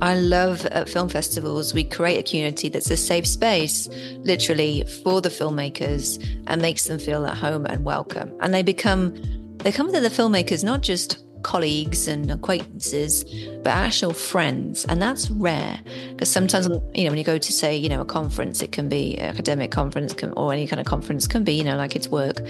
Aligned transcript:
I 0.00 0.14
love 0.14 0.64
at 0.66 0.88
film 0.88 1.10
festivals, 1.10 1.74
we 1.74 1.84
create 1.84 2.18
a 2.18 2.22
community 2.22 2.70
that's 2.70 2.90
a 2.90 2.96
safe 2.96 3.26
space, 3.26 3.88
literally, 4.20 4.84
for 5.02 5.20
the 5.20 5.28
filmmakers 5.28 6.22
and 6.46 6.62
makes 6.62 6.84
them 6.84 6.98
feel 6.98 7.26
at 7.26 7.36
home 7.36 7.66
and 7.66 7.84
welcome. 7.84 8.32
And 8.40 8.54
they 8.54 8.62
become, 8.62 9.14
they 9.58 9.72
come 9.72 9.92
to 9.92 10.00
the 10.00 10.08
filmmakers 10.08 10.64
not 10.64 10.82
just 10.82 11.22
colleagues 11.42 12.08
and 12.08 12.30
acquaintances, 12.30 13.24
but 13.62 13.68
actual 13.68 14.14
friends. 14.14 14.86
And 14.86 15.00
that's 15.00 15.30
rare 15.30 15.78
because 16.10 16.30
sometimes, 16.30 16.68
you 16.94 17.04
know, 17.04 17.10
when 17.10 17.18
you 17.18 17.24
go 17.24 17.36
to 17.36 17.52
say, 17.52 17.76
you 17.76 17.90
know, 17.90 18.00
a 18.00 18.06
conference, 18.06 18.62
it 18.62 18.72
can 18.72 18.88
be 18.88 19.18
academic 19.20 19.72
conference 19.72 20.14
can, 20.14 20.32
or 20.32 20.54
any 20.54 20.66
kind 20.66 20.80
of 20.80 20.86
conference 20.86 21.26
can 21.26 21.44
be, 21.44 21.52
you 21.52 21.64
know, 21.64 21.76
like 21.76 21.94
it's 21.94 22.08
work. 22.08 22.40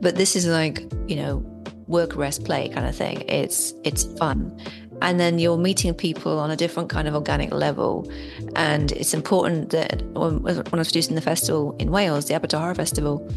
But 0.00 0.16
this 0.16 0.34
is 0.34 0.48
like, 0.48 0.82
you 1.06 1.14
know, 1.16 1.38
work, 1.86 2.16
rest, 2.16 2.44
play 2.44 2.68
kind 2.68 2.88
of 2.88 2.96
thing. 2.96 3.22
It's, 3.28 3.72
it's 3.84 4.04
fun 4.18 4.58
and 5.02 5.20
then 5.20 5.38
you're 5.38 5.58
meeting 5.58 5.94
people 5.94 6.38
on 6.38 6.50
a 6.50 6.56
different 6.56 6.88
kind 6.88 7.06
of 7.06 7.14
organic 7.14 7.52
level. 7.52 8.10
And 8.56 8.92
it's 8.92 9.12
important 9.12 9.70
that 9.70 10.02
when, 10.14 10.46
I 10.46 10.76
was 10.76 10.90
producing 10.90 11.14
the 11.14 11.20
festival 11.20 11.76
in 11.78 11.90
Wales, 11.90 12.26
the 12.26 12.34
Abertoir 12.34 12.60
Horror 12.60 12.74
Festival, 12.74 13.28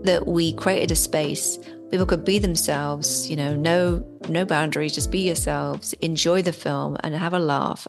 that 0.00 0.26
we 0.26 0.54
created 0.54 0.90
a 0.90 0.96
space 0.96 1.58
people 1.90 2.06
could 2.06 2.24
be 2.24 2.38
themselves, 2.38 3.28
you 3.28 3.36
know, 3.36 3.54
no 3.54 4.04
no 4.28 4.44
boundaries, 4.44 4.94
just 4.94 5.10
be 5.10 5.20
yourselves, 5.20 5.92
enjoy 5.94 6.42
the 6.42 6.52
film 6.52 6.96
and 7.00 7.14
have 7.14 7.34
a 7.34 7.38
laugh. 7.38 7.86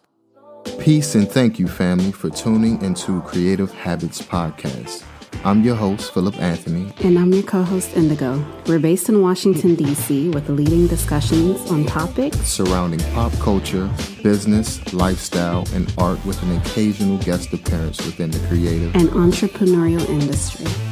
Peace 0.80 1.16
and 1.16 1.30
thank 1.30 1.60
you, 1.60 1.68
family, 1.68 2.12
for 2.12 2.30
tuning 2.30 2.82
into 2.82 3.22
Creative 3.22 3.72
Habits 3.72 4.22
Podcast. 4.22 5.04
I'm 5.44 5.64
your 5.64 5.76
host, 5.76 6.14
Philip 6.14 6.40
Anthony. 6.40 6.94
And 7.04 7.18
I'm 7.18 7.34
your 7.34 7.44
co 7.44 7.64
host, 7.64 7.96
Indigo. 7.96 8.44
We're 8.68 8.80
based 8.80 9.10
in 9.10 9.22
Washington, 9.22 9.76
D.C., 9.76 10.30
with 10.30 10.50
leading 10.50 10.88
discussions 10.88 11.60
on 11.72 11.86
topics 11.86 12.38
surrounding 12.38 13.00
pop 13.14 13.32
culture, 13.34 13.90
business, 14.24 14.94
lifestyle, 14.94 15.66
and 15.74 15.92
art, 15.98 16.24
with 16.26 16.42
an 16.44 16.56
occasional 16.58 17.18
guest 17.20 17.52
appearance 17.54 17.98
within 18.06 18.32
the 18.32 18.40
creative 18.48 18.96
and 18.96 19.10
entrepreneurial 19.10 20.08
industry. 20.10 20.91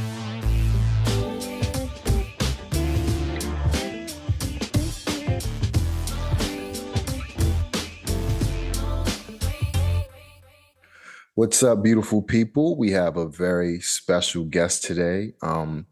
What's 11.39 11.63
up, 11.63 11.83
beautiful 11.83 12.21
people? 12.21 12.77
We 12.77 12.91
have 12.91 13.15
a 13.15 13.29
very 13.29 13.79
special 13.79 14.43
guest 14.43 14.83
today. 14.83 15.35
Um, 15.41 15.85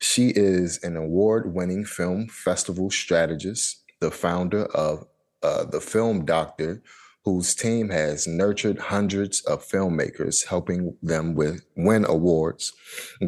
she 0.00 0.30
is 0.30 0.82
an 0.82 0.96
award 0.96 1.54
winning 1.54 1.84
film 1.84 2.26
festival 2.28 2.90
strategist, 2.90 3.84
the 4.00 4.10
founder 4.10 4.64
of 4.74 5.06
uh, 5.42 5.64
The 5.64 5.82
Film 5.82 6.24
Doctor, 6.24 6.82
whose 7.22 7.54
team 7.54 7.90
has 7.90 8.26
nurtured 8.26 8.78
hundreds 8.78 9.42
of 9.42 9.62
filmmakers, 9.62 10.46
helping 10.46 10.96
them 11.02 11.34
with 11.34 11.62
win 11.76 12.06
awards, 12.06 12.72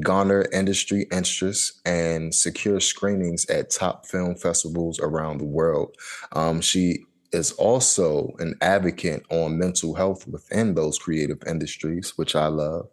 garner 0.00 0.46
industry 0.54 1.06
interest, 1.12 1.82
and 1.84 2.34
secure 2.34 2.80
screenings 2.80 3.44
at 3.50 3.68
top 3.68 4.06
film 4.06 4.34
festivals 4.34 4.98
around 4.98 5.38
the 5.38 5.44
world. 5.44 5.94
Um, 6.32 6.62
she 6.62 7.04
is 7.32 7.52
also 7.52 8.34
an 8.38 8.56
advocate 8.60 9.24
on 9.30 9.58
mental 9.58 9.94
health 9.94 10.26
within 10.28 10.74
those 10.74 10.98
creative 10.98 11.42
industries, 11.46 12.16
which 12.16 12.34
I 12.34 12.46
love. 12.46 12.88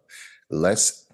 Let's 0.50 1.06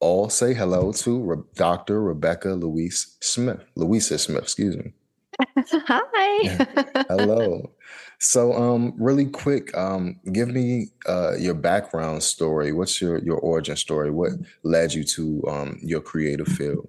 all 0.00 0.28
say 0.28 0.54
hello 0.54 0.92
to 0.92 1.22
Re- 1.22 1.42
Dr. 1.54 2.02
Rebekah 2.02 2.54
Louise 2.54 3.16
Smith. 3.20 3.64
Louisa 3.74 4.18
Smith, 4.18 4.42
excuse 4.42 4.76
me. 4.76 4.92
Hi. 5.88 6.66
hello. 7.08 7.70
So, 8.18 8.52
um, 8.54 8.94
really 8.96 9.26
quick, 9.26 9.76
um, 9.76 10.18
give 10.32 10.48
me 10.48 10.88
uh, 11.06 11.34
your 11.38 11.54
background 11.54 12.22
story. 12.22 12.72
What's 12.72 13.00
your 13.00 13.18
your 13.18 13.38
origin 13.38 13.76
story? 13.76 14.10
What 14.10 14.32
led 14.62 14.94
you 14.94 15.04
to 15.04 15.44
um, 15.48 15.78
your 15.82 16.00
creative 16.00 16.48
field? 16.48 16.88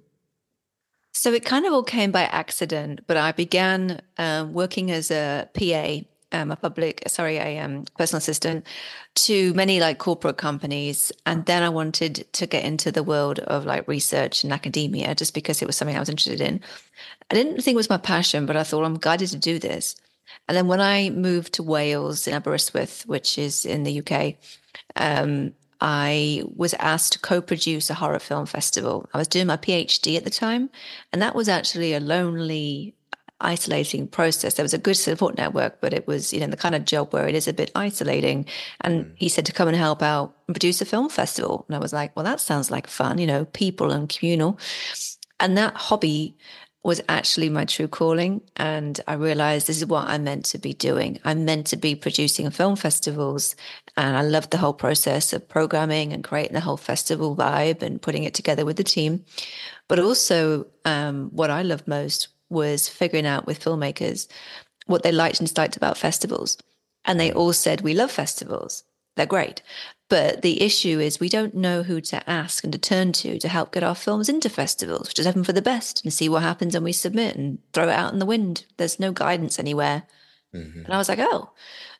So 1.18 1.32
it 1.32 1.44
kind 1.44 1.66
of 1.66 1.72
all 1.72 1.82
came 1.82 2.12
by 2.12 2.26
accident, 2.26 3.00
but 3.08 3.16
I 3.16 3.32
began 3.32 4.02
um, 4.18 4.52
working 4.52 4.92
as 4.92 5.10
a 5.10 5.48
PA, 5.52 6.06
um, 6.30 6.52
a 6.52 6.56
public, 6.56 7.02
sorry, 7.08 7.38
a 7.38 7.58
um, 7.58 7.86
personal 7.98 8.18
assistant 8.18 8.64
to 9.26 9.52
many 9.54 9.80
like 9.80 9.98
corporate 9.98 10.36
companies. 10.36 11.10
And 11.26 11.44
then 11.44 11.64
I 11.64 11.70
wanted 11.70 12.32
to 12.34 12.46
get 12.46 12.64
into 12.64 12.92
the 12.92 13.02
world 13.02 13.40
of 13.40 13.66
like 13.66 13.88
research 13.88 14.44
and 14.44 14.52
academia 14.52 15.12
just 15.16 15.34
because 15.34 15.60
it 15.60 15.66
was 15.66 15.74
something 15.76 15.96
I 15.96 15.98
was 15.98 16.08
interested 16.08 16.40
in. 16.40 16.60
I 17.32 17.34
didn't 17.34 17.62
think 17.62 17.74
it 17.74 17.82
was 17.82 17.90
my 17.90 17.98
passion, 17.98 18.46
but 18.46 18.56
I 18.56 18.62
thought 18.62 18.84
I'm 18.84 18.94
guided 18.94 19.30
to 19.30 19.38
do 19.38 19.58
this. 19.58 19.96
And 20.46 20.56
then 20.56 20.68
when 20.68 20.80
I 20.80 21.10
moved 21.10 21.54
to 21.54 21.64
Wales 21.64 22.28
in 22.28 22.34
Aberystwyth, 22.34 23.06
which 23.06 23.38
is 23.38 23.66
in 23.66 23.82
the 23.82 24.02
UK, 24.02 24.36
um, 24.94 25.52
I 25.80 26.42
was 26.56 26.74
asked 26.74 27.12
to 27.14 27.18
co 27.20 27.40
produce 27.40 27.90
a 27.90 27.94
horror 27.94 28.18
film 28.18 28.46
festival. 28.46 29.08
I 29.14 29.18
was 29.18 29.28
doing 29.28 29.46
my 29.46 29.56
PhD 29.56 30.16
at 30.16 30.24
the 30.24 30.30
time, 30.30 30.70
and 31.12 31.22
that 31.22 31.34
was 31.34 31.48
actually 31.48 31.94
a 31.94 32.00
lonely, 32.00 32.94
isolating 33.40 34.08
process. 34.08 34.54
There 34.54 34.64
was 34.64 34.74
a 34.74 34.78
good 34.78 34.96
support 34.96 35.36
network, 35.36 35.80
but 35.80 35.94
it 35.94 36.06
was, 36.06 36.32
you 36.32 36.40
know, 36.40 36.48
the 36.48 36.56
kind 36.56 36.74
of 36.74 36.84
job 36.84 37.12
where 37.12 37.28
it 37.28 37.34
is 37.34 37.46
a 37.46 37.52
bit 37.52 37.70
isolating. 37.74 38.46
And 38.80 39.06
mm. 39.06 39.12
he 39.14 39.28
said 39.28 39.46
to 39.46 39.52
come 39.52 39.68
and 39.68 39.76
help 39.76 40.02
out 40.02 40.34
and 40.46 40.54
produce 40.54 40.80
a 40.80 40.84
film 40.84 41.08
festival. 41.08 41.64
And 41.68 41.76
I 41.76 41.78
was 41.78 41.92
like, 41.92 42.14
well, 42.16 42.24
that 42.24 42.40
sounds 42.40 42.70
like 42.70 42.86
fun, 42.86 43.18
you 43.18 43.26
know, 43.26 43.44
people 43.46 43.92
and 43.92 44.08
communal. 44.08 44.58
And 45.40 45.56
that 45.56 45.74
hobby 45.74 46.36
was 46.84 47.00
actually 47.08 47.48
my 47.48 47.64
true 47.64 47.88
calling. 47.88 48.40
And 48.56 49.00
I 49.06 49.14
realized 49.14 49.66
this 49.66 49.78
is 49.78 49.86
what 49.86 50.08
I'm 50.08 50.24
meant 50.24 50.44
to 50.46 50.58
be 50.58 50.72
doing. 50.72 51.18
I'm 51.24 51.44
meant 51.44 51.66
to 51.68 51.76
be 51.76 51.94
producing 51.94 52.50
film 52.50 52.76
festivals. 52.76 53.56
And 53.96 54.16
I 54.16 54.22
loved 54.22 54.50
the 54.50 54.58
whole 54.58 54.72
process 54.72 55.32
of 55.32 55.48
programming 55.48 56.12
and 56.12 56.22
creating 56.22 56.54
the 56.54 56.60
whole 56.60 56.76
festival 56.76 57.36
vibe 57.36 57.82
and 57.82 58.00
putting 58.00 58.24
it 58.24 58.34
together 58.34 58.64
with 58.64 58.76
the 58.76 58.84
team. 58.84 59.24
But 59.88 59.98
also, 59.98 60.66
um, 60.84 61.30
what 61.32 61.50
I 61.50 61.62
loved 61.62 61.88
most 61.88 62.28
was 62.48 62.88
figuring 62.88 63.26
out 63.26 63.46
with 63.46 63.62
filmmakers 63.62 64.28
what 64.86 65.02
they 65.02 65.12
liked 65.12 65.40
and 65.40 65.48
disliked 65.48 65.76
about 65.76 65.98
festivals. 65.98 66.58
And 67.04 67.18
they 67.18 67.32
all 67.32 67.52
said, 67.52 67.80
We 67.80 67.94
love 67.94 68.10
festivals. 68.10 68.84
They're 69.16 69.26
great. 69.26 69.62
But 70.08 70.40
the 70.40 70.62
issue 70.62 71.00
is 71.00 71.20
we 71.20 71.28
don't 71.28 71.54
know 71.54 71.82
who 71.82 72.00
to 72.00 72.28
ask 72.28 72.64
and 72.64 72.72
to 72.72 72.78
turn 72.78 73.12
to 73.12 73.38
to 73.38 73.48
help 73.48 73.72
get 73.72 73.82
our 73.82 73.94
films 73.94 74.28
into 74.28 74.48
festivals, 74.48 75.08
which 75.08 75.18
is 75.18 75.26
heaven 75.26 75.44
for 75.44 75.52
the 75.52 75.60
best 75.60 76.02
and 76.02 76.12
see 76.12 76.28
what 76.28 76.42
happens 76.42 76.74
and 76.74 76.84
we 76.84 76.92
submit 76.92 77.36
and 77.36 77.58
throw 77.74 77.88
it 77.88 77.94
out 77.94 78.12
in 78.12 78.18
the 78.18 78.26
wind. 78.26 78.64
There's 78.78 78.98
no 78.98 79.12
guidance 79.12 79.58
anywhere. 79.58 80.04
Mm-hmm. 80.54 80.84
And 80.84 80.94
I 80.94 80.96
was 80.96 81.10
like, 81.10 81.18
oh. 81.20 81.50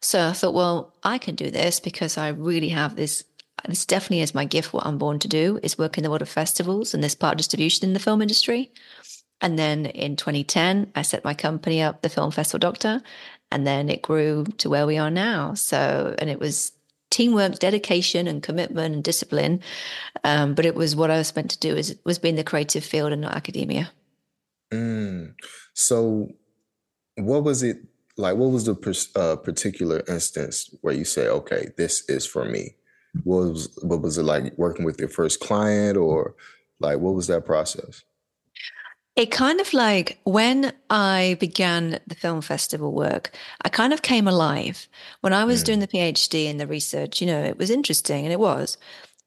So 0.00 0.28
I 0.28 0.32
thought, 0.32 0.54
well, 0.54 0.94
I 1.02 1.19
can 1.19 1.34
do 1.34 1.50
this 1.50 1.80
because 1.80 2.16
I 2.16 2.28
really 2.28 2.70
have 2.70 2.96
this. 2.96 3.24
This 3.66 3.84
definitely 3.84 4.20
is 4.20 4.34
my 4.34 4.44
gift. 4.44 4.72
What 4.72 4.86
I'm 4.86 4.98
born 4.98 5.19
to 5.19 5.28
do 5.28 5.58
is 5.62 5.76
work 5.76 5.98
in 5.98 6.04
the 6.04 6.10
world 6.10 6.22
of 6.22 6.28
festivals 6.28 6.94
and 6.94 7.02
this 7.02 7.16
part 7.16 7.32
of 7.34 7.38
distribution 7.38 7.88
in 7.88 7.92
the 7.92 8.00
film 8.00 8.22
industry. 8.22 8.72
And 9.40 9.58
then 9.58 9.86
in 9.86 10.16
2010, 10.16 10.92
I 10.94 11.02
set 11.02 11.25
my 11.25 11.34
company 11.34 11.82
up, 11.82 12.02
the 12.02 12.08
Film 12.08 12.30
Festival 12.30 12.60
Doctor, 12.60 13.02
and 13.50 13.66
then 13.66 13.88
it 13.88 14.02
grew 14.02 14.44
to 14.58 14.70
where 14.70 14.86
we 14.86 14.96
are 14.96 15.10
now. 15.10 15.54
So, 15.54 16.14
and 16.19 16.30
it 16.30 16.40
was 16.40 16.72
teamwork, 17.10 17.58
dedication, 17.58 18.26
and 18.26 18.42
commitment 18.42 18.94
and 18.94 19.04
discipline. 19.04 19.60
Um, 20.24 20.54
but 20.54 20.66
it 20.66 20.74
was 20.74 20.94
what 20.94 21.10
I 21.10 21.19
was 21.19 21.34
meant 21.34 21.50
to 21.52 21.58
do 21.58 21.76
is 21.76 21.96
was 22.04 22.19
being 22.19 22.36
the 22.36 22.44
creative 22.44 22.84
field 22.84 23.12
and 23.12 23.22
not 23.22 23.34
academia. 23.34 23.91
Mm. 24.72 25.34
So, 25.74 26.28
what 27.16 27.44
was 27.44 27.62
it 27.62 27.78
like? 28.16 28.36
What 28.36 28.50
was 28.50 28.64
the 28.64 29.10
uh, 29.16 29.36
particular 29.36 30.02
instance 30.08 30.74
where 30.82 30.94
you 30.94 31.04
say, 31.04 31.28
"Okay, 31.28 31.69
this 31.76 32.08
is 32.08 32.26
for 32.26 32.44
me"? 32.44 32.74
What 33.25 33.48
was 33.48 33.78
what 33.82 34.02
was 34.02 34.19
it 34.19 34.25
like 34.25 34.56
working 34.58 34.84
with 34.84 35.00
your 35.00 35.08
first 35.08 35.40
client, 35.40 35.96
or 35.96 36.34
like 36.80 36.98
what 36.98 37.14
was 37.14 37.26
that 37.28 37.46
process? 37.46 38.02
It 39.18 39.32
kind 39.32 39.60
of 39.60 39.74
like 39.74 40.20
when 40.22 40.72
I 40.90 41.36
began 41.40 41.98
the 42.06 42.14
film 42.14 42.40
festival 42.40 42.92
work, 42.92 43.32
I 43.62 43.68
kind 43.68 43.92
of 43.92 44.02
came 44.02 44.28
alive. 44.28 44.86
When 45.22 45.32
I 45.32 45.43
was 45.44 45.60
mm. 45.60 45.64
doing 45.64 45.81
the 45.81 45.88
PhD 45.88 46.48
and 46.48 46.60
the 46.60 46.69
research, 46.69 47.20
you 47.20 47.26
know, 47.26 47.43
it 47.43 47.58
was 47.58 47.69
interesting 47.69 48.22
and 48.25 48.32
it 48.32 48.38
was, 48.38 48.78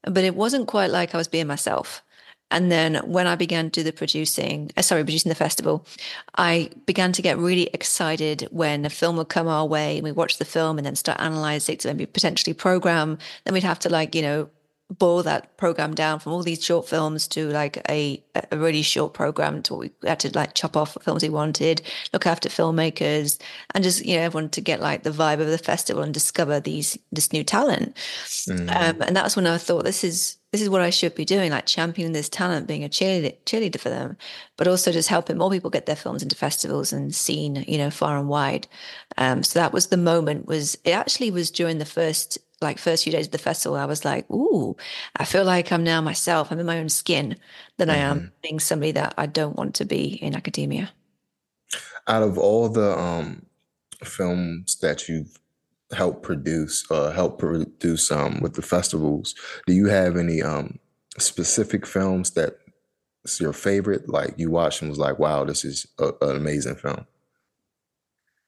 but 0.04 0.24
it 0.24 0.34
wasn't 0.34 0.66
quite 0.66 0.90
like 0.90 1.14
I 1.14 1.18
was 1.18 1.28
being 1.28 1.46
myself. 1.46 2.02
And 2.50 2.72
then 2.72 3.02
when 3.04 3.26
I 3.26 3.36
began 3.36 3.66
to 3.66 3.80
do 3.80 3.84
the 3.84 3.92
producing, 3.92 4.70
uh, 4.78 4.82
sorry, 4.82 5.04
producing 5.04 5.28
the 5.28 5.34
festival, 5.34 5.86
I 6.38 6.70
began 6.86 7.12
to 7.12 7.20
get 7.20 7.36
really 7.36 7.68
excited 7.74 8.48
when 8.50 8.86
a 8.86 8.90
film 8.90 9.18
would 9.18 9.28
come 9.28 9.46
our 9.46 9.66
way 9.66 9.98
and 9.98 10.04
we 10.04 10.12
watch 10.12 10.38
the 10.38 10.46
film 10.46 10.78
and 10.78 10.86
then 10.86 10.96
start 10.96 11.20
analyzing 11.20 11.74
it 11.74 11.80
to 11.80 11.88
maybe 11.88 12.06
potentially 12.06 12.54
program. 12.54 13.18
Then 13.44 13.52
we'd 13.52 13.62
have 13.62 13.80
to 13.80 13.90
like, 13.90 14.14
you 14.14 14.22
know, 14.22 14.48
boil 14.98 15.22
that 15.22 15.56
program 15.56 15.94
down 15.94 16.20
from 16.20 16.32
all 16.32 16.42
these 16.42 16.64
short 16.64 16.88
films 16.88 17.26
to 17.28 17.48
like 17.48 17.82
a, 17.88 18.22
a 18.50 18.56
really 18.56 18.82
short 18.82 19.14
program 19.14 19.62
to 19.62 19.74
what 19.74 19.80
we 19.80 20.08
had 20.08 20.20
to 20.20 20.30
like 20.34 20.54
chop 20.54 20.76
off 20.76 20.96
films 21.02 21.22
we 21.22 21.28
wanted, 21.28 21.82
look 22.12 22.26
after 22.26 22.48
filmmakers 22.48 23.40
and 23.74 23.84
just, 23.84 24.04
you 24.04 24.16
know, 24.16 24.22
everyone 24.22 24.50
to 24.50 24.60
get 24.60 24.80
like 24.80 25.02
the 25.02 25.10
vibe 25.10 25.40
of 25.40 25.48
the 25.48 25.58
festival 25.58 26.02
and 26.02 26.12
discover 26.12 26.60
these, 26.60 26.98
this 27.10 27.32
new 27.32 27.44
talent. 27.44 27.96
Mm. 28.26 28.70
Um, 28.70 29.02
and 29.02 29.16
that's 29.16 29.36
when 29.36 29.46
I 29.46 29.58
thought 29.58 29.84
this 29.84 30.04
is, 30.04 30.38
this 30.52 30.60
is 30.60 30.68
what 30.68 30.82
I 30.82 30.90
should 30.90 31.14
be 31.14 31.24
doing, 31.24 31.50
like 31.50 31.64
championing 31.64 32.12
this 32.12 32.28
talent, 32.28 32.66
being 32.66 32.84
a 32.84 32.88
cheerleader, 32.88 33.34
cheerleader 33.46 33.80
for 33.80 33.88
them, 33.88 34.18
but 34.58 34.68
also 34.68 34.92
just 34.92 35.08
helping 35.08 35.38
more 35.38 35.50
people 35.50 35.70
get 35.70 35.86
their 35.86 35.96
films 35.96 36.22
into 36.22 36.36
festivals 36.36 36.92
and 36.92 37.14
seen, 37.14 37.64
you 37.66 37.78
know, 37.78 37.90
far 37.90 38.18
and 38.18 38.28
wide. 38.28 38.66
Um, 39.16 39.42
so 39.42 39.58
that 39.58 39.72
was 39.72 39.86
the 39.86 39.96
moment. 39.96 40.46
Was 40.46 40.76
it 40.84 40.90
actually 40.90 41.30
was 41.30 41.50
during 41.50 41.78
the 41.78 41.86
first 41.86 42.38
like 42.62 42.78
first 42.78 43.04
few 43.04 43.12
days 43.12 43.26
of 43.26 43.32
the 43.32 43.38
festival, 43.38 43.76
I 43.76 43.84
was 43.84 44.04
like, 44.04 44.28
ooh, 44.30 44.76
I 45.16 45.24
feel 45.24 45.44
like 45.44 45.72
I'm 45.72 45.84
now 45.84 46.00
myself. 46.00 46.50
I'm 46.50 46.58
in 46.58 46.66
my 46.66 46.78
own 46.78 46.88
skin 46.88 47.36
than 47.78 47.88
mm-hmm. 47.88 47.96
I 47.96 48.00
am 48.00 48.18
mm-hmm. 48.18 48.28
being 48.42 48.60
somebody 48.60 48.92
that 48.92 49.14
I 49.18 49.26
don't 49.26 49.56
want 49.56 49.74
to 49.76 49.84
be 49.84 50.14
in 50.22 50.34
academia. 50.34 50.90
Out 52.08 52.22
of 52.22 52.38
all 52.38 52.68
the 52.68 52.98
um, 52.98 53.46
films 54.04 54.76
that 54.76 55.08
you've 55.08 55.38
help 55.92 56.22
produce 56.22 56.90
uh 56.90 57.10
help 57.10 57.38
produce 57.38 58.10
um 58.10 58.40
with 58.40 58.54
the 58.54 58.62
festivals 58.62 59.34
do 59.66 59.74
you 59.74 59.86
have 59.86 60.16
any 60.16 60.42
um 60.42 60.78
specific 61.18 61.86
films 61.86 62.30
that 62.30 62.56
is 63.24 63.38
your 63.38 63.52
favorite 63.52 64.08
like 64.08 64.32
you 64.38 64.50
watched 64.50 64.80
and 64.80 64.88
was 64.90 64.98
like 64.98 65.18
wow 65.18 65.44
this 65.44 65.64
is 65.64 65.86
a, 65.98 66.10
an 66.22 66.36
amazing 66.36 66.74
film 66.74 67.06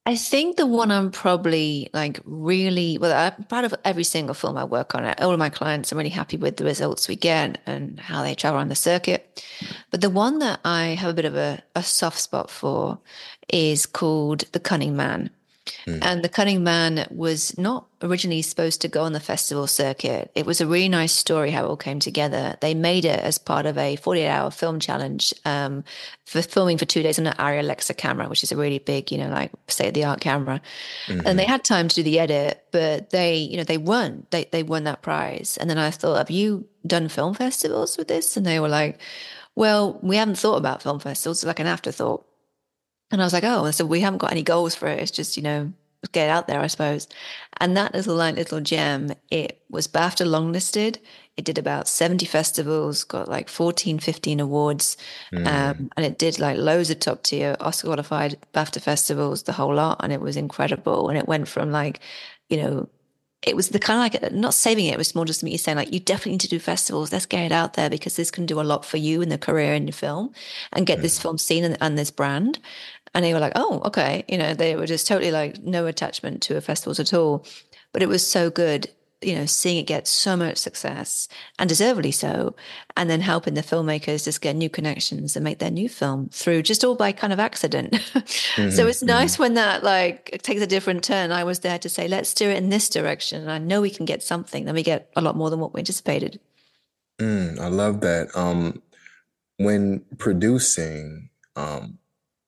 I 0.06 0.16
think 0.16 0.56
the 0.56 0.66
one 0.66 0.90
I'm 0.90 1.10
probably 1.10 1.88
like 1.94 2.20
really 2.26 2.98
well, 2.98 3.32
I'm 3.38 3.44
proud 3.44 3.64
of 3.64 3.74
every 3.86 4.04
single 4.04 4.34
film 4.34 4.58
I 4.58 4.64
work 4.64 4.94
on. 4.94 5.06
All 5.18 5.32
of 5.32 5.38
my 5.38 5.48
clients 5.48 5.92
are 5.92 5.96
really 5.96 6.10
happy 6.10 6.36
with 6.36 6.58
the 6.58 6.64
results 6.64 7.08
we 7.08 7.16
get 7.16 7.62
and 7.64 7.98
how 7.98 8.22
they 8.22 8.34
travel 8.34 8.60
on 8.60 8.68
the 8.68 8.74
circuit. 8.74 9.42
But 9.90 10.02
the 10.02 10.10
one 10.10 10.40
that 10.40 10.60
I 10.62 10.88
have 10.88 11.10
a 11.10 11.14
bit 11.14 11.24
of 11.24 11.36
a, 11.36 11.62
a 11.74 11.82
soft 11.82 12.18
spot 12.18 12.50
for 12.50 12.98
is 13.48 13.86
called 13.86 14.44
The 14.52 14.60
Cunning 14.60 14.94
Man. 14.94 15.30
Mm. 15.87 15.99
And 16.02 16.22
The 16.22 16.28
Cunning 16.28 16.62
Man 16.62 17.06
was 17.11 17.56
not 17.56 17.87
originally 18.02 18.43
supposed 18.43 18.81
to 18.82 18.88
go 18.88 19.02
on 19.02 19.12
the 19.12 19.20
festival 19.20 19.66
circuit. 19.66 20.31
It 20.34 20.44
was 20.44 20.61
a 20.61 20.66
really 20.66 20.88
nice 20.88 21.12
story 21.12 21.50
how 21.50 21.64
it 21.64 21.69
all 21.69 21.76
came 21.76 22.00
together. 22.00 22.56
They 22.61 22.75
made 22.75 23.05
it 23.05 23.20
as 23.20 23.38
part 23.38 23.64
of 23.64 23.78
a 23.78 23.96
48 23.96 24.28
hour 24.28 24.50
film 24.50 24.78
challenge 24.78 25.32
um, 25.44 25.84
for 26.26 26.43
filming 26.43 26.76
for 26.76 26.84
two 26.84 27.02
days 27.02 27.19
on 27.19 27.26
an 27.26 27.34
Arri 27.34 27.61
Alexa 27.61 27.94
camera, 27.94 28.28
which 28.28 28.43
is 28.43 28.52
a 28.52 28.56
really 28.56 28.78
big, 28.78 29.11
you 29.11 29.19
know, 29.19 29.28
like 29.28 29.52
state 29.69 29.88
of 29.88 29.94
the 29.94 30.05
art 30.05 30.20
camera. 30.20 30.61
Mm-hmm. 31.06 31.26
And 31.26 31.38
they 31.38 31.46
had 31.46 31.64
time 31.64 31.88
to 31.88 31.94
do 31.94 32.02
the 32.02 32.19
edit, 32.19 32.62
but 32.70 33.10
they, 33.10 33.37
you 33.37 33.56
know, 33.56 33.64
they 33.64 33.78
won. 33.78 34.26
They, 34.31 34.46
they 34.52 34.62
won 34.62 34.84
that 34.84 35.02
prize. 35.02 35.56
And 35.58 35.70
then 35.70 35.78
I 35.78 35.90
thought, 35.90 36.19
have 36.19 36.31
you 36.31 36.67
done 36.87 37.08
film 37.08 37.34
festivals 37.34 37.96
with 37.96 38.08
this? 38.08 38.37
And 38.37 38.44
they 38.44 38.60
were 38.60 38.69
like, 38.69 39.00
well, 39.55 39.99
we 40.02 40.17
haven't 40.17 40.38
thought 40.38 40.56
about 40.56 40.82
film 40.82 41.00
festivals, 41.00 41.44
like 41.44 41.60
an 41.60 41.67
afterthought. 41.67 42.26
And 43.10 43.20
I 43.20 43.24
was 43.24 43.32
like, 43.32 43.44
oh, 43.44 43.70
so 43.70 43.84
we 43.84 44.00
haven't 44.00 44.18
got 44.18 44.32
any 44.32 44.42
goals 44.42 44.74
for 44.74 44.88
it. 44.88 45.00
It's 45.00 45.10
just, 45.10 45.36
you 45.36 45.42
know, 45.42 45.72
get 46.12 46.28
out 46.28 46.46
there, 46.46 46.60
I 46.60 46.66
suppose. 46.66 47.08
And 47.58 47.76
that 47.76 47.94
little 47.94 48.14
little 48.14 48.60
gem, 48.60 49.12
it 49.30 49.62
was 49.70 49.88
BAFTA 49.88 50.26
longlisted. 50.26 50.98
It 51.36 51.44
did 51.44 51.58
about 51.58 51.88
70 51.88 52.26
festivals, 52.26 53.04
got 53.04 53.28
like 53.28 53.48
14, 53.48 53.98
15 53.98 54.40
awards. 54.40 54.96
Mm. 55.32 55.46
Um, 55.46 55.90
and 55.96 56.06
it 56.06 56.18
did 56.18 56.38
like 56.38 56.58
loads 56.58 56.90
of 56.90 57.00
top 57.00 57.22
tier 57.22 57.56
Oscar 57.60 57.88
qualified 57.88 58.38
BAFTA 58.52 58.80
festivals, 58.80 59.44
the 59.44 59.52
whole 59.52 59.74
lot. 59.74 60.00
And 60.00 60.12
it 60.12 60.20
was 60.20 60.36
incredible. 60.36 61.08
And 61.08 61.18
it 61.18 61.28
went 61.28 61.48
from 61.48 61.72
like, 61.72 62.00
you 62.48 62.58
know, 62.58 62.88
it 63.46 63.56
was 63.56 63.68
the 63.68 63.78
kind 63.78 64.14
of 64.14 64.22
like 64.22 64.32
not 64.32 64.54
saving 64.54 64.86
it, 64.86 64.94
it 64.94 64.98
was 64.98 65.14
more 65.14 65.24
just 65.24 65.44
me 65.44 65.56
saying 65.56 65.76
like 65.76 65.92
you 65.92 66.00
definitely 66.00 66.32
need 66.32 66.40
to 66.40 66.48
do 66.48 66.58
festivals 66.58 67.12
let's 67.12 67.26
get 67.26 67.44
it 67.44 67.52
out 67.52 67.74
there 67.74 67.90
because 67.90 68.16
this 68.16 68.30
can 68.30 68.46
do 68.46 68.60
a 68.60 68.62
lot 68.62 68.84
for 68.84 68.96
you 68.96 69.20
in 69.20 69.28
the 69.28 69.38
career 69.38 69.74
in 69.74 69.86
your 69.86 69.92
film 69.92 70.32
and 70.72 70.86
get 70.86 70.98
mm. 70.98 71.02
this 71.02 71.18
film 71.18 71.38
seen 71.38 71.64
and, 71.64 71.76
and, 71.80 71.98
this 71.98 72.10
brand 72.10 72.58
and 73.14 73.25
they 73.25 73.32
were 73.32 73.40
like, 73.40 73.52
oh, 73.55 73.81
okay. 73.84 74.25
You 74.28 74.37
know, 74.37 74.55
they 74.55 74.75
were 74.76 74.87
just 74.87 75.06
totally 75.06 75.31
like 75.31 75.62
no 75.62 75.87
attachment 75.87 76.43
to 76.43 76.56
a 76.56 76.61
festivals 76.61 76.99
at 76.99 77.14
all. 77.14 77.46
But 77.93 78.02
it 78.02 78.08
was 78.08 78.26
so 78.26 78.50
good, 78.50 78.90
you 79.22 79.37
know, 79.37 79.46
seeing 79.46 79.78
it 79.78 79.87
get 79.87 80.08
so 80.08 80.37
much 80.37 80.58
success 80.58 81.28
and 81.58 81.69
deservedly 81.69 82.11
so. 82.11 82.56
And 82.96 83.08
then 83.08 83.20
helping 83.20 83.55
the 83.55 83.62
filmmakers 83.62 84.25
just 84.25 84.40
get 84.40 84.56
new 84.56 84.69
connections 84.69 85.37
and 85.37 85.44
make 85.44 85.61
their 85.61 85.70
new 85.70 85.88
film 85.88 86.28
through 86.31 86.62
just 86.62 86.82
all 86.82 86.96
by 86.96 87.12
kind 87.12 87.32
of 87.32 87.38
accident. 87.38 87.93
mm-hmm, 87.93 88.70
so 88.70 88.88
it's 88.88 89.02
nice 89.02 89.34
mm-hmm. 89.34 89.43
when 89.44 89.55
that 89.55 89.84
like 89.84 90.43
takes 90.43 90.60
a 90.60 90.67
different 90.67 91.05
turn. 91.05 91.31
I 91.31 91.44
was 91.44 91.60
there 91.60 91.78
to 91.78 91.88
say, 91.88 92.08
let's 92.08 92.34
do 92.34 92.50
it 92.50 92.56
in 92.56 92.69
this 92.69 92.88
direction. 92.88 93.43
And 93.43 93.50
I 93.50 93.58
know 93.58 93.81
we 93.81 93.90
can 93.90 94.06
get 94.06 94.25
something. 94.25 94.64
Then 94.64 94.75
we 94.75 94.82
get 94.82 95.10
a 95.14 95.20
lot 95.20 95.37
more 95.37 95.50
than 95.50 95.60
what 95.60 95.72
we 95.72 95.78
anticipated. 95.78 96.40
Mm, 97.20 97.60
I 97.60 97.69
love 97.69 98.00
that. 98.00 98.37
Um, 98.37 98.82
when 99.58 100.05
producing, 100.19 101.31
um, 101.55 101.99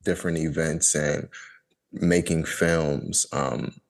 different 0.06 0.38
events 0.38 0.94
and 0.94 1.29
making 1.93 2.44
films, 2.44 3.26
um, 3.32 3.81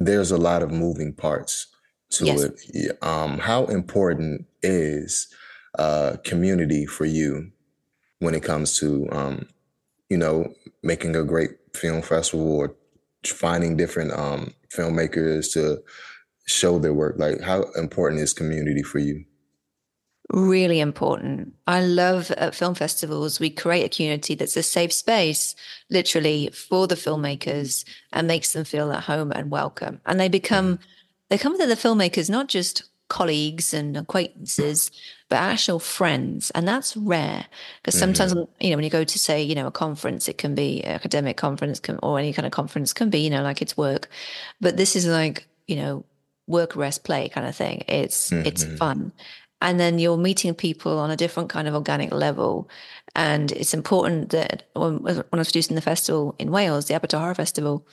there's 0.00 0.30
a 0.30 0.38
lot 0.38 0.62
of 0.62 0.70
moving 0.70 1.12
parts 1.12 1.66
to 2.10 2.24
yes. 2.24 2.44
it. 2.72 2.98
Um, 3.02 3.38
how 3.38 3.66
important 3.66 4.46
is 4.62 5.28
uh, 5.78 6.16
community 6.24 6.86
for 6.86 7.04
you 7.04 7.50
when 8.20 8.34
it 8.34 8.42
comes 8.42 8.78
to, 8.78 9.08
um, 9.10 9.48
you 10.08 10.16
know, 10.16 10.54
making 10.82 11.16
a 11.16 11.24
great 11.24 11.50
film 11.74 12.00
festival 12.00 12.56
or 12.56 12.74
finding 13.26 13.76
different 13.76 14.12
um, 14.12 14.54
filmmakers 14.74 15.52
to 15.54 15.82
show 16.46 16.78
their 16.78 16.94
work? 16.94 17.16
Like, 17.18 17.40
how 17.40 17.64
important 17.76 18.22
is 18.22 18.32
community 18.32 18.82
for 18.82 19.00
you? 19.00 19.24
Really 20.30 20.80
important. 20.80 21.54
I 21.66 21.80
love 21.80 22.30
at 22.32 22.54
film 22.54 22.74
festivals, 22.74 23.40
we 23.40 23.50
create 23.50 23.84
a 23.84 23.88
community 23.88 24.34
that's 24.34 24.56
a 24.56 24.62
safe 24.62 24.92
space, 24.92 25.54
literally, 25.90 26.50
for 26.50 26.86
the 26.86 26.94
filmmakers 26.94 27.84
and 28.12 28.26
makes 28.26 28.52
them 28.52 28.64
feel 28.64 28.92
at 28.92 29.04
home 29.04 29.32
and 29.32 29.50
welcome. 29.50 30.00
And 30.06 30.20
they 30.20 30.28
become, 30.28 30.74
mm-hmm. 30.74 30.84
they 31.30 31.38
come 31.38 31.58
to 31.58 31.66
the 31.66 31.74
filmmakers 31.74 32.28
not 32.28 32.48
just 32.48 32.84
colleagues 33.08 33.72
and 33.72 33.96
acquaintances, 33.96 34.90
but 35.30 35.36
actual 35.36 35.78
friends. 35.78 36.50
And 36.50 36.68
that's 36.68 36.94
rare 36.94 37.46
because 37.82 37.98
sometimes, 37.98 38.34
mm-hmm. 38.34 38.52
you 38.60 38.70
know, 38.70 38.76
when 38.76 38.84
you 38.84 38.90
go 38.90 39.04
to 39.04 39.18
say, 39.18 39.42
you 39.42 39.54
know, 39.54 39.66
a 39.66 39.70
conference, 39.70 40.28
it 40.28 40.36
can 40.36 40.54
be 40.54 40.84
academic 40.84 41.38
conference 41.38 41.80
can, 41.80 41.98
or 42.02 42.18
any 42.18 42.34
kind 42.34 42.44
of 42.44 42.52
conference 42.52 42.92
can 42.92 43.08
be, 43.08 43.20
you 43.20 43.30
know, 43.30 43.42
like 43.42 43.62
it's 43.62 43.78
work. 43.78 44.10
But 44.60 44.76
this 44.76 44.94
is 44.94 45.06
like, 45.06 45.46
you 45.66 45.76
know, 45.76 46.04
work, 46.46 46.76
rest, 46.76 47.04
play 47.04 47.30
kind 47.30 47.46
of 47.46 47.56
thing. 47.56 47.84
It's, 47.88 48.30
mm-hmm. 48.30 48.46
it's 48.46 48.64
fun 48.64 49.12
and 49.60 49.78
then 49.80 49.98
you're 49.98 50.16
meeting 50.16 50.54
people 50.54 50.98
on 50.98 51.10
a 51.10 51.16
different 51.16 51.48
kind 51.48 51.66
of 51.66 51.74
organic 51.74 52.12
level. 52.12 52.68
And 53.14 53.50
it's 53.52 53.74
important 53.74 54.30
that 54.30 54.68
when, 54.74 55.02
when 55.02 55.24
I 55.32 55.36
was 55.36 55.48
producing 55.48 55.74
the 55.74 55.82
festival 55.82 56.34
in 56.38 56.50
Wales, 56.50 56.86
the 56.86 57.00
Horror 57.12 57.34
Festival, 57.34 57.86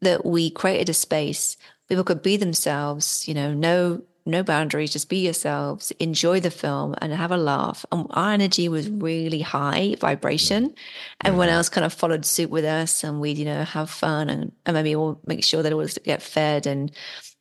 that 0.00 0.24
we 0.24 0.50
created 0.50 0.88
a 0.88 0.94
space 0.94 1.56
people 1.88 2.04
could 2.04 2.22
be 2.22 2.36
themselves, 2.36 3.26
you 3.28 3.34
know, 3.34 3.52
no 3.52 4.02
no 4.26 4.42
boundaries, 4.42 4.90
just 4.90 5.10
be 5.10 5.18
yourselves, 5.18 5.90
enjoy 6.00 6.40
the 6.40 6.50
film 6.50 6.94
and 7.02 7.12
have 7.12 7.30
a 7.30 7.36
laugh. 7.36 7.84
And 7.92 8.06
our 8.08 8.32
energy 8.32 8.70
was 8.70 8.88
really 8.88 9.42
high 9.42 9.96
vibration. 10.00 10.74
Everyone 11.22 11.48
mm-hmm. 11.48 11.56
else 11.56 11.68
kind 11.68 11.84
of 11.84 11.92
followed 11.92 12.24
suit 12.24 12.48
with 12.48 12.64
us 12.64 13.04
and 13.04 13.20
we'd, 13.20 13.36
you 13.36 13.44
know, 13.44 13.64
have 13.64 13.90
fun 13.90 14.30
and, 14.30 14.50
and 14.64 14.72
maybe 14.72 14.96
we'll 14.96 15.20
make 15.26 15.44
sure 15.44 15.62
that 15.62 15.70
it 15.70 15.74
was 15.74 15.98
get 16.04 16.22
fed 16.22 16.66
and 16.66 16.90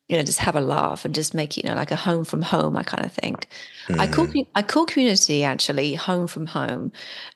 you 0.10 0.18
know, 0.18 0.24
just 0.24 0.40
have 0.40 0.56
a 0.56 0.62
laugh 0.62 1.06
and 1.06 1.16
just 1.16 1.34
make 1.34 1.58
it, 1.58 1.64
you 1.64 1.70
know, 1.70 1.76
like 1.76 1.92
a 1.92 1.96
home 1.96 2.26
from 2.26 2.42
home, 2.42 2.76
I 2.76 2.84
kind 2.84 3.06
of 3.06 3.14
think. 3.14 3.48
Mm. 3.88 4.00
I 4.00 4.08
call. 4.08 4.28
I 4.54 4.62
call 4.62 4.86
community 4.86 5.44
actually 5.44 5.96
home 5.96 6.28
from 6.28 6.46
home. 6.46 6.92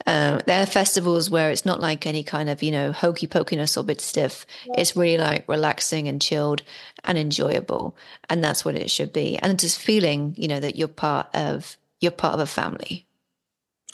Uh, 0.06 0.42
there 0.46 0.62
are 0.62 0.66
festivals 0.66 1.30
where 1.30 1.50
it's 1.50 1.66
not 1.66 1.80
like 1.80 2.06
any 2.06 2.24
kind 2.24 2.50
of, 2.50 2.62
you 2.62 2.72
know, 2.72 2.92
hokey 2.92 3.26
pokiness 3.26 3.78
or 3.78 3.84
bit 3.84 4.02
stiff. 4.02 4.46
It's 4.78 4.96
really 4.96 5.18
like 5.18 5.48
relaxing 5.48 6.08
and 6.08 6.22
chilled 6.22 6.62
and 7.06 7.18
enjoyable. 7.18 7.96
And 8.30 8.44
that's 8.44 8.66
what 8.66 8.76
it 8.76 8.92
should 8.92 9.14
be. 9.14 9.38
And 9.38 9.58
just 9.58 9.80
feeling, 9.80 10.36
you 10.38 10.50
know, 10.50 10.60
that 10.60 10.76
you're 10.76 10.90
part 10.90 11.28
of 11.34 11.78
you're 12.02 12.12
part 12.12 12.34
of 12.34 12.42
a 12.42 12.46
family. 12.46 13.08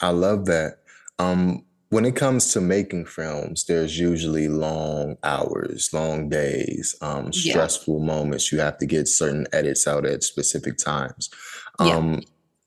I 0.00 0.10
love 0.10 0.46
that. 0.46 0.78
Um, 1.18 1.64
when 1.94 2.04
it 2.04 2.16
comes 2.16 2.52
to 2.52 2.60
making 2.60 3.04
films, 3.04 3.66
there's 3.66 3.96
usually 3.96 4.48
long 4.48 5.16
hours, 5.22 5.90
long 5.92 6.28
days, 6.28 6.96
um, 7.00 7.32
stressful 7.32 8.00
yeah. 8.00 8.04
moments. 8.04 8.50
You 8.50 8.58
have 8.58 8.78
to 8.78 8.86
get 8.86 9.06
certain 9.06 9.46
edits 9.52 9.86
out 9.86 10.04
at 10.04 10.24
specific 10.24 10.76
times. 10.76 11.30
Um, 11.78 12.14
yeah. 12.14 12.20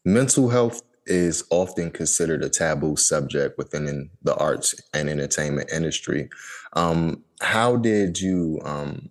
Mental 0.05 0.47
health 0.47 0.81
is 1.07 1.43
often 1.49 1.91
considered 1.91 2.41
a 2.41 2.47
taboo 2.47 2.95
subject 2.95 3.57
within 3.57 4.09
the 4.23 4.33
arts 4.35 4.73
and 4.93 5.09
entertainment 5.09 5.73
industry. 5.73 6.29
Um, 6.71 7.25
how 7.41 7.75
did 7.75 8.21
you 8.21 8.61
um, 8.63 9.09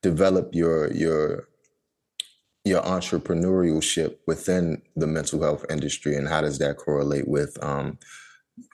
develop 0.00 0.50
your 0.52 0.92
your 0.92 1.48
your 2.64 2.82
entrepreneurship 2.82 4.18
within 4.28 4.82
the 4.94 5.08
mental 5.08 5.42
health 5.42 5.64
industry, 5.68 6.14
and 6.14 6.28
how 6.28 6.40
does 6.40 6.58
that 6.58 6.76
correlate 6.76 7.26
with 7.26 7.58
um, 7.64 7.98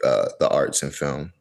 uh, 0.04 0.28
the 0.40 0.48
arts 0.48 0.82
and 0.82 0.94
film? 0.94 1.32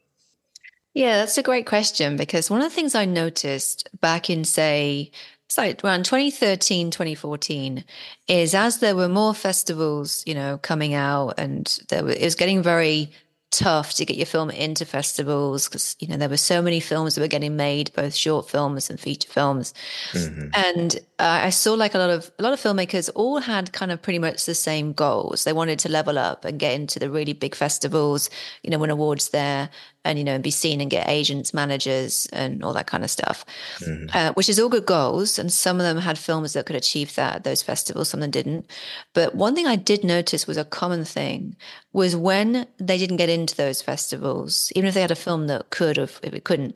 Yeah, 0.93 1.17
that's 1.17 1.37
a 1.37 1.43
great 1.43 1.65
question 1.65 2.17
because 2.17 2.49
one 2.49 2.61
of 2.61 2.69
the 2.69 2.75
things 2.75 2.95
I 2.95 3.05
noticed 3.05 3.87
back 4.01 4.29
in, 4.29 4.43
say, 4.43 5.11
like 5.57 5.83
around 5.83 6.05
2013, 6.05 6.91
2014, 6.91 7.83
is 8.27 8.53
as 8.53 8.79
there 8.79 8.95
were 8.95 9.09
more 9.09 9.33
festivals, 9.33 10.23
you 10.25 10.33
know, 10.33 10.57
coming 10.57 10.93
out 10.93 11.35
and 11.37 11.79
there 11.89 12.07
it 12.09 12.21
was 12.21 12.35
getting 12.35 12.61
very 12.61 13.11
tough 13.51 13.93
to 13.95 14.05
get 14.05 14.15
your 14.15 14.25
film 14.25 14.49
into 14.49 14.85
festivals 14.85 15.67
because 15.67 15.97
you 15.99 16.07
know 16.07 16.15
there 16.15 16.29
were 16.29 16.37
so 16.37 16.61
many 16.61 16.79
films 16.79 17.15
that 17.15 17.21
were 17.21 17.27
getting 17.27 17.57
made 17.57 17.91
both 17.93 18.15
short 18.15 18.49
films 18.49 18.89
and 18.89 18.99
feature 18.99 19.27
films. 19.27 19.73
Mm-hmm. 20.13 20.47
and 20.53 20.95
uh, 21.19 21.41
i 21.43 21.49
saw 21.49 21.73
like 21.73 21.93
a 21.93 21.97
lot 21.97 22.09
of 22.09 22.31
a 22.39 22.43
lot 22.43 22.53
of 22.53 22.61
filmmakers 22.61 23.09
all 23.13 23.39
had 23.39 23.73
kind 23.73 23.91
of 23.91 24.01
pretty 24.01 24.19
much 24.19 24.45
the 24.45 24.55
same 24.55 24.93
goals. 24.93 25.43
They 25.43 25.53
wanted 25.53 25.79
to 25.79 25.89
level 25.89 26.17
up 26.17 26.45
and 26.45 26.59
get 26.59 26.73
into 26.73 26.97
the 26.97 27.09
really 27.09 27.33
big 27.33 27.53
festivals 27.53 28.29
you 28.63 28.69
know 28.69 28.79
win 28.79 28.89
awards 28.89 29.29
there 29.29 29.69
and 30.03 30.17
you 30.17 30.23
know 30.23 30.33
and 30.33 30.43
be 30.43 30.51
seen 30.51 30.81
and 30.81 30.89
get 30.89 31.07
agents 31.07 31.53
managers 31.53 32.27
and 32.33 32.63
all 32.63 32.73
that 32.73 32.87
kind 32.87 33.03
of 33.03 33.11
stuff 33.11 33.45
mm-hmm. 33.79 34.05
uh, 34.13 34.31
which 34.33 34.49
is 34.49 34.59
all 34.59 34.69
good 34.69 34.85
goals 34.85 35.37
and 35.37 35.51
some 35.51 35.77
of 35.79 35.83
them 35.83 35.97
had 35.97 36.17
films 36.17 36.53
that 36.53 36.65
could 36.65 36.75
achieve 36.75 37.13
that 37.15 37.35
at 37.37 37.43
those 37.43 37.61
festivals 37.61 38.09
some 38.09 38.19
of 38.19 38.21
them 38.21 38.31
didn't. 38.31 38.69
But 39.13 39.35
one 39.35 39.55
thing 39.55 39.67
i 39.67 39.75
did 39.75 40.03
notice 40.03 40.47
was 40.47 40.57
a 40.57 40.65
common 40.65 41.05
thing 41.05 41.55
was 41.93 42.15
when 42.15 42.67
they 42.77 42.97
didn't 42.97 43.17
get 43.17 43.29
into 43.29 43.55
those 43.55 43.81
festivals 43.81 44.71
even 44.75 44.87
if 44.87 44.93
they 44.93 45.01
had 45.01 45.11
a 45.11 45.15
film 45.15 45.47
that 45.47 45.69
could 45.69 45.97
or 45.97 46.03
if 46.03 46.23
it 46.23 46.43
couldn't 46.43 46.75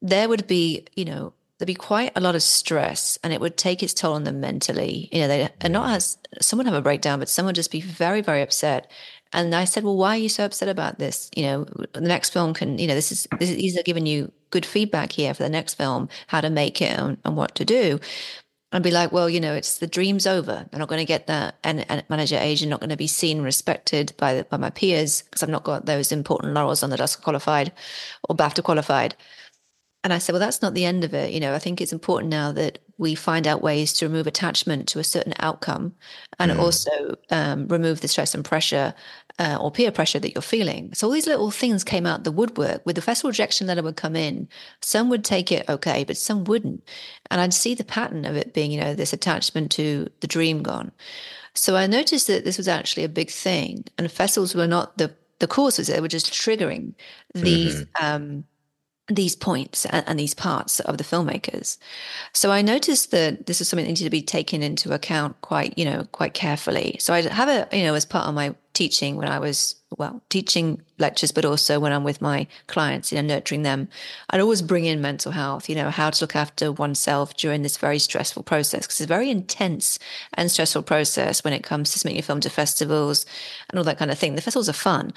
there 0.00 0.28
would 0.28 0.46
be 0.46 0.84
you 0.94 1.04
know 1.04 1.32
there'd 1.58 1.66
be 1.66 1.74
quite 1.74 2.12
a 2.16 2.20
lot 2.20 2.34
of 2.34 2.42
stress 2.42 3.18
and 3.22 3.32
it 3.32 3.40
would 3.40 3.56
take 3.56 3.82
its 3.82 3.94
toll 3.94 4.14
on 4.14 4.24
them 4.24 4.40
mentally. 4.40 5.08
You 5.12 5.20
know 5.20 5.28
they 5.28 5.48
and 5.60 5.72
not 5.72 5.94
as 5.94 6.18
someone 6.40 6.66
have 6.66 6.74
a 6.74 6.82
breakdown 6.82 7.18
but 7.18 7.28
someone 7.28 7.54
just 7.54 7.70
be 7.70 7.80
very 7.80 8.20
very 8.20 8.42
upset 8.42 8.90
and 9.34 9.52
I 9.52 9.64
said, 9.64 9.82
well, 9.82 9.96
why 9.96 10.10
are 10.10 10.18
you 10.18 10.28
so 10.28 10.44
upset 10.44 10.68
about 10.68 11.00
this? 11.00 11.28
You 11.36 11.42
know, 11.42 11.64
the 11.92 12.00
next 12.00 12.30
film 12.30 12.54
can, 12.54 12.78
you 12.78 12.86
know, 12.86 12.94
this 12.94 13.10
is, 13.10 13.26
this 13.40 13.50
is 13.50 13.56
these 13.56 13.76
are 13.76 13.82
giving 13.82 14.06
you 14.06 14.30
good 14.50 14.64
feedback 14.64 15.10
here 15.10 15.34
for 15.34 15.42
the 15.42 15.48
next 15.48 15.74
film, 15.74 16.08
how 16.28 16.40
to 16.40 16.50
make 16.50 16.80
it 16.80 16.96
and, 16.96 17.18
and 17.24 17.36
what 17.36 17.56
to 17.56 17.64
do. 17.64 17.98
And 18.70 18.82
be 18.82 18.92
like, 18.92 19.10
well, 19.12 19.28
you 19.28 19.40
know, 19.40 19.52
it's 19.52 19.78
the 19.78 19.86
dream's 19.88 20.26
over. 20.26 20.66
I'm 20.72 20.78
not 20.78 20.88
going 20.88 21.00
to 21.00 21.04
get 21.04 21.26
that 21.26 21.56
and, 21.64 21.84
and 21.88 22.04
manager 22.08 22.38
agent, 22.40 22.70
not 22.70 22.80
going 22.80 22.90
to 22.90 22.96
be 22.96 23.06
seen 23.06 23.42
respected 23.42 24.12
by 24.16 24.42
by 24.42 24.56
my 24.56 24.70
peers 24.70 25.22
because 25.22 25.42
I've 25.42 25.48
not 25.48 25.62
got 25.62 25.86
those 25.86 26.10
important 26.10 26.54
laurels 26.54 26.82
on 26.82 26.90
the 26.90 27.00
Oscar 27.00 27.22
qualified 27.22 27.72
or 28.28 28.36
BAFTA 28.36 28.64
qualified. 28.64 29.14
And 30.04 30.12
I 30.12 30.18
said, 30.18 30.34
well, 30.34 30.40
that's 30.40 30.60
not 30.60 30.74
the 30.74 30.84
end 30.84 31.02
of 31.02 31.14
it. 31.14 31.32
You 31.32 31.40
know, 31.40 31.54
I 31.54 31.58
think 31.58 31.80
it's 31.80 31.92
important 31.92 32.30
now 32.30 32.52
that 32.52 32.78
we 32.98 33.14
find 33.14 33.46
out 33.46 33.62
ways 33.62 33.92
to 33.94 34.06
remove 34.06 34.26
attachment 34.26 34.86
to 34.88 34.98
a 34.98 35.04
certain 35.04 35.34
outcome 35.38 35.94
and 36.38 36.52
mm. 36.52 36.58
also 36.58 37.16
um, 37.30 37.66
remove 37.68 38.02
the 38.02 38.08
stress 38.08 38.34
and 38.34 38.44
pressure 38.44 38.94
uh, 39.38 39.58
or 39.60 39.70
peer 39.70 39.90
pressure 39.90 40.18
that 40.18 40.34
you're 40.34 40.42
feeling. 40.42 40.92
So 40.94 41.06
all 41.06 41.12
these 41.12 41.26
little 41.26 41.50
things 41.50 41.82
came 41.82 42.06
out 42.06 42.24
the 42.24 42.32
woodwork. 42.32 42.84
With 42.84 42.96
the 42.96 43.02
festival 43.02 43.30
rejection 43.30 43.66
letter 43.66 43.82
would 43.82 43.96
come 43.96 44.14
in, 44.14 44.48
some 44.80 45.08
would 45.10 45.24
take 45.24 45.50
it 45.50 45.68
okay, 45.68 46.04
but 46.04 46.16
some 46.16 46.44
wouldn't. 46.44 46.84
And 47.30 47.40
I'd 47.40 47.54
see 47.54 47.74
the 47.74 47.84
pattern 47.84 48.24
of 48.24 48.36
it 48.36 48.54
being, 48.54 48.70
you 48.70 48.80
know, 48.80 48.94
this 48.94 49.12
attachment 49.12 49.72
to 49.72 50.08
the 50.20 50.26
dream 50.26 50.62
gone. 50.62 50.92
So 51.54 51.76
I 51.76 51.86
noticed 51.86 52.26
that 52.26 52.44
this 52.44 52.58
was 52.58 52.68
actually 52.68 53.04
a 53.04 53.08
big 53.08 53.30
thing, 53.30 53.84
and 53.96 54.10
festivals 54.10 54.54
were 54.54 54.66
not 54.66 54.98
the 54.98 55.14
the 55.40 55.46
causes; 55.46 55.88
they 55.88 56.00
were 56.00 56.08
just 56.08 56.32
triggering 56.32 56.94
these. 57.34 57.82
Mm-hmm. 57.82 58.04
Um, 58.04 58.44
these 59.08 59.36
points 59.36 59.84
and, 59.84 60.02
and, 60.08 60.18
these 60.18 60.32
parts 60.32 60.80
of 60.80 60.96
the 60.96 61.04
filmmakers. 61.04 61.76
So 62.32 62.50
I 62.50 62.62
noticed 62.62 63.10
that 63.10 63.44
this 63.44 63.60
is 63.60 63.68
something 63.68 63.84
that 63.84 63.90
needed 63.90 64.04
to 64.04 64.08
be 64.08 64.22
taken 64.22 64.62
into 64.62 64.94
account 64.94 65.38
quite, 65.42 65.76
you 65.76 65.84
know, 65.84 66.04
quite 66.12 66.32
carefully. 66.32 66.96
So 67.00 67.12
I 67.12 67.20
have 67.20 67.50
a, 67.50 67.68
you 67.76 67.82
know, 67.82 67.92
as 67.92 68.06
part 68.06 68.26
of 68.26 68.34
my 68.34 68.54
teaching 68.74 69.16
when 69.16 69.28
I 69.28 69.38
was, 69.38 69.76
well, 69.96 70.22
teaching 70.28 70.82
lectures, 70.98 71.32
but 71.32 71.44
also 71.44 71.80
when 71.80 71.92
I'm 71.92 72.04
with 72.04 72.20
my 72.20 72.46
clients, 72.66 73.10
you 73.10 73.16
know, 73.16 73.26
nurturing 73.26 73.62
them, 73.62 73.88
I'd 74.30 74.40
always 74.40 74.60
bring 74.60 74.84
in 74.84 75.00
mental 75.00 75.32
health, 75.32 75.68
you 75.68 75.74
know, 75.74 75.90
how 75.90 76.10
to 76.10 76.22
look 76.22 76.36
after 76.36 76.72
oneself 76.72 77.36
during 77.36 77.62
this 77.62 77.76
very 77.76 77.98
stressful 77.98 78.42
process, 78.42 78.82
because 78.82 79.00
it's 79.00 79.10
a 79.10 79.14
very 79.14 79.30
intense 79.30 79.98
and 80.34 80.50
stressful 80.50 80.82
process 80.82 81.42
when 81.42 81.52
it 81.52 81.62
comes 81.62 81.92
to 81.92 81.98
submitting 81.98 82.18
your 82.18 82.24
film 82.24 82.40
to 82.40 82.50
festivals 82.50 83.24
and 83.70 83.78
all 83.78 83.84
that 83.84 83.98
kind 83.98 84.10
of 84.10 84.18
thing. 84.18 84.34
The 84.34 84.42
festivals 84.42 84.68
are 84.68 84.74
fun 84.74 85.12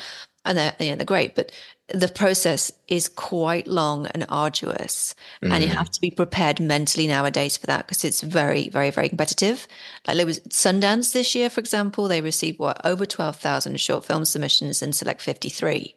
and 0.46 0.58
they're, 0.58 0.76
you 0.80 0.92
know, 0.92 0.96
they're 0.96 1.06
great, 1.06 1.36
but 1.36 1.52
the 1.90 2.10
process 2.10 2.72
is 2.90 3.08
quite 3.08 3.66
long 3.66 4.08
and 4.08 4.26
arduous 4.28 5.16
mm. 5.42 5.52
and 5.52 5.64
you 5.64 5.70
mm. 5.70 5.74
have 5.74 5.90
to 5.90 6.02
be 6.02 6.12
prepared 6.12 6.60
mentally 6.60 7.08
nowadays 7.08 7.56
for 7.56 7.66
that 7.68 7.88
because 7.88 8.04
it's 8.04 8.22
very 8.22 8.68
very 8.70 8.92
very 8.92 9.08
competitive 9.08 9.68
like 10.06 10.18
there 10.18 10.26
was 10.26 10.42
Sundance 10.50 11.14
this 11.14 11.34
year 11.34 11.50
for 11.50 11.62
example 11.62 12.08
they 12.08 12.22
received 12.22 12.60
what 12.60 12.86
over 12.86 13.06
12,000 13.06 13.80
short 13.80 14.04
film 14.04 14.26
submissions 14.26 14.82
and 14.82 14.94
select 14.94 15.22
53 15.22 15.96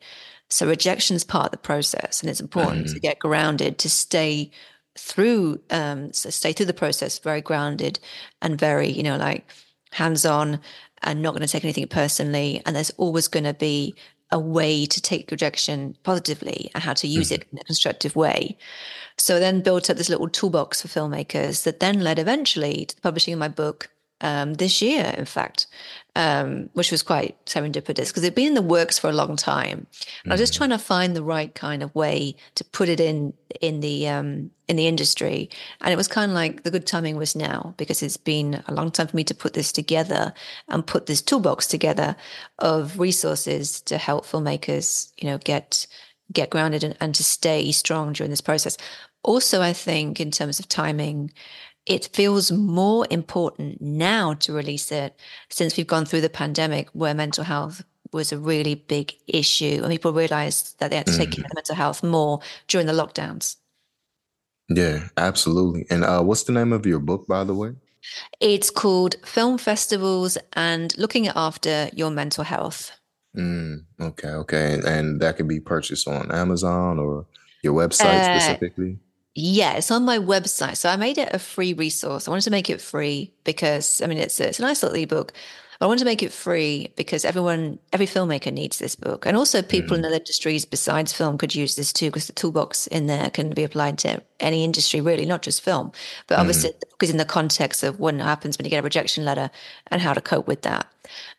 so 0.48 0.68
rejection 0.68 1.16
is 1.16 1.24
part 1.24 1.46
of 1.46 1.52
the 1.52 1.58
process 1.58 2.20
and 2.20 2.30
it's 2.30 2.40
important 2.40 2.86
mm. 2.86 2.94
to 2.94 3.00
get 3.00 3.18
grounded 3.18 3.78
to 3.78 3.90
stay 3.90 4.50
through 4.96 5.60
um 5.70 6.12
so 6.12 6.30
stay 6.30 6.52
through 6.52 6.66
the 6.66 6.74
process 6.74 7.18
very 7.18 7.40
grounded 7.40 7.98
and 8.42 8.60
very 8.60 8.88
you 8.88 9.02
know 9.02 9.16
like 9.16 9.44
hands 9.90 10.24
on 10.24 10.60
and 11.02 11.20
not 11.20 11.32
going 11.32 11.42
to 11.42 11.48
take 11.48 11.64
anything 11.64 11.88
personally 11.88 12.62
and 12.64 12.76
there's 12.76 12.90
always 12.90 13.26
going 13.26 13.44
to 13.44 13.54
be 13.54 13.94
a 14.32 14.38
way 14.38 14.86
to 14.86 15.00
take 15.00 15.30
rejection 15.30 15.96
positively 16.02 16.70
and 16.74 16.84
how 16.84 16.94
to 16.94 17.08
use 17.08 17.30
mm-hmm. 17.30 17.42
it 17.42 17.48
in 17.52 17.58
a 17.58 17.64
constructive 17.64 18.16
way. 18.16 18.56
So 19.18 19.38
then 19.38 19.60
built 19.60 19.90
up 19.90 19.96
this 19.96 20.08
little 20.08 20.28
toolbox 20.28 20.82
for 20.82 20.88
filmmakers 20.88 21.64
that 21.64 21.80
then 21.80 22.00
led 22.00 22.18
eventually 22.18 22.86
to 22.86 22.94
the 22.94 23.02
publishing 23.02 23.34
of 23.34 23.40
my 23.40 23.48
book 23.48 23.90
um, 24.20 24.54
this 24.54 24.82
year, 24.82 25.14
in 25.16 25.24
fact, 25.24 25.66
um, 26.16 26.68
which 26.72 26.90
was 26.90 27.02
quite 27.02 27.36
serendipitous 27.46 28.08
because 28.08 28.22
it'd 28.22 28.34
been 28.34 28.48
in 28.48 28.54
the 28.54 28.62
works 28.62 28.98
for 28.98 29.08
a 29.08 29.12
long 29.12 29.36
time. 29.36 29.86
Mm-hmm. 29.92 30.30
I 30.30 30.34
was 30.34 30.40
just 30.40 30.54
mm. 30.54 30.58
trying 30.58 30.70
to 30.70 30.78
find 30.78 31.14
the 31.14 31.22
right 31.22 31.54
kind 31.54 31.82
of 31.82 31.94
way 31.94 32.36
to 32.56 32.64
put 32.64 32.88
it 32.88 33.00
in 33.00 33.32
in 33.60 33.80
the 33.80 34.08
um, 34.08 34.50
in 34.68 34.76
the 34.76 34.86
industry, 34.86 35.50
and 35.80 35.92
it 35.92 35.96
was 35.96 36.08
kind 36.08 36.30
of 36.30 36.34
like 36.34 36.62
the 36.62 36.70
good 36.70 36.86
timing 36.86 37.16
was 37.16 37.36
now 37.36 37.74
because 37.76 38.02
it's 38.02 38.16
been 38.16 38.62
a 38.66 38.74
long 38.74 38.90
time 38.90 39.06
for 39.06 39.16
me 39.16 39.24
to 39.24 39.34
put 39.34 39.54
this 39.54 39.72
together 39.72 40.32
and 40.68 40.86
put 40.86 41.06
this 41.06 41.22
toolbox 41.22 41.66
together 41.66 42.16
of 42.58 42.98
resources 42.98 43.80
to 43.82 43.98
help 43.98 44.26
filmmakers, 44.26 45.12
you 45.18 45.28
know, 45.28 45.38
get 45.38 45.86
get 46.32 46.50
grounded 46.50 46.84
and, 46.84 46.96
and 47.00 47.14
to 47.14 47.24
stay 47.24 47.72
strong 47.72 48.12
during 48.12 48.30
this 48.30 48.40
process. 48.40 48.76
Also, 49.22 49.60
I 49.60 49.72
think 49.72 50.18
in 50.20 50.30
terms 50.30 50.58
of 50.58 50.68
timing 50.68 51.32
it 51.86 52.10
feels 52.12 52.52
more 52.52 53.06
important 53.10 53.80
now 53.80 54.34
to 54.34 54.52
release 54.52 54.92
it 54.92 55.18
since 55.48 55.76
we've 55.76 55.86
gone 55.86 56.04
through 56.04 56.20
the 56.20 56.28
pandemic 56.28 56.88
where 56.92 57.14
mental 57.14 57.44
health 57.44 57.82
was 58.12 58.32
a 58.32 58.38
really 58.38 58.74
big 58.74 59.14
issue 59.26 59.80
and 59.82 59.90
people 59.90 60.12
realized 60.12 60.78
that 60.80 60.90
they 60.90 60.96
had 60.96 61.06
to 61.06 61.16
take 61.16 61.30
care 61.30 61.44
of 61.44 61.50
mm. 61.50 61.54
mental 61.54 61.76
health 61.76 62.02
more 62.02 62.40
during 62.66 62.86
the 62.86 62.92
lockdowns. 62.92 63.56
Yeah, 64.68 65.08
absolutely. 65.16 65.86
And 65.90 66.04
uh, 66.04 66.22
what's 66.22 66.44
the 66.44 66.52
name 66.52 66.72
of 66.72 66.86
your 66.86 66.98
book, 66.98 67.26
by 67.26 67.44
the 67.44 67.54
way? 67.54 67.74
It's 68.40 68.70
called 68.70 69.16
Film 69.24 69.58
Festivals 69.58 70.38
and 70.54 70.96
Looking 70.96 71.28
After 71.28 71.90
Your 71.92 72.10
Mental 72.10 72.44
Health. 72.44 72.92
Mm, 73.36 73.84
okay, 74.00 74.28
okay. 74.28 74.80
And 74.84 75.20
that 75.20 75.36
can 75.36 75.46
be 75.46 75.60
purchased 75.60 76.08
on 76.08 76.32
Amazon 76.32 76.98
or 76.98 77.26
your 77.62 77.74
website 77.74 78.20
uh, 78.20 78.38
specifically? 78.38 78.98
Yeah, 79.40 79.72
it's 79.72 79.90
on 79.90 80.04
my 80.04 80.18
website. 80.18 80.76
So 80.76 80.90
I 80.90 80.96
made 80.96 81.16
it 81.16 81.30
a 81.32 81.38
free 81.38 81.72
resource. 81.72 82.28
I 82.28 82.30
wanted 82.30 82.44
to 82.44 82.50
make 82.50 82.68
it 82.68 82.80
free 82.80 83.32
because 83.44 84.02
I 84.02 84.06
mean 84.06 84.18
it's 84.18 84.38
a, 84.38 84.48
it's 84.48 84.58
a 84.58 84.62
nice 84.62 84.82
little 84.82 84.98
ebook. 84.98 85.32
But 85.78 85.86
I 85.86 85.88
wanted 85.88 86.00
to 86.00 86.04
make 86.04 86.22
it 86.22 86.30
free 86.30 86.92
because 86.94 87.24
everyone, 87.24 87.78
every 87.90 88.06
filmmaker 88.06 88.52
needs 88.52 88.78
this 88.78 88.94
book, 88.94 89.24
and 89.24 89.38
also 89.38 89.62
people 89.62 89.96
mm-hmm. 89.96 90.04
in 90.04 90.04
other 90.04 90.16
industries 90.16 90.66
besides 90.66 91.14
film 91.14 91.38
could 91.38 91.54
use 91.54 91.74
this 91.74 91.90
too 91.90 92.08
because 92.08 92.26
the 92.26 92.34
toolbox 92.34 92.86
in 92.88 93.06
there 93.06 93.30
can 93.30 93.48
be 93.48 93.64
applied 93.64 93.96
to 94.00 94.22
any 94.40 94.62
industry, 94.62 95.00
really, 95.00 95.24
not 95.24 95.40
just 95.40 95.62
film. 95.62 95.90
But 96.26 96.38
obviously, 96.38 96.70
mm-hmm. 96.70 96.90
because 96.90 97.08
in 97.08 97.16
the 97.16 97.24
context 97.24 97.82
of 97.82 97.98
what 97.98 98.14
happens 98.16 98.58
when 98.58 98.66
you 98.66 98.70
get 98.70 98.80
a 98.80 98.82
rejection 98.82 99.24
letter 99.24 99.50
and 99.86 100.02
how 100.02 100.12
to 100.12 100.20
cope 100.20 100.46
with 100.46 100.60
that. 100.62 100.86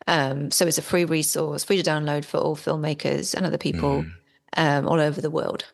Um, 0.08 0.50
so 0.50 0.66
it's 0.66 0.78
a 0.78 0.82
free 0.82 1.04
resource, 1.04 1.62
free 1.62 1.80
to 1.80 1.88
download 1.88 2.24
for 2.24 2.38
all 2.38 2.56
filmmakers 2.56 3.34
and 3.34 3.46
other 3.46 3.58
people 3.58 4.02
mm-hmm. 4.02 4.10
um, 4.56 4.88
all 4.88 4.98
over 4.98 5.20
the 5.20 5.30
world. 5.30 5.66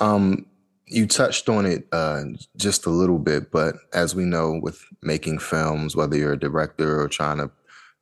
Um, 0.00 0.46
you 0.86 1.06
touched 1.06 1.48
on 1.48 1.66
it 1.66 1.86
uh, 1.92 2.24
just 2.56 2.86
a 2.86 2.90
little 2.90 3.18
bit, 3.18 3.50
but 3.50 3.76
as 3.92 4.14
we 4.14 4.24
know, 4.24 4.58
with 4.62 4.84
making 5.02 5.38
films, 5.38 5.96
whether 5.96 6.16
you're 6.16 6.32
a 6.32 6.38
director 6.38 7.00
or 7.00 7.08
trying 7.08 7.38
to 7.38 7.50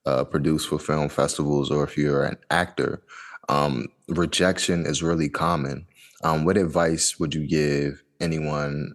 uh, 0.04 0.24
produce 0.24 0.64
for 0.64 0.78
film 0.78 1.08
festivals, 1.08 1.70
or 1.70 1.84
if 1.84 1.96
you're 1.96 2.24
an 2.24 2.36
actor, 2.50 3.02
um, 3.48 3.86
rejection 4.08 4.84
is 4.86 5.02
really 5.02 5.28
common. 5.28 5.86
Um, 6.24 6.44
what 6.44 6.56
advice 6.56 7.18
would 7.18 7.34
you 7.34 7.46
give 7.46 8.02
anyone, 8.20 8.94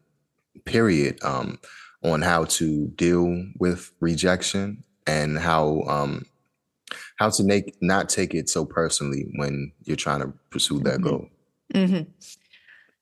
period, 0.66 1.24
um, 1.24 1.60
on 2.04 2.22
how 2.22 2.46
to 2.46 2.88
deal 2.90 3.46
with 3.60 3.92
rejection 4.00 4.84
and 5.06 5.38
how 5.38 5.82
um, 5.88 6.26
how 7.18 7.30
to 7.30 7.44
make 7.44 7.76
not 7.82 8.10
take 8.10 8.34
it 8.34 8.50
so 8.50 8.66
personally 8.66 9.26
when 9.36 9.72
you're 9.84 9.98
trying 9.98 10.22
to 10.22 10.34
pursue 10.50 10.80
that 10.82 11.00
mm-hmm. 11.00 11.10
goal? 11.10 11.30
Mm-hmm. 11.74 12.12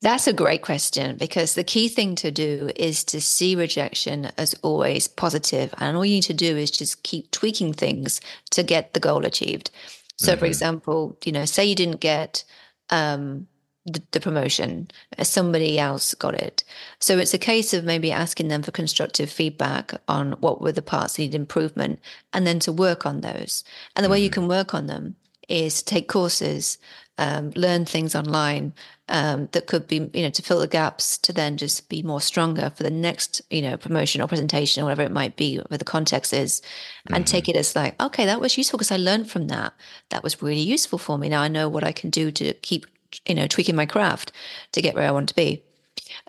That's 0.05 0.27
a 0.27 0.33
great 0.33 0.61
question 0.61 1.17
because 1.17 1.55
the 1.55 1.63
key 1.63 1.87
thing 1.89 2.13
to 2.17 2.29
do 2.29 2.69
is 2.75 3.03
to 3.05 3.19
see 3.19 3.55
rejection 3.55 4.31
as 4.37 4.53
always 4.61 5.07
positive, 5.07 5.73
and 5.79 5.97
all 5.97 6.05
you 6.05 6.17
need 6.17 6.23
to 6.25 6.33
do 6.35 6.55
is 6.55 6.69
just 6.69 7.01
keep 7.01 7.31
tweaking 7.31 7.73
things 7.73 8.21
to 8.51 8.61
get 8.61 8.93
the 8.93 8.99
goal 8.99 9.25
achieved. 9.25 9.71
So, 10.17 10.33
mm-hmm. 10.33 10.39
for 10.39 10.45
example, 10.45 11.17
you 11.25 11.31
know, 11.31 11.45
say 11.45 11.65
you 11.65 11.73
didn't 11.73 12.01
get 12.01 12.43
um, 12.91 13.47
the, 13.87 13.99
the, 14.11 14.19
promotion, 14.19 14.91
uh, 15.17 15.23
somebody 15.23 15.79
else 15.79 16.13
got 16.13 16.35
it. 16.35 16.63
So 16.99 17.17
it's 17.17 17.33
a 17.33 17.39
case 17.39 17.73
of 17.73 17.83
maybe 17.83 18.11
asking 18.11 18.49
them 18.49 18.61
for 18.61 18.69
constructive 18.69 19.31
feedback 19.31 19.91
on 20.07 20.33
what 20.33 20.61
were 20.61 20.71
the 20.71 20.83
parts 20.83 21.15
that 21.15 21.23
need 21.23 21.33
improvement, 21.33 21.99
and 22.31 22.45
then 22.45 22.59
to 22.59 22.71
work 22.71 23.07
on 23.07 23.21
those. 23.21 23.63
And 23.95 24.03
the 24.03 24.05
mm-hmm. 24.05 24.11
way 24.11 24.19
you 24.19 24.29
mm-hmm. 24.29 24.41
can 24.41 24.47
work 24.49 24.75
on 24.75 24.85
them 24.85 25.15
is 25.49 25.81
to 25.81 25.85
take 25.85 26.07
courses, 26.07 26.77
um, 27.17 27.49
learn 27.55 27.85
things 27.85 28.13
online 28.13 28.73
um, 29.07 29.49
that 29.51 29.67
could 29.67 29.87
be, 29.87 30.09
you 30.13 30.23
know, 30.23 30.29
to 30.31 30.41
fill 30.41 30.59
the 30.59 30.67
gaps 30.67 31.17
to 31.19 31.31
then 31.31 31.57
just 31.57 31.89
be 31.89 32.01
more 32.01 32.21
stronger 32.21 32.71
for 32.75 32.83
the 32.83 32.89
next, 32.89 33.41
you 33.49 33.61
know, 33.61 33.77
promotion 33.77 34.21
or 34.21 34.27
presentation 34.27 34.81
or 34.81 34.85
whatever 34.85 35.03
it 35.03 35.11
might 35.11 35.35
be, 35.35 35.57
where 35.57 35.77
the 35.77 35.85
context 35.85 36.33
is, 36.33 36.61
and 37.07 37.17
mm-hmm. 37.17 37.23
take 37.23 37.47
it 37.47 37.55
as 37.55 37.75
like, 37.75 38.01
okay, 38.01 38.25
that 38.25 38.41
was 38.41 38.57
useful 38.57 38.77
because 38.77 38.91
I 38.91 38.97
learned 38.97 39.29
from 39.29 39.47
that. 39.47 39.73
That 40.09 40.23
was 40.23 40.41
really 40.41 40.61
useful 40.61 40.97
for 40.97 41.17
me. 41.17 41.29
Now 41.29 41.41
I 41.41 41.47
know 41.47 41.69
what 41.69 41.83
I 41.83 41.91
can 41.91 42.09
do 42.09 42.31
to 42.31 42.53
keep, 42.53 42.87
you 43.27 43.35
know, 43.35 43.47
tweaking 43.47 43.75
my 43.75 43.85
craft 43.85 44.31
to 44.71 44.81
get 44.81 44.95
where 44.95 45.07
I 45.07 45.11
want 45.11 45.29
to 45.29 45.35
be. 45.35 45.63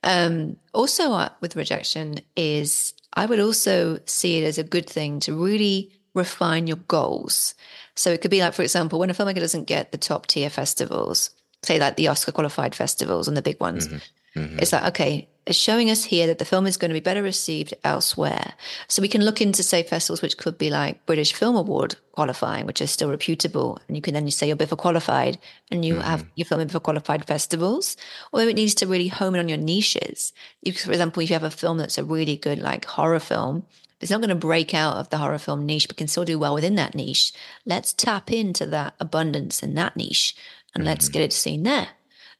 Um, 0.02 0.56
also, 0.74 1.12
uh, 1.12 1.30
with 1.40 1.56
rejection, 1.56 2.20
is 2.36 2.92
I 3.14 3.24
would 3.24 3.40
also 3.40 4.00
see 4.04 4.38
it 4.38 4.46
as 4.46 4.58
a 4.58 4.64
good 4.64 4.88
thing 4.88 5.20
to 5.20 5.34
really 5.34 5.92
refine 6.12 6.66
your 6.66 6.76
goals. 6.76 7.54
So 7.94 8.10
it 8.10 8.20
could 8.20 8.30
be 8.30 8.40
like, 8.40 8.52
for 8.52 8.62
example, 8.62 8.98
when 8.98 9.10
a 9.10 9.14
filmmaker 9.14 9.40
doesn't 9.40 9.64
get 9.64 9.92
the 9.92 9.98
top 9.98 10.26
tier 10.26 10.50
festivals, 10.50 11.30
say 11.66 11.78
like 11.78 11.96
the 11.96 12.08
Oscar 12.08 12.32
qualified 12.32 12.74
festivals 12.74 13.28
and 13.28 13.36
the 13.36 13.42
big 13.42 13.60
ones, 13.60 13.88
mm-hmm. 13.88 14.40
Mm-hmm. 14.40 14.58
it's 14.58 14.72
like, 14.72 14.84
okay, 14.84 15.28
it's 15.46 15.56
showing 15.56 15.90
us 15.90 16.04
here 16.04 16.26
that 16.26 16.38
the 16.38 16.44
film 16.44 16.66
is 16.66 16.76
going 16.76 16.88
to 16.88 16.94
be 16.94 17.00
better 17.00 17.22
received 17.22 17.72
elsewhere. 17.84 18.52
So 18.88 19.00
we 19.00 19.08
can 19.08 19.24
look 19.24 19.40
into, 19.40 19.62
say, 19.62 19.84
festivals 19.84 20.20
which 20.20 20.36
could 20.36 20.58
be 20.58 20.70
like 20.70 21.06
British 21.06 21.32
Film 21.32 21.54
Award 21.54 21.94
qualifying, 22.12 22.66
which 22.66 22.80
is 22.80 22.90
still 22.90 23.10
reputable. 23.10 23.78
And 23.86 23.96
you 23.96 24.02
can 24.02 24.12
then 24.12 24.26
you 24.26 24.32
say 24.32 24.48
you're 24.48 24.56
BIFA 24.56 24.76
qualified 24.76 25.38
and 25.70 25.84
you 25.84 25.94
mm-hmm. 25.94 26.02
have 26.02 26.26
your 26.34 26.46
film 26.46 26.60
in 26.60 26.68
BIFA 26.68 26.82
qualified 26.82 27.24
festivals. 27.26 27.96
Although 28.32 28.48
it 28.48 28.56
needs 28.56 28.74
to 28.76 28.88
really 28.88 29.08
home 29.08 29.34
in 29.34 29.40
on 29.40 29.48
your 29.48 29.58
niches. 29.58 30.32
You, 30.62 30.72
for 30.72 30.90
example, 30.90 31.22
if 31.22 31.30
you 31.30 31.34
have 31.34 31.44
a 31.44 31.50
film 31.50 31.78
that's 31.78 31.98
a 31.98 32.04
really 32.04 32.36
good 32.36 32.58
like 32.58 32.84
horror 32.84 33.20
film, 33.20 33.64
it's 34.00 34.10
not 34.10 34.20
going 34.20 34.28
to 34.30 34.34
break 34.34 34.74
out 34.74 34.96
of 34.96 35.08
the 35.10 35.16
horror 35.16 35.38
film 35.38 35.64
niche, 35.64 35.88
but 35.88 35.96
can 35.96 36.08
still 36.08 36.24
do 36.24 36.38
well 36.38 36.54
within 36.54 36.74
that 36.74 36.94
niche. 36.94 37.32
Let's 37.64 37.92
tap 37.94 38.30
into 38.30 38.66
that 38.66 38.94
abundance 39.00 39.62
in 39.62 39.74
that 39.74 39.96
niche 39.96 40.34
and 40.76 40.82
mm-hmm. 40.82 40.90
let's 40.90 41.08
get 41.08 41.22
it 41.22 41.32
seen 41.32 41.62
there. 41.62 41.88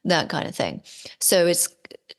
That 0.05 0.29
kind 0.29 0.47
of 0.47 0.55
thing. 0.55 0.83
So 1.19 1.47
it's 1.47 1.67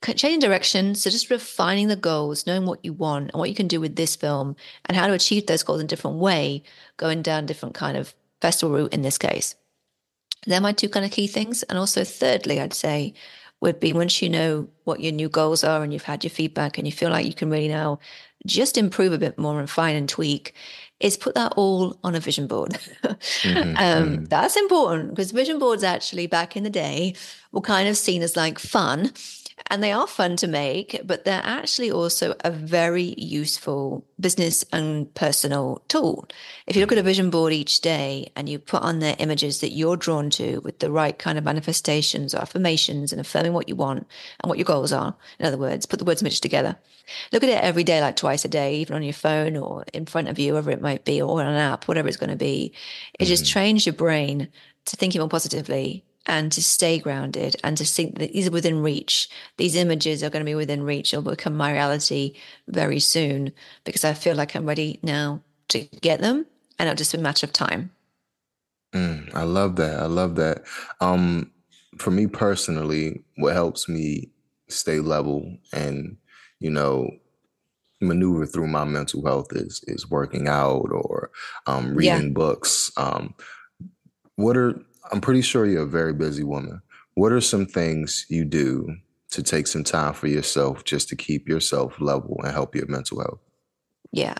changing 0.02 0.40
direction. 0.40 0.94
So 0.94 1.10
just 1.10 1.30
refining 1.30 1.88
the 1.88 1.96
goals, 1.96 2.46
knowing 2.46 2.66
what 2.66 2.84
you 2.84 2.92
want 2.92 3.30
and 3.30 3.38
what 3.38 3.48
you 3.48 3.54
can 3.54 3.68
do 3.68 3.80
with 3.80 3.96
this 3.96 4.16
film 4.16 4.56
and 4.86 4.96
how 4.96 5.06
to 5.06 5.12
achieve 5.12 5.46
those 5.46 5.62
goals 5.62 5.80
in 5.80 5.86
a 5.86 5.88
different 5.88 6.18
way, 6.18 6.64
going 6.96 7.22
down 7.22 7.46
different 7.46 7.74
kind 7.74 7.96
of 7.96 8.14
festival 8.40 8.76
route 8.76 8.92
in 8.92 9.02
this 9.02 9.16
case. 9.16 9.54
They're 10.46 10.60
my 10.60 10.72
two 10.72 10.88
kind 10.88 11.06
of 11.06 11.12
key 11.12 11.28
things. 11.28 11.62
And 11.62 11.78
also 11.78 12.04
thirdly, 12.04 12.60
I'd 12.60 12.74
say 12.74 13.14
would 13.60 13.80
be 13.80 13.92
once 13.92 14.22
you 14.22 14.28
know 14.28 14.68
what 14.84 15.00
your 15.00 15.12
new 15.12 15.28
goals 15.28 15.64
are 15.64 15.82
and 15.82 15.92
you've 15.92 16.04
had 16.04 16.24
your 16.24 16.30
feedback 16.30 16.78
and 16.78 16.86
you 16.86 16.92
feel 16.92 17.10
like 17.10 17.26
you 17.26 17.34
can 17.34 17.50
really 17.50 17.68
now 17.68 17.98
just 18.46 18.78
improve 18.78 19.12
a 19.12 19.18
bit 19.18 19.38
more 19.38 19.58
and 19.58 19.68
fine 19.68 19.96
and 19.96 20.08
tweak 20.08 20.54
is 21.00 21.16
put 21.16 21.34
that 21.34 21.52
all 21.56 21.96
on 22.02 22.14
a 22.14 22.20
vision 22.20 22.46
board. 22.46 22.70
mm-hmm, 23.04 23.58
um, 23.58 23.74
mm-hmm. 23.76 24.24
That's 24.24 24.56
important 24.56 25.10
because 25.10 25.30
vision 25.30 25.58
boards 25.58 25.84
actually 25.84 26.26
back 26.26 26.56
in 26.56 26.64
the 26.64 26.70
day 26.70 27.14
were 27.52 27.60
kind 27.60 27.88
of 27.88 27.96
seen 27.96 28.22
as 28.22 28.36
like 28.36 28.58
fun 28.58 29.12
and 29.70 29.82
they 29.82 29.92
are 29.92 30.06
fun 30.06 30.36
to 30.36 30.46
make, 30.46 31.00
but 31.04 31.24
they're 31.24 31.42
actually 31.44 31.90
also 31.90 32.34
a 32.40 32.50
very 32.50 33.14
useful 33.18 34.06
business 34.18 34.64
and 34.72 35.12
personal 35.14 35.82
tool. 35.88 36.26
If 36.66 36.74
you 36.74 36.80
look 36.80 36.92
at 36.92 36.98
a 36.98 37.02
vision 37.02 37.30
board 37.30 37.52
each 37.52 37.80
day 37.80 38.32
and 38.34 38.48
you 38.48 38.58
put 38.58 38.82
on 38.82 39.00
there 39.00 39.16
images 39.18 39.60
that 39.60 39.72
you're 39.72 39.96
drawn 39.96 40.30
to 40.30 40.60
with 40.60 40.78
the 40.78 40.90
right 40.90 41.18
kind 41.18 41.36
of 41.36 41.44
manifestations 41.44 42.34
or 42.34 42.38
affirmations 42.38 43.12
and 43.12 43.20
affirming 43.20 43.52
what 43.52 43.68
you 43.68 43.76
want 43.76 44.06
and 44.40 44.48
what 44.48 44.58
your 44.58 44.64
goals 44.64 44.92
are, 44.92 45.14
in 45.38 45.46
other 45.46 45.58
words, 45.58 45.86
put 45.86 45.98
the 45.98 46.04
words 46.04 46.22
image 46.22 46.40
together. 46.40 46.76
Look 47.32 47.42
at 47.42 47.50
it 47.50 47.62
every 47.62 47.84
day, 47.84 48.00
like 48.00 48.16
twice 48.16 48.44
a 48.44 48.48
day, 48.48 48.76
even 48.76 48.96
on 48.96 49.02
your 49.02 49.14
phone 49.14 49.56
or 49.56 49.84
in 49.92 50.06
front 50.06 50.28
of 50.28 50.38
you, 50.38 50.52
wherever 50.52 50.70
it 50.70 50.82
might 50.82 51.04
be, 51.04 51.22
or 51.22 51.40
on 51.40 51.46
an 51.46 51.56
app, 51.56 51.88
whatever 51.88 52.08
it's 52.08 52.18
going 52.18 52.30
to 52.30 52.36
be. 52.36 52.72
It 53.18 53.24
mm-hmm. 53.24 53.28
just 53.28 53.50
trains 53.50 53.86
your 53.86 53.94
brain 53.94 54.48
to 54.86 54.96
think 54.96 55.14
more 55.14 55.28
positively 55.28 56.04
and 56.28 56.52
to 56.52 56.62
stay 56.62 56.98
grounded 56.98 57.56
and 57.64 57.76
to 57.78 57.84
think 57.84 58.18
that 58.18 58.32
these 58.32 58.48
are 58.48 58.52
within 58.52 58.82
reach. 58.82 59.28
These 59.56 59.74
images 59.74 60.22
are 60.22 60.30
going 60.30 60.44
to 60.44 60.50
be 60.50 60.54
within 60.54 60.82
reach 60.82 61.14
or 61.14 61.22
become 61.22 61.56
my 61.56 61.72
reality 61.72 62.34
very 62.68 63.00
soon 63.00 63.52
because 63.84 64.04
I 64.04 64.12
feel 64.12 64.36
like 64.36 64.54
I'm 64.54 64.66
ready 64.66 65.00
now 65.02 65.40
to 65.68 65.80
get 66.02 66.20
them 66.20 66.46
and 66.78 66.88
it'll 66.88 66.96
just 66.96 67.12
be 67.12 67.18
a 67.18 67.22
matter 67.22 67.46
of 67.46 67.52
time. 67.52 67.90
Mm, 68.94 69.34
I 69.34 69.42
love 69.42 69.76
that. 69.76 70.00
I 70.00 70.06
love 70.06 70.36
that. 70.36 70.64
Um, 71.00 71.50
for 71.96 72.10
me 72.10 72.26
personally, 72.26 73.24
what 73.36 73.54
helps 73.54 73.88
me 73.88 74.30
stay 74.68 75.00
level 75.00 75.56
and, 75.72 76.16
you 76.60 76.70
know, 76.70 77.10
maneuver 78.00 78.46
through 78.46 78.68
my 78.68 78.84
mental 78.84 79.24
health 79.24 79.48
is 79.52 79.82
is 79.88 80.08
working 80.08 80.46
out 80.46 80.88
or 80.92 81.30
um, 81.66 81.94
reading 81.94 82.28
yeah. 82.28 82.32
books. 82.32 82.92
Um, 82.96 83.34
what 84.36 84.56
are 84.56 84.80
I'm 85.12 85.20
pretty 85.20 85.42
sure 85.42 85.66
you're 85.66 85.82
a 85.82 85.86
very 85.86 86.12
busy 86.12 86.42
woman. 86.42 86.82
What 87.14 87.32
are 87.32 87.40
some 87.40 87.66
things 87.66 88.26
you 88.28 88.44
do 88.44 88.96
to 89.30 89.42
take 89.42 89.66
some 89.66 89.84
time 89.84 90.14
for 90.14 90.26
yourself 90.26 90.84
just 90.84 91.08
to 91.08 91.16
keep 91.16 91.48
yourself 91.48 92.00
level 92.00 92.40
and 92.42 92.52
help 92.52 92.74
your 92.74 92.86
mental 92.86 93.20
health? 93.20 93.40
Yeah. 94.12 94.34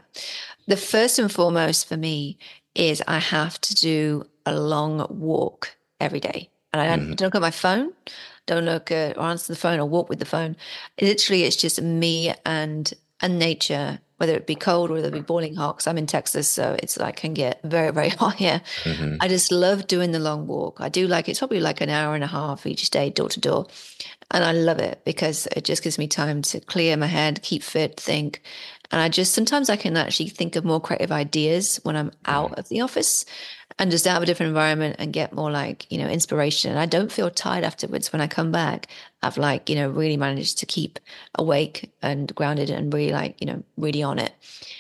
The 0.67 0.77
first 0.77 1.19
and 1.19 1.31
foremost 1.31 1.89
for 1.89 1.97
me 1.97 2.39
is 2.75 3.03
I 3.07 3.19
have 3.19 3.61
to 3.63 3.75
do 3.75 4.25
a 4.47 4.59
long 4.59 5.07
walk 5.11 5.77
every 6.01 6.21
day. 6.21 6.51
And 6.73 6.83
I 6.83 6.87
don't 6.87 7.11
mm-hmm. 7.11 7.25
look 7.25 7.35
at 7.35 7.43
my 7.43 7.51
phone, 7.51 7.93
don't 8.47 8.65
look 8.65 8.91
at 8.91 9.17
or 9.17 9.23
answer 9.25 9.53
the 9.53 9.59
phone 9.59 9.81
or 9.81 9.87
walk 9.87 10.09
with 10.09 10.19
the 10.19 10.25
phone. 10.25 10.57
Literally, 11.01 11.45
it's 11.45 11.57
just 11.57 11.81
me 11.83 12.35
and 12.45 12.93
and 13.21 13.39
nature 13.39 14.01
whether 14.19 14.35
it 14.35 14.47
be 14.49 14.57
cold 14.57 14.91
or 14.91 14.95
whether 14.95 15.09
it 15.09 15.13
be 15.13 15.21
boiling 15.21 15.55
hot, 15.55 15.77
because 15.77 15.87
I'm 15.87 15.97
in 15.97 16.07
Texas, 16.07 16.49
so 16.49 16.77
it's 16.83 16.99
like 16.99 17.17
can 17.17 17.35
get 17.35 17.61
very, 17.63 17.93
very 17.93 18.09
hot 18.21 18.35
here. 18.35 18.61
Mm-hmm. 18.83 19.17
I 19.21 19.29
just 19.29 19.51
love 19.51 19.87
doing 19.87 20.11
the 20.11 20.19
long 20.19 20.47
walk. 20.47 20.81
I 20.81 20.89
do 20.89 21.07
like 21.07 21.29
it's 21.29 21.39
probably 21.39 21.61
like 21.61 21.81
an 21.81 21.89
hour 21.89 22.15
and 22.15 22.25
a 22.25 22.29
half 22.29 22.67
each 22.67 22.91
day, 22.91 23.11
door 23.11 23.29
to 23.29 23.41
door. 23.41 23.69
And 24.31 24.45
I 24.45 24.53
love 24.53 24.79
it 24.79 25.03
because 25.05 25.47
it 25.57 25.65
just 25.65 25.83
gives 25.83 25.99
me 25.99 26.07
time 26.07 26.43
to 26.43 26.61
clear 26.61 26.97
my 26.97 27.07
head, 27.07 27.43
keep 27.43 27.63
fit, 27.63 27.99
think. 27.99 28.43
And 28.91 29.01
I 29.01 29.09
just 29.09 29.35
sometimes 29.35 29.69
I 29.69 29.77
can 29.77 29.97
actually 29.97 30.31
think 30.31 30.57
of 30.57 30.65
more 30.65 30.81
creative 30.81 31.13
ideas 31.13 31.79
when 31.83 31.97
I'm 31.97 32.13
out 32.25 32.51
mm-hmm. 32.51 32.61
of 32.61 32.69
the 32.69 32.81
office 32.81 33.25
and 33.79 33.91
just 33.91 34.07
out 34.07 34.17
of 34.17 34.23
a 34.23 34.27
different 34.27 34.49
environment 34.49 34.97
and 34.99 35.13
get 35.13 35.33
more 35.33 35.51
like, 35.51 35.91
you 35.91 35.99
know, 35.99 36.09
inspiration. 36.09 36.71
And 36.71 36.81
I 36.81 36.87
don't 36.87 37.13
feel 37.13 37.31
tired 37.31 37.65
afterwards 37.65 38.13
when 38.13 38.21
I 38.21 38.27
come 38.27 38.51
back. 38.51 38.89
I've 39.23 39.37
like, 39.37 39.69
you 39.69 39.77
know, 39.77 39.91
really 39.91 40.17
managed 40.17 40.59
to 40.59 40.67
keep 40.67 40.99
awake 41.37 41.91
and 42.03 42.35
grounded 42.35 42.71
and 42.71 42.93
really 42.93 43.13
like, 43.13 43.41
you 43.41 43.47
know, 43.47 43.63
really 43.77 44.03
on 44.03 44.19
it. 44.19 44.33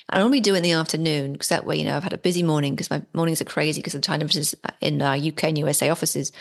And 0.08 0.20
I 0.20 0.24
only 0.24 0.40
do 0.40 0.54
it 0.54 0.58
in 0.58 0.62
the 0.62 0.72
afternoon 0.72 1.32
because 1.32 1.48
that 1.48 1.66
way, 1.66 1.76
you 1.76 1.84
know, 1.84 1.96
I've 1.96 2.02
had 2.02 2.12
a 2.12 2.18
busy 2.18 2.42
morning 2.42 2.74
because 2.74 2.90
my 2.90 3.02
mornings 3.12 3.40
are 3.40 3.46
crazy 3.46 3.80
because 3.80 3.94
of 3.94 4.00
time 4.00 4.20
differences 4.20 4.54
in 4.80 5.02
uh, 5.02 5.12
UK 5.12 5.44
and 5.44 5.58
USA 5.58 5.90
offices. 5.90 6.32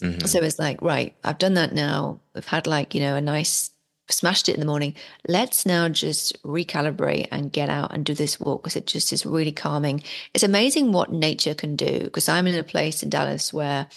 Mm-hmm. 0.00 0.26
So 0.26 0.40
it's 0.40 0.58
like, 0.58 0.80
right, 0.82 1.14
I've 1.22 1.38
done 1.38 1.54
that 1.54 1.74
now. 1.74 2.20
I've 2.34 2.46
had 2.46 2.66
like, 2.66 2.94
you 2.94 3.00
know, 3.00 3.14
a 3.14 3.20
nice 3.20 3.70
smashed 4.12 4.48
it 4.48 4.54
in 4.54 4.60
the 4.60 4.66
morning. 4.66 4.94
Let's 5.28 5.66
now 5.66 5.88
just 5.88 6.42
recalibrate 6.42 7.28
and 7.30 7.52
get 7.52 7.68
out 7.68 7.92
and 7.92 8.04
do 8.04 8.14
this 8.14 8.40
walk 8.40 8.62
because 8.62 8.76
it 8.76 8.86
just 8.86 9.12
is 9.12 9.26
really 9.26 9.52
calming. 9.52 10.02
It's 10.34 10.44
amazing 10.44 10.92
what 10.92 11.12
nature 11.12 11.54
can 11.54 11.76
do 11.76 12.00
because 12.00 12.28
I'm 12.28 12.46
in 12.46 12.54
a 12.54 12.62
place 12.62 13.02
in 13.02 13.10
Dallas 13.10 13.52
where 13.52 13.88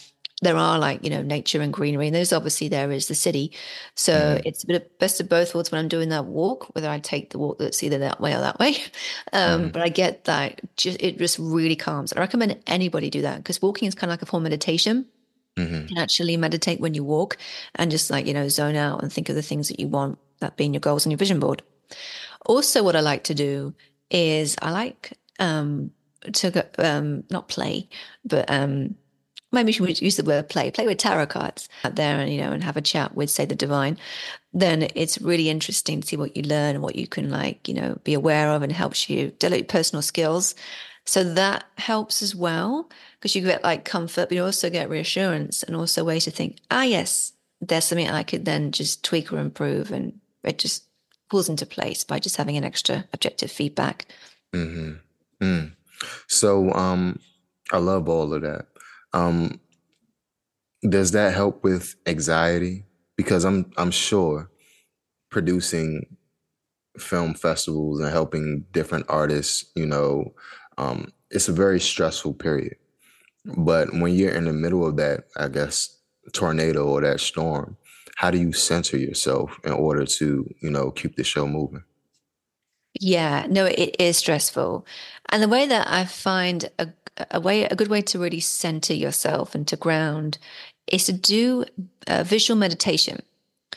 there 0.44 0.58
are 0.58 0.78
like 0.78 1.04
you 1.04 1.10
know 1.10 1.22
nature 1.22 1.62
and 1.62 1.74
greenery 1.74 2.08
and 2.08 2.16
there's 2.16 2.34
obviously 2.34 2.68
there 2.68 2.92
is 2.92 3.08
the 3.08 3.16
city 3.16 3.52
so 3.96 4.14
mm. 4.14 4.42
it's 4.46 4.64
a 4.64 4.68
bit 4.68 4.82
of 4.82 5.00
best 5.00 5.20
of 5.22 5.30
both 5.30 5.54
worlds 5.56 5.72
when 5.72 5.80
i'm 5.80 5.88
doing 5.88 6.10
that 6.10 6.26
walk 6.26 6.74
whether 6.76 6.90
i 6.90 7.00
take 7.00 7.30
the 7.30 7.38
walk 7.38 7.58
that's 7.58 7.82
either 7.82 8.00
that 8.00 8.20
way 8.20 8.34
or 8.34 8.40
that 8.40 8.60
way 8.60 8.76
um, 9.34 9.70
mm. 9.70 9.72
but 9.72 9.82
i 9.82 9.90
get 9.90 10.26
that 10.26 10.60
just 10.76 11.02
it 11.02 11.18
just 11.18 11.40
really 11.40 11.76
calms 11.76 12.12
i 12.14 12.20
recommend 12.20 12.62
anybody 12.68 13.10
do 13.10 13.22
that 13.22 13.38
because 13.38 13.62
walking 13.62 13.88
is 13.88 13.96
kind 13.96 14.12
of 14.12 14.14
like 14.14 14.22
a 14.22 14.26
form 14.26 14.42
of 14.42 14.50
meditation 14.50 15.06
Mm-hmm. 15.56 15.76
You 15.76 15.88
can 15.88 15.98
actually 15.98 16.38
meditate 16.38 16.80
when 16.80 16.94
you 16.94 17.04
walk 17.04 17.38
and 17.76 17.92
just 17.92 18.10
like, 18.10 18.26
you 18.26 18.34
know, 18.34 18.48
zone 18.48 18.76
out 18.76 19.04
and 19.04 19.14
think 19.14 19.30
of 19.30 19.36
the 19.36 19.44
things 19.44 19.68
that 19.68 19.80
you 19.80 19.88
want, 19.88 20.18
that 20.40 20.58
being 20.58 20.74
your 20.74 20.82
goals 20.82 21.06
and 21.06 21.12
your 21.12 21.18
vision 21.18 21.40
board. 21.40 21.62
Also, 22.46 22.84
what 22.84 22.96
I 22.96 23.02
like 23.02 23.24
to 23.26 23.36
do 23.36 23.74
is 24.10 24.56
I 24.62 24.72
like 24.72 25.14
um, 25.40 25.92
to 26.34 26.66
um, 26.78 27.24
not 27.30 27.48
play, 27.48 27.88
but 28.26 28.50
um, 28.50 28.96
maybe 29.52 29.68
we 29.68 29.72
should 29.74 30.02
use 30.02 30.18
the 30.18 30.24
word 30.24 30.50
play, 30.50 30.72
play 30.72 30.88
with 30.88 30.98
tarot 30.98 31.28
cards 31.28 31.70
out 31.84 31.96
there 31.96 32.20
and, 32.20 32.34
you 32.34 32.42
know, 32.42 32.52
and 32.52 32.64
have 32.64 32.78
a 32.78 32.82
chat 32.82 33.16
with, 33.16 33.30
say, 33.30 33.46
the 33.46 33.56
divine. 33.56 33.98
Then 34.54 34.88
it's 34.96 35.22
really 35.22 35.50
interesting 35.50 36.02
to 36.02 36.08
see 36.08 36.18
what 36.18 36.36
you 36.36 36.44
learn 36.44 36.76
and 36.76 36.84
what 36.84 36.96
you 36.96 37.08
can, 37.08 37.30
like, 37.30 37.68
you 37.68 37.76
know, 37.76 38.00
be 38.04 38.14
aware 38.14 38.50
of 38.50 38.64
and 38.64 38.72
helps 38.72 39.10
you 39.10 39.32
develop 39.40 39.68
personal 39.68 40.02
skills. 40.02 40.56
So 41.06 41.24
that 41.24 41.66
helps 41.78 42.22
as 42.22 42.34
well 42.34 42.90
because 43.20 43.36
you 43.36 43.42
get 43.42 43.64
like 43.64 43.84
comfort, 43.84 44.30
but 44.30 44.36
you 44.36 44.44
also 44.44 44.70
get 44.70 44.90
reassurance 44.90 45.64
and 45.64 45.76
also 45.76 46.04
ways 46.04 46.24
to 46.26 46.32
think, 46.32 46.58
ah, 46.72 46.84
yes, 46.84 47.34
there's 47.60 47.86
something 47.86 48.10
I 48.10 48.24
could 48.24 48.46
then 48.46 48.72
just 48.72 49.04
tweak 49.04 49.32
or 49.32 49.40
improve. 49.40 49.92
And 49.92 50.20
it 50.44 50.60
just 50.60 50.86
falls 51.30 51.50
into 51.50 51.66
place 51.66 52.04
by 52.04 52.20
just 52.20 52.38
having 52.38 52.58
an 52.58 52.64
extra 52.64 53.06
objective 53.14 53.52
feedback. 53.52 54.06
Mm-hmm. 54.54 54.94
Mm. 55.44 55.72
So 56.28 56.72
um, 56.74 57.20
I 57.72 57.78
love 57.78 58.08
all 58.08 58.34
of 58.34 58.42
that. 58.42 58.68
Um, 59.14 59.60
does 60.88 61.12
that 61.12 61.34
help 61.34 61.64
with 61.64 61.96
anxiety? 62.06 62.86
Because 63.16 63.46
I'm 63.46 63.72
I'm 63.78 63.92
sure 63.92 64.50
producing 65.30 66.18
film 66.98 67.34
festivals 67.34 68.00
and 68.00 68.10
helping 68.10 68.66
different 68.72 69.06
artists, 69.10 69.66
you 69.76 69.86
know, 69.86 70.34
um, 70.78 71.12
it's 71.30 71.48
a 71.48 71.54
very 71.54 71.80
stressful 71.80 72.34
period. 72.34 72.76
But 73.46 73.94
when 73.94 74.14
you're 74.14 74.32
in 74.32 74.46
the 74.46 74.54
middle 74.54 74.88
of 74.88 74.96
that, 74.98 75.26
I 75.36 75.50
guess, 75.50 75.98
tornado 76.32 76.86
or 76.86 77.02
that 77.02 77.20
storm, 77.20 77.78
how 78.16 78.32
do 78.32 78.38
you 78.38 78.54
center 78.54 78.98
yourself 78.98 79.60
in 79.64 79.72
order 79.72 80.06
to, 80.06 80.50
you 80.62 80.70
know, 80.70 80.92
keep 80.92 81.16
the 81.16 81.24
show 81.24 81.48
moving? 81.48 81.84
Yeah, 83.00 83.48
no, 83.50 83.66
it 83.66 83.96
is 84.00 84.18
stressful. 84.18 84.86
And 85.30 85.42
the 85.42 85.48
way 85.48 85.68
that 85.68 85.88
I 85.90 86.06
find 86.06 86.70
a, 86.78 86.90
a 87.32 87.40
way, 87.40 87.66
a 87.66 87.76
good 87.76 87.88
way 87.88 88.02
to 88.04 88.20
really 88.20 88.40
center 88.40 88.94
yourself 88.94 89.56
and 89.56 89.68
to 89.68 89.76
ground 89.76 90.38
is 90.88 91.06
to 91.06 91.14
do 91.14 91.66
a 92.08 92.24
visual 92.24 92.58
meditation. 92.58 93.24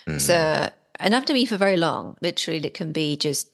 Mm-hmm. 0.07 0.19
So, 0.19 0.71
and 1.01 1.13
not 1.13 1.27
to 1.27 1.33
be 1.33 1.47
for 1.47 1.57
very 1.57 1.77
long, 1.77 2.17
literally, 2.21 2.65
it 2.65 2.75
can 2.75 2.93
be 2.93 3.17
just 3.17 3.49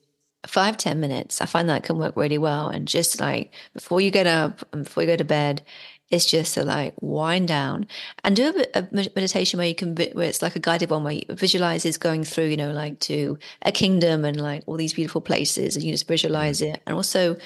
five 0.46 0.76
ten 0.76 1.00
minutes. 1.00 1.40
I 1.40 1.46
find 1.46 1.68
that 1.68 1.84
can 1.84 1.98
work 1.98 2.16
really 2.16 2.38
well. 2.38 2.68
And 2.68 2.88
just 2.88 3.20
like 3.20 3.52
before 3.74 4.00
you 4.00 4.10
get 4.10 4.26
up 4.26 4.66
and 4.72 4.84
before 4.84 5.02
you 5.02 5.08
go 5.08 5.16
to 5.16 5.24
bed, 5.24 5.62
it's 6.12 6.26
just 6.26 6.54
to 6.54 6.62
like 6.62 6.94
wind 7.00 7.48
down 7.48 7.86
and 8.22 8.36
do 8.36 8.62
a, 8.74 8.80
a, 8.80 8.88
meditation 8.92 9.56
where 9.56 9.66
you 9.66 9.74
can, 9.74 9.96
where 9.96 10.28
it's 10.28 10.42
like 10.42 10.54
a 10.54 10.60
guided 10.60 10.90
one 10.90 11.04
where 11.04 11.14
you 11.14 11.22
visualizes 11.30 11.96
going 11.96 12.22
through, 12.22 12.44
you 12.44 12.56
know, 12.56 12.70
like 12.70 13.00
to 13.00 13.38
a 13.62 13.72
kingdom 13.72 14.26
and 14.26 14.38
like 14.38 14.62
all 14.66 14.76
these 14.76 14.92
beautiful 14.92 15.22
places 15.22 15.74
and 15.74 15.84
you 15.84 15.90
just 15.90 16.06
visualize 16.06 16.60
mm-hmm. 16.60 16.74
it. 16.74 16.82
And 16.86 16.94
also 16.94 17.38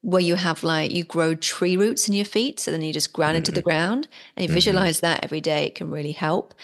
where 0.00 0.22
you 0.22 0.36
have 0.36 0.62
like, 0.62 0.90
you 0.90 1.04
grow 1.04 1.34
tree 1.34 1.76
roots 1.76 2.08
in 2.08 2.14
your 2.14 2.24
feet. 2.24 2.60
So 2.60 2.70
then 2.70 2.80
you 2.80 2.94
just 2.94 3.12
ground 3.12 3.32
mm-hmm. 3.32 3.36
into 3.36 3.52
the 3.52 3.60
mm-hmm. 3.60 3.68
ground 3.68 4.08
and 4.36 4.42
you 4.42 4.48
mm-hmm. 4.48 4.54
visualize 4.54 5.00
that 5.00 5.22
every 5.22 5.42
day. 5.42 5.66
It 5.66 5.74
can 5.74 5.90
really 5.90 6.12
help. 6.12 6.54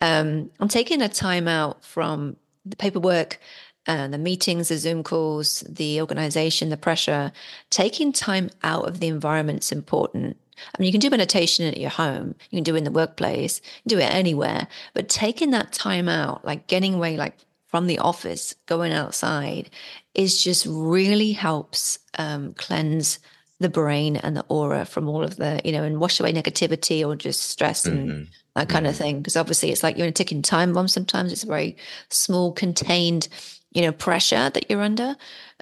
Um, 0.00 0.50
I'm 0.58 0.68
taking 0.68 1.00
a 1.00 1.08
time 1.08 1.46
out 1.46 1.84
from 1.84 2.36
the 2.66 2.76
paperwork 2.76 3.38
and 3.86 4.14
the 4.14 4.18
meetings, 4.18 4.68
the 4.68 4.78
Zoom 4.78 5.02
calls, 5.02 5.60
the 5.68 6.00
organization, 6.00 6.70
the 6.70 6.76
pressure, 6.76 7.32
taking 7.70 8.12
time 8.12 8.50
out 8.62 8.86
of 8.88 9.00
the 9.00 9.08
environment 9.08 9.64
is 9.64 9.72
important. 9.72 10.36
I 10.56 10.80
mean, 10.80 10.86
you 10.86 10.92
can 10.92 11.00
do 11.00 11.10
meditation 11.10 11.66
at 11.66 11.78
your 11.78 11.90
home, 11.90 12.34
you 12.50 12.56
can 12.56 12.64
do 12.64 12.74
it 12.74 12.78
in 12.78 12.84
the 12.84 12.90
workplace, 12.90 13.60
do 13.86 13.98
it 13.98 14.14
anywhere, 14.14 14.68
but 14.94 15.08
taking 15.08 15.50
that 15.50 15.72
time 15.72 16.08
out, 16.08 16.44
like 16.44 16.66
getting 16.66 16.94
away, 16.94 17.16
like 17.16 17.36
from 17.66 17.86
the 17.88 17.98
office, 17.98 18.54
going 18.66 18.92
outside, 18.92 19.68
is 20.14 20.42
just 20.42 20.64
really 20.68 21.32
helps 21.32 21.98
um, 22.18 22.54
cleanse 22.54 23.18
the 23.60 23.68
brain 23.68 24.16
and 24.16 24.36
the 24.36 24.44
aura 24.48 24.84
from 24.84 25.08
all 25.08 25.22
of 25.22 25.36
the, 25.36 25.60
you 25.64 25.72
know, 25.72 25.82
and 25.82 25.98
wash 25.98 26.20
away 26.20 26.32
negativity 26.32 27.06
or 27.06 27.16
just 27.16 27.42
stress 27.42 27.84
and 27.84 28.10
mm-hmm. 28.10 28.22
that 28.54 28.68
kind 28.68 28.84
mm-hmm. 28.84 28.90
of 28.90 28.96
thing. 28.96 29.18
Because 29.18 29.36
obviously, 29.36 29.70
it's 29.70 29.82
like 29.82 29.96
you're 29.96 30.06
in 30.06 30.10
a 30.10 30.12
ticking 30.12 30.42
time 30.42 30.72
bomb. 30.72 30.86
Sometimes 30.88 31.32
it's 31.32 31.44
a 31.44 31.48
very 31.48 31.76
small, 32.10 32.52
contained, 32.52 33.28
you 33.74 33.82
know, 33.82 33.92
pressure 33.92 34.50
that 34.50 34.70
you're 34.70 34.82
under. 34.82 35.16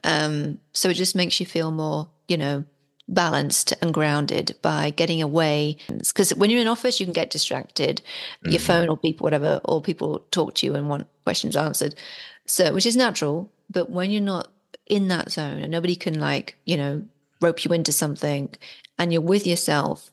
Um, 0.04 0.58
so 0.72 0.90
it 0.90 0.94
just 0.94 1.16
makes 1.16 1.40
you 1.40 1.46
feel 1.46 1.70
more, 1.70 2.08
you 2.28 2.36
know, 2.36 2.64
balanced 3.08 3.74
and 3.82 3.92
grounded 3.92 4.56
by 4.62 4.90
getting 4.90 5.20
away. 5.20 5.76
Because 5.88 6.34
when 6.34 6.50
you're 6.50 6.60
in 6.60 6.68
office, 6.68 7.00
you 7.00 7.06
can 7.06 7.12
get 7.12 7.30
distracted. 7.30 8.02
Mm-hmm. 8.42 8.50
Your 8.50 8.60
phone 8.60 8.88
or 8.88 8.96
people, 8.96 9.24
whatever, 9.24 9.60
or 9.64 9.82
people 9.82 10.24
talk 10.30 10.54
to 10.56 10.66
you 10.66 10.74
and 10.74 10.88
want 10.88 11.06
questions 11.24 11.56
answered. 11.56 11.94
So, 12.46 12.72
which 12.72 12.86
is 12.86 12.96
natural. 12.96 13.50
But 13.70 13.90
when 13.90 14.10
you're 14.10 14.20
not 14.20 14.48
in 14.86 15.08
that 15.08 15.32
zone 15.32 15.58
and 15.58 15.72
nobody 15.72 15.96
can, 15.96 16.20
like, 16.20 16.56
you 16.66 16.76
know, 16.76 17.02
rope 17.40 17.64
you 17.64 17.72
into 17.72 17.92
something 17.92 18.50
and 18.98 19.12
you're 19.12 19.22
with 19.22 19.46
yourself, 19.46 20.10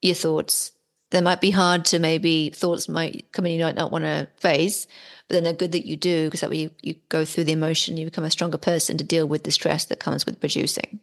your 0.00 0.14
thoughts, 0.14 0.72
they 1.10 1.20
might 1.20 1.40
be 1.40 1.50
hard 1.50 1.84
to 1.86 1.98
maybe 1.98 2.50
thoughts 2.50 2.88
might 2.88 3.26
come 3.32 3.46
in 3.46 3.52
you 3.52 3.64
might 3.64 3.74
not 3.74 3.90
want 3.90 4.04
to 4.04 4.28
face, 4.36 4.86
but 5.30 5.36
then 5.36 5.44
they're 5.44 5.52
good 5.52 5.70
that 5.70 5.86
you 5.86 5.96
do 5.96 6.26
because 6.26 6.40
that 6.40 6.50
way 6.50 6.56
you, 6.56 6.70
you 6.82 6.96
go 7.08 7.24
through 7.24 7.44
the 7.44 7.52
emotion, 7.52 7.96
you 7.96 8.04
become 8.04 8.24
a 8.24 8.32
stronger 8.32 8.58
person 8.58 8.98
to 8.98 9.04
deal 9.04 9.28
with 9.28 9.44
the 9.44 9.52
stress 9.52 9.84
that 9.84 10.00
comes 10.00 10.26
with 10.26 10.40
producing. 10.40 10.98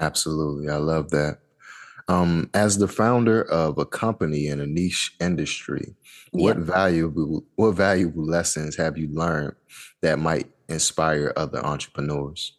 Absolutely. 0.00 0.68
I 0.68 0.78
love 0.78 1.10
that. 1.10 1.38
Um, 2.08 2.50
as 2.54 2.78
the 2.78 2.88
founder 2.88 3.40
of 3.42 3.78
a 3.78 3.86
company 3.86 4.48
in 4.48 4.60
a 4.60 4.66
niche 4.66 5.14
industry, 5.20 5.94
what 6.32 6.56
valuable 6.56 7.44
what 7.54 7.72
valuable 7.72 8.24
lessons 8.24 8.74
have 8.76 8.98
you 8.98 9.08
learned 9.12 9.54
that 10.02 10.18
might 10.18 10.50
inspire 10.68 11.32
other 11.36 11.64
entrepreneurs? 11.64 12.52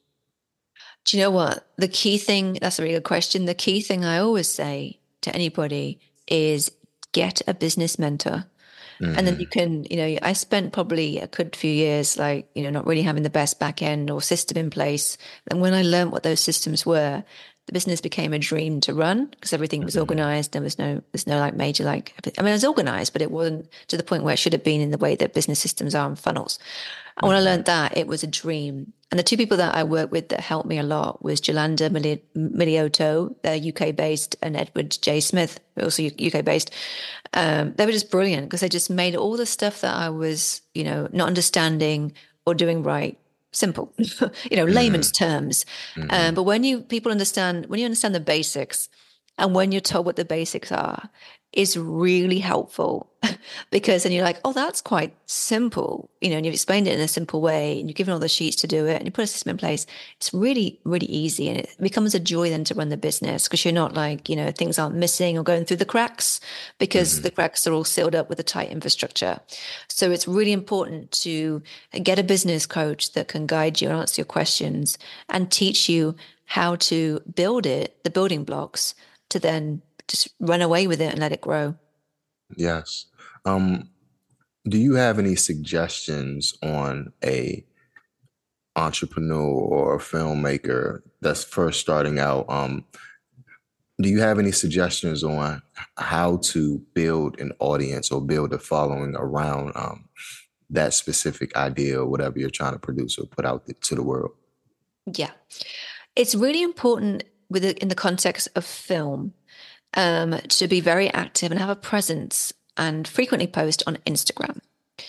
Do 1.04 1.18
you 1.18 1.24
know 1.24 1.32
what? 1.32 1.68
The 1.78 1.90
key 1.90 2.18
thing, 2.18 2.60
that's 2.62 2.80
a 2.80 2.82
really 2.82 2.96
good 2.96 3.04
question. 3.04 3.44
The 3.44 3.54
key 3.54 3.82
thing 3.82 4.06
I 4.06 4.20
always 4.20 4.48
say 4.50 5.00
to 5.22 5.36
anybody 5.36 6.00
is 6.28 6.72
get 7.12 7.42
a 7.46 7.54
business 7.54 8.00
mentor. 8.00 8.46
Mm-hmm. 9.02 9.18
And 9.18 9.28
then 9.28 9.40
you 9.40 9.48
mm-hmm. 9.48 9.60
can, 9.60 9.84
you 9.90 9.98
know, 9.98 10.20
I 10.22 10.34
spent 10.34 10.74
probably 10.74 11.20
a 11.20 11.28
good 11.28 11.56
few 11.56 11.72
years, 11.72 12.18
like, 12.18 12.48
you 12.56 12.64
know, 12.64 12.70
not 12.70 12.88
really 12.88 13.04
having 13.04 13.24
the 13.24 13.30
best 13.30 13.60
back 13.60 13.82
end 13.82 14.10
or 14.10 14.22
system 14.22 14.58
in 14.58 14.70
place. 14.70 15.18
And 15.50 15.62
when 15.62 15.74
I 15.74 15.84
learned 15.84 16.12
what 16.12 16.24
those 16.24 16.40
systems 16.40 16.86
were, 16.86 17.24
the 17.68 17.74
business 17.74 18.02
became 18.02 18.34
a 18.34 18.40
dream 18.40 18.80
to 18.82 18.94
run 18.94 19.26
because 19.26 19.54
everything 19.54 19.84
was 19.84 19.98
organized. 19.98 20.54
There 20.54 20.62
was 20.62 20.80
no, 20.80 21.04
there's 21.12 21.28
no 21.28 21.38
like 21.38 21.54
major, 21.54 21.84
like, 21.84 22.14
I 22.38 22.42
mean, 22.42 22.50
it 22.50 22.54
was 22.54 22.66
organized, 22.66 23.14
but 23.14 23.22
it 23.22 23.30
wasn't 23.30 23.70
to 23.90 23.98
the 23.98 24.04
point 24.04 24.24
where 24.24 24.34
it 24.34 24.38
should 24.38 24.54
have 24.54 24.64
been 24.64 24.82
in 24.82 24.92
the 24.92 24.98
way 24.98 25.16
that 25.16 25.34
business 25.34 25.60
systems 25.60 25.94
are 25.94 26.08
and 26.08 26.18
funnels. 26.18 26.60
And 27.18 27.28
when 27.28 27.36
I 27.36 27.42
learned 27.42 27.66
that, 27.66 27.98
it 27.98 28.08
was 28.08 28.24
a 28.24 28.28
dream. 28.28 28.94
And 29.12 29.20
the 29.20 29.24
two 29.24 29.38
people 29.38 29.58
that 29.58 29.76
I 29.76 29.84
worked 29.84 30.12
with 30.12 30.30
that 30.30 30.40
helped 30.40 30.70
me 30.70 30.78
a 30.78 30.84
lot 30.84 31.24
was 31.24 31.42
Jolanda 31.42 31.90
Miliotto, 32.36 33.36
they're 33.42 33.90
UK 33.90 33.96
based, 33.96 34.36
and 34.42 34.56
Edward 34.56 34.98
J. 35.02 35.20
Smith, 35.20 35.60
also 35.82 36.06
UK 36.06 36.46
based. 36.46 36.72
Um, 37.34 37.74
they 37.76 37.86
were 37.86 37.92
just 37.92 38.12
brilliant 38.12 38.48
because 38.48 38.62
they 38.62 38.70
just 38.70 38.90
made 38.90 39.16
all 39.16 39.36
the 39.36 39.46
stuff 39.46 39.82
that 39.82 39.96
I 39.96 40.10
was, 40.10 40.62
you 40.74 40.84
know, 40.84 41.10
not 41.12 41.28
understanding 41.28 42.14
or 42.46 42.54
doing 42.54 42.84
right 42.84 43.18
simple, 43.52 43.94
you 43.98 44.58
know, 44.58 44.66
layman's 44.66 45.12
mm-hmm. 45.12 45.26
terms. 45.26 45.66
Mm-hmm. 45.96 46.10
Um, 46.12 46.36
but 46.36 46.44
when 46.44 46.64
you 46.64 46.82
people 46.82 47.12
understand, 47.12 47.66
when 47.68 47.80
you 47.80 47.86
understand 47.86 48.16
the 48.16 48.20
basics, 48.20 48.90
and 49.38 49.54
when 49.54 49.72
you're 49.72 49.82
told 49.82 50.06
what 50.06 50.16
the 50.16 50.26
basics 50.26 50.72
are, 50.72 51.10
is 51.54 51.78
really 51.78 52.40
helpful 52.40 53.12
because 53.72 54.04
then 54.04 54.12
you're 54.12 54.24
like, 54.24 54.40
oh, 54.46 54.54
that's 54.54 54.82
quite 54.82 55.16
simple, 55.26 56.10
you 56.22 56.30
know, 56.30 56.38
and 56.38 56.46
you've 56.46 56.54
explained 56.54 56.88
it 56.88 56.94
in 56.94 57.00
a 57.00 57.08
simple 57.08 57.42
way 57.42 57.80
and 57.80 57.90
you've 57.90 57.96
given 57.96 58.14
all 58.14 58.20
the 58.20 58.28
sheets 58.28 58.56
to 58.58 58.68
do 58.68 58.86
it 58.86 58.96
and 58.96 59.06
you 59.06 59.12
put 59.12 59.24
a 59.24 59.28
system 59.28 59.52
in 59.52 59.58
place. 59.58 59.86
It's 60.18 60.34
really, 60.34 60.80
really 60.84 61.08
easy. 61.08 61.50
And 61.50 61.60
it 61.60 61.76
becomes 61.80 62.16
a 62.16 62.20
joy 62.20 62.50
then 62.50 62.64
to 62.66 62.76
run 62.76 62.90
the 62.90 62.98
business 62.98 63.48
because 63.48 63.64
you're 63.66 63.74
not 63.74 63.94
like, 63.94 64.30
you 64.30 64.36
know, 64.36 64.52
things 64.52 64.80
aren't 64.80 64.96
missing 64.96 65.38
or 65.38 65.44
going 65.44 65.66
through 65.66 65.78
the 65.78 65.86
cracks 65.86 66.40
because 66.80 67.16
mm-hmm. 67.16 67.24
the 67.24 67.32
cracks 67.32 67.68
are 67.68 67.74
all 67.74 67.84
sealed 67.84 68.16
up 68.16 68.30
with 68.30 68.40
a 68.40 68.44
tight 68.44 68.70
infrastructure. 68.70 69.40
So 69.90 70.12
it's 70.12 70.28
really 70.28 70.52
important 70.52 71.12
to 71.24 71.62
get 72.04 72.20
a 72.20 72.24
business 72.24 72.66
coach 72.66 73.14
that 73.14 73.28
can 73.28 73.48
guide 73.48 73.82
you 73.82 73.90
and 73.90 73.98
answer 73.98 74.22
your 74.22 74.26
questions 74.26 74.98
and 75.30 75.52
teach 75.52 75.90
you 75.90 76.16
how 76.46 76.76
to 76.78 77.20
build 77.36 77.66
it, 77.66 78.04
the 78.04 78.10
building 78.10 78.44
blocks 78.44 78.96
to 79.30 79.40
then 79.40 79.82
just 80.08 80.30
run 80.40 80.62
away 80.62 80.88
with 80.88 81.02
it 81.02 81.12
and 81.12 81.20
let 81.20 81.34
it 81.34 81.42
grow. 81.42 81.76
Yes. 82.56 83.06
Um, 83.48 83.90
do 84.68 84.78
you 84.78 84.96
have 84.96 85.20
any 85.20 85.36
suggestions 85.36 86.54
on 86.62 87.14
a 87.24 87.66
entrepreneur 88.76 89.50
or 89.50 89.96
a 89.96 90.00
filmmaker 90.00 91.02
that's 91.22 91.46
first 91.46 91.80
starting 91.80 92.20
out? 92.20 92.46
Um, 92.50 92.84
do 94.02 94.10
you 94.10 94.20
have 94.20 94.38
any 94.38 94.52
suggestions 94.52 95.24
on 95.24 95.62
how 95.96 96.38
to 96.44 96.80
build 96.94 97.40
an 97.40 97.54
audience 97.60 98.12
or 98.12 98.22
build 98.22 98.54
a 98.54 98.60
following 98.60 99.16
around 99.16 99.72
um, 99.76 100.10
that 100.70 100.94
specific 100.94 101.56
idea 101.56 102.02
or 102.02 102.06
whatever 102.06 102.38
you're 102.38 102.50
trying 102.50 102.74
to 102.74 102.80
produce 102.80 103.18
or 103.18 103.26
put 103.26 103.46
out 103.46 103.64
to 103.82 103.96
the 103.96 104.04
world? 104.04 104.32
Yeah, 105.06 105.32
it's 106.18 106.36
really 106.36 106.62
important 106.62 107.24
with 107.50 107.64
it 107.64 107.80
in 107.80 107.88
the 107.88 107.96
context 107.96 108.50
of 108.56 108.66
film 108.66 109.34
um, 109.94 110.38
to 110.50 110.68
be 110.68 110.82
very 110.82 111.12
active 111.14 111.50
and 111.50 111.60
have 111.62 111.70
a 111.70 111.76
presence 111.76 112.54
and 112.78 113.08
frequently 113.08 113.48
post 113.48 113.84
on 113.88 113.98
Instagram. 114.06 114.60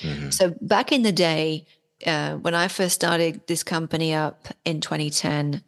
Mm-hmm. 0.01 0.31
So 0.31 0.55
back 0.61 0.93
in 0.93 1.03
the 1.03 1.13
day, 1.13 1.67
uh, 2.07 2.37
when 2.37 2.55
I 2.55 2.69
first 2.69 2.95
started 2.95 3.47
this 3.47 3.63
company 3.63 4.15
up 4.15 4.49
in 4.65 4.81
2010, 4.81 5.63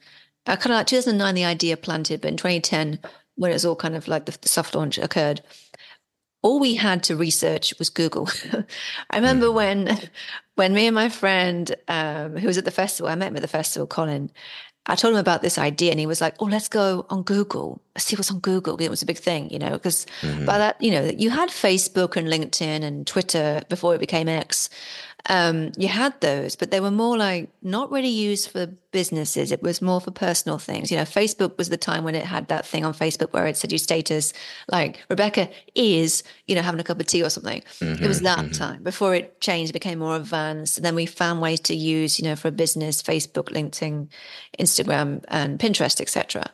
I 0.47 0.57
kind 0.57 0.73
of 0.73 0.79
like 0.79 0.87
2009, 0.87 1.35
the 1.35 1.45
idea 1.45 1.77
planted, 1.77 2.21
but 2.21 2.29
in 2.29 2.37
2010, 2.37 2.99
when 3.37 3.51
it 3.51 3.55
was 3.55 3.65
all 3.65 3.77
kind 3.77 3.97
of 3.97 4.09
like 4.09 4.27
the, 4.27 4.37
the 4.41 4.49
soft 4.49 4.75
launch 4.75 4.99
occurred, 4.99 5.43
all 6.43 6.59
we 6.59 6.75
had 6.75 7.03
to 7.05 7.17
research 7.17 7.75
was 7.79 7.91
Google. 7.91 8.29
I 9.11 9.17
remember 9.17 9.47
mm. 9.47 9.55
when, 9.55 10.11
when 10.55 10.73
me 10.73 10.87
and 10.87 10.95
my 10.95 11.09
friend 11.09 11.75
um, 11.89 12.37
who 12.37 12.47
was 12.47 12.59
at 12.59 12.65
the 12.65 12.71
festival, 12.71 13.11
I 13.11 13.15
met 13.15 13.29
him 13.29 13.37
at 13.37 13.43
the 13.43 13.49
festival, 13.49 13.87
Colin, 13.87 14.31
I 14.87 14.97
told 14.97 15.15
him 15.15 15.21
about 15.21 15.43
this 15.43 15.59
idea 15.59 15.91
and 15.91 16.01
he 16.01 16.07
was 16.07 16.21
like, 16.21 16.35
Oh, 16.41 16.47
let's 16.47 16.69
go 16.69 17.07
on 17.11 17.23
Google. 17.23 17.81
Let's 17.95 18.07
see 18.07 18.17
what's 18.17 18.31
on 18.31 18.41
Google. 18.41 18.77
It 18.79 18.89
was 18.89 19.03
a 19.03 19.07
big 19.07 19.19
thing, 19.19 19.51
you 19.51 19.59
know, 19.59 19.71
because 19.71 20.07
mm-hmm. 20.23 20.47
by 20.47 20.59
that, 20.59 20.81
you 20.81 20.91
know, 20.91 21.05
you 21.05 21.31
had 21.31 21.51
Facebook 21.51 22.17
and 22.17 22.29
LinkedIn 22.29 22.83
and 22.83 23.07
Twitter 23.07 23.63
before 23.69 23.95
it 23.95 23.99
became 23.99 24.29
X. 24.29 24.71
um, 25.29 25.73
you 25.77 25.89
had 25.89 26.19
those, 26.21 26.57
but 26.57 26.71
they 26.71 26.81
were 26.81 26.91
more 26.91 27.17
like 27.17 27.51
not 27.63 27.91
really 27.91 28.09
used 28.09 28.51
for 28.51 28.67
businesses. 28.93 29.53
It 29.53 29.63
was 29.63 29.83
more 29.83 30.01
for 30.01 30.11
personal 30.11 30.59
things. 30.59 30.91
You 30.91 30.97
know, 30.97 31.05
Facebook 31.05 31.57
was 31.59 31.69
the 31.69 31.77
time 31.77 32.05
when 32.05 32.15
it 32.15 32.25
had 32.25 32.49
that 32.49 32.67
thing 32.67 32.85
on 32.85 32.95
Facebook 32.95 33.33
where 33.33 33.47
it 33.47 33.57
said 33.57 33.71
your 33.71 33.79
status, 33.79 34.33
like 34.69 35.01
Rebekah 35.09 35.49
is, 35.75 36.23
you 36.47 36.55
know, 36.55 36.63
having 36.63 36.81
a 36.81 36.85
cup 36.85 37.01
of 37.01 37.07
tea 37.07 37.23
or 37.23 37.31
something. 37.31 37.63
Mm-hmm, 37.81 38.03
it 38.03 38.09
was 38.09 38.19
mm-hmm, 38.19 38.25
that 38.25 38.39
mm-hmm. 38.39 38.53
time 38.53 38.83
before 38.83 39.15
it 39.15 39.41
changed, 39.41 39.73
became 39.73 39.99
more 39.99 40.17
advanced. 40.17 40.79
And 40.79 40.85
then 40.85 40.95
we 40.95 41.07
found 41.07 41.41
ways 41.41 41.61
to 41.61 41.75
use, 41.75 42.19
you 42.19 42.25
know, 42.25 42.37
for 42.37 42.49
a 42.49 42.53
business, 42.53 43.03
Facebook, 43.03 43.51
LinkedIn, 43.51 44.09
Instagram, 44.59 45.25
and 45.29 45.59
Pinterest, 45.59 46.01
etc. 46.01 46.45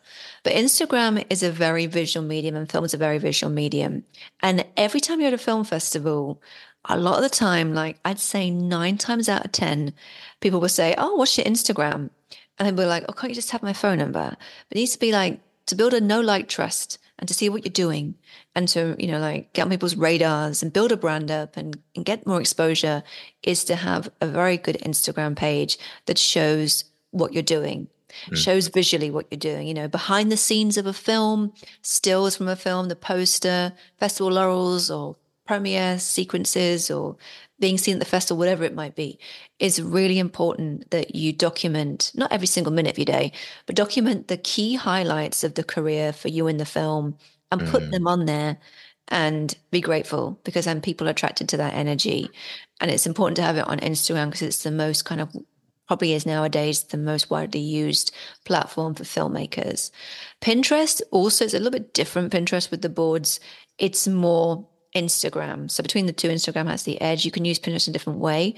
But 0.43 0.55
Instagram 0.55 1.25
is 1.31 1.43
a 1.43 1.51
very 1.51 1.87
visual 1.87 2.27
medium, 2.27 2.57
and 2.57 2.71
film 2.71 2.85
is 2.85 2.95
a 2.95 2.99
very 2.99 3.19
visual 3.19 3.53
medium. 3.53 4.05
And 4.43 4.65
every 4.77 5.01
time 5.01 5.21
you're 5.21 5.29
at 5.29 5.35
a 5.35 5.39
film 5.39 5.65
festival, 5.65 6.43
a 6.89 6.97
lot 6.97 7.17
of 7.17 7.23
the 7.23 7.29
time, 7.29 7.75
like 7.75 7.99
I'd 8.05 8.19
say 8.19 8.51
nine 8.51 8.99
times 8.99 9.29
out 9.29 9.45
of 9.45 9.53
10, 9.53 9.93
people 10.41 10.61
will 10.61 10.69
say, 10.69 10.95
Oh, 10.97 11.15
what's 11.17 11.37
your 11.37 11.47
Instagram? 11.47 12.11
And 12.59 12.67
then 12.67 12.77
we're 12.77 12.87
like, 12.87 13.05
Oh, 13.09 13.13
can't 13.13 13.31
you 13.31 13.35
just 13.35 13.51
have 13.51 13.63
my 13.63 13.73
phone 13.73 13.99
number? 13.99 14.37
But 14.69 14.77
it 14.77 14.81
needs 14.81 14.93
to 14.93 14.99
be 14.99 15.13
like 15.13 15.41
to 15.67 15.75
build 15.75 15.95
a 15.95 16.01
no 16.01 16.21
like 16.21 16.49
trust 16.49 16.99
and 17.19 17.29
to 17.29 17.35
see 17.35 17.49
what 17.49 17.65
you're 17.65 17.73
doing 17.73 18.15
and 18.55 18.69
to, 18.69 18.95
you 18.99 19.09
know, 19.09 19.19
like 19.19 19.53
get 19.53 19.63
on 19.63 19.71
people's 19.71 19.97
radars 19.97 20.63
and 20.63 20.73
build 20.73 20.93
a 20.93 20.97
brand 20.97 21.31
up 21.31 21.57
and, 21.57 21.79
and 21.95 22.05
get 22.05 22.27
more 22.27 22.41
exposure 22.41 23.03
is 23.43 23.65
to 23.65 23.77
have 23.77 24.09
a 24.21 24.27
very 24.27 24.57
good 24.57 24.77
Instagram 24.85 25.35
page 25.37 25.79
that 26.07 26.19
shows 26.19 26.85
what 27.11 27.33
you're 27.33 27.43
doing. 27.43 27.89
Mm. 28.31 28.37
shows 28.37 28.69
visually 28.69 29.11
what 29.11 29.27
you're 29.31 29.39
doing, 29.39 29.69
you 29.69 29.75
know, 29.75 29.89
behind 29.89 30.33
the 30.33 30.39
scenes 30.39 30.79
of 30.79 30.87
a 30.87 30.93
film, 30.95 31.53
stills 31.83 32.37
from 32.37 32.49
a 32.49 32.57
film, 32.57 32.89
the 32.89 32.97
poster, 32.97 33.75
festival 33.99 34.33
laurels 34.33 34.91
or 34.91 35.17
premiere 35.47 35.99
sequences 35.99 36.91
or 36.91 37.17
being 37.59 37.79
seen 37.79 37.95
at 37.95 38.01
the 38.01 38.05
festival, 38.05 38.39
whatever 38.39 38.65
it 38.65 38.75
might 38.75 38.95
be, 38.95 39.19
is 39.59 39.81
really 39.81 40.19
important 40.19 40.91
that 40.91 41.15
you 41.15 41.33
document 41.33 42.13
not 42.15 42.33
every 42.33 42.47
single 42.47 42.73
minute 42.73 42.91
of 42.91 42.99
your 42.99 43.07
day, 43.07 43.33
but 43.65 43.77
document 43.77 44.29
the 44.29 44.37
key 44.37 44.75
highlights 44.75 45.43
of 45.43 45.55
the 45.55 45.65
career 45.65 46.13
for 46.13 46.29
you 46.29 46.47
in 46.47 46.59
the 46.59 46.67
film 46.67 47.17
and 47.51 47.67
put 47.69 47.83
mm. 47.83 47.91
them 47.91 48.07
on 48.07 48.27
there 48.27 48.59
and 49.09 49.57
be 49.71 49.81
grateful 49.81 50.39
because 50.45 50.65
then 50.65 50.81
people 50.81 51.07
are 51.07 51.13
attracted 51.13 51.49
to 51.49 51.57
that 51.57 51.75
energy. 51.75 52.29
And 52.81 52.91
it's 52.91 53.07
important 53.07 53.37
to 53.37 53.43
have 53.43 53.57
it 53.57 53.67
on 53.67 53.79
Instagram 53.79 54.27
because 54.27 54.43
it's 54.43 54.63
the 54.63 54.71
most 54.71 55.05
kind 55.05 55.21
of 55.21 55.35
probably 55.87 56.15
is 56.15 56.27
nowadays 56.27 56.83
the 56.83 56.97
most 56.97 57.31
widely 57.31 57.61
used 57.61 58.13
platform 58.45 58.95
for 58.95 59.05
filmmakers. 59.05 59.91
Pinterest 60.41 61.01
also 61.13 61.45
is 61.45 61.55
a 61.55 61.59
little 61.59 61.71
bit 61.71 61.95
different. 61.95 62.33
Pinterest 62.33 62.71
with 62.71 62.83
the 62.83 62.89
boards, 62.89 63.41
it's 63.79 64.09
more 64.09 64.67
Instagram. 64.97 65.71
So 65.71 65.83
between 65.83 66.07
the 66.07 66.13
two, 66.13 66.29
Instagram 66.29 66.69
has 66.69 66.85
the 66.85 67.01
edge. 67.01 67.25
You 67.25 67.31
can 67.31 67.45
use 67.45 67.59
Pinterest 67.59 67.87
in 67.87 67.93
a 67.93 67.93
different 67.93 68.19
way, 68.19 68.55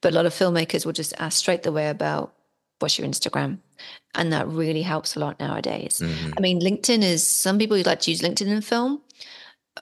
but 0.00 0.12
a 0.12 0.14
lot 0.16 0.26
of 0.26 0.32
filmmakers 0.32 0.86
will 0.86 0.92
just 0.92 1.14
ask 1.18 1.38
straight 1.38 1.62
the 1.62 1.72
way 1.72 1.88
about 1.88 2.34
what's 2.78 2.98
your 2.98 3.06
Instagram. 3.06 3.58
And 4.14 4.32
that 4.32 4.48
really 4.48 4.82
helps 4.82 5.14
a 5.14 5.20
lot 5.20 5.38
nowadays. 5.38 6.00
Mm-hmm. 6.02 6.32
I 6.36 6.40
mean, 6.40 6.60
LinkedIn 6.60 7.02
is 7.02 7.26
some 7.26 7.58
people 7.58 7.76
you 7.76 7.84
like 7.84 8.00
to 8.00 8.10
use 8.10 8.22
LinkedIn 8.22 8.48
in 8.48 8.60
film 8.62 9.00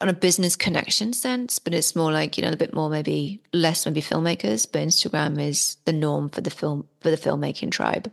on 0.01 0.09
a 0.09 0.13
business 0.13 0.57
connection 0.57 1.13
sense, 1.13 1.59
but 1.59 1.75
it's 1.75 1.97
more 1.97 2.13
like, 2.13 2.37
you 2.37 2.45
know, 2.45 2.53
a 2.53 2.57
bit 2.57 2.75
more 2.75 2.91
maybe 2.91 3.41
less 3.53 3.87
maybe 3.87 4.03
filmmakers, 4.03 4.67
but 4.71 4.83
Instagram 4.83 5.41
is 5.41 5.77
the 5.85 5.93
norm 5.93 6.29
for 6.29 6.41
the 6.41 6.51
film 6.51 6.87
for 7.01 7.11
the 7.11 7.17
filmmaking 7.17 7.71
tribe. 7.71 8.11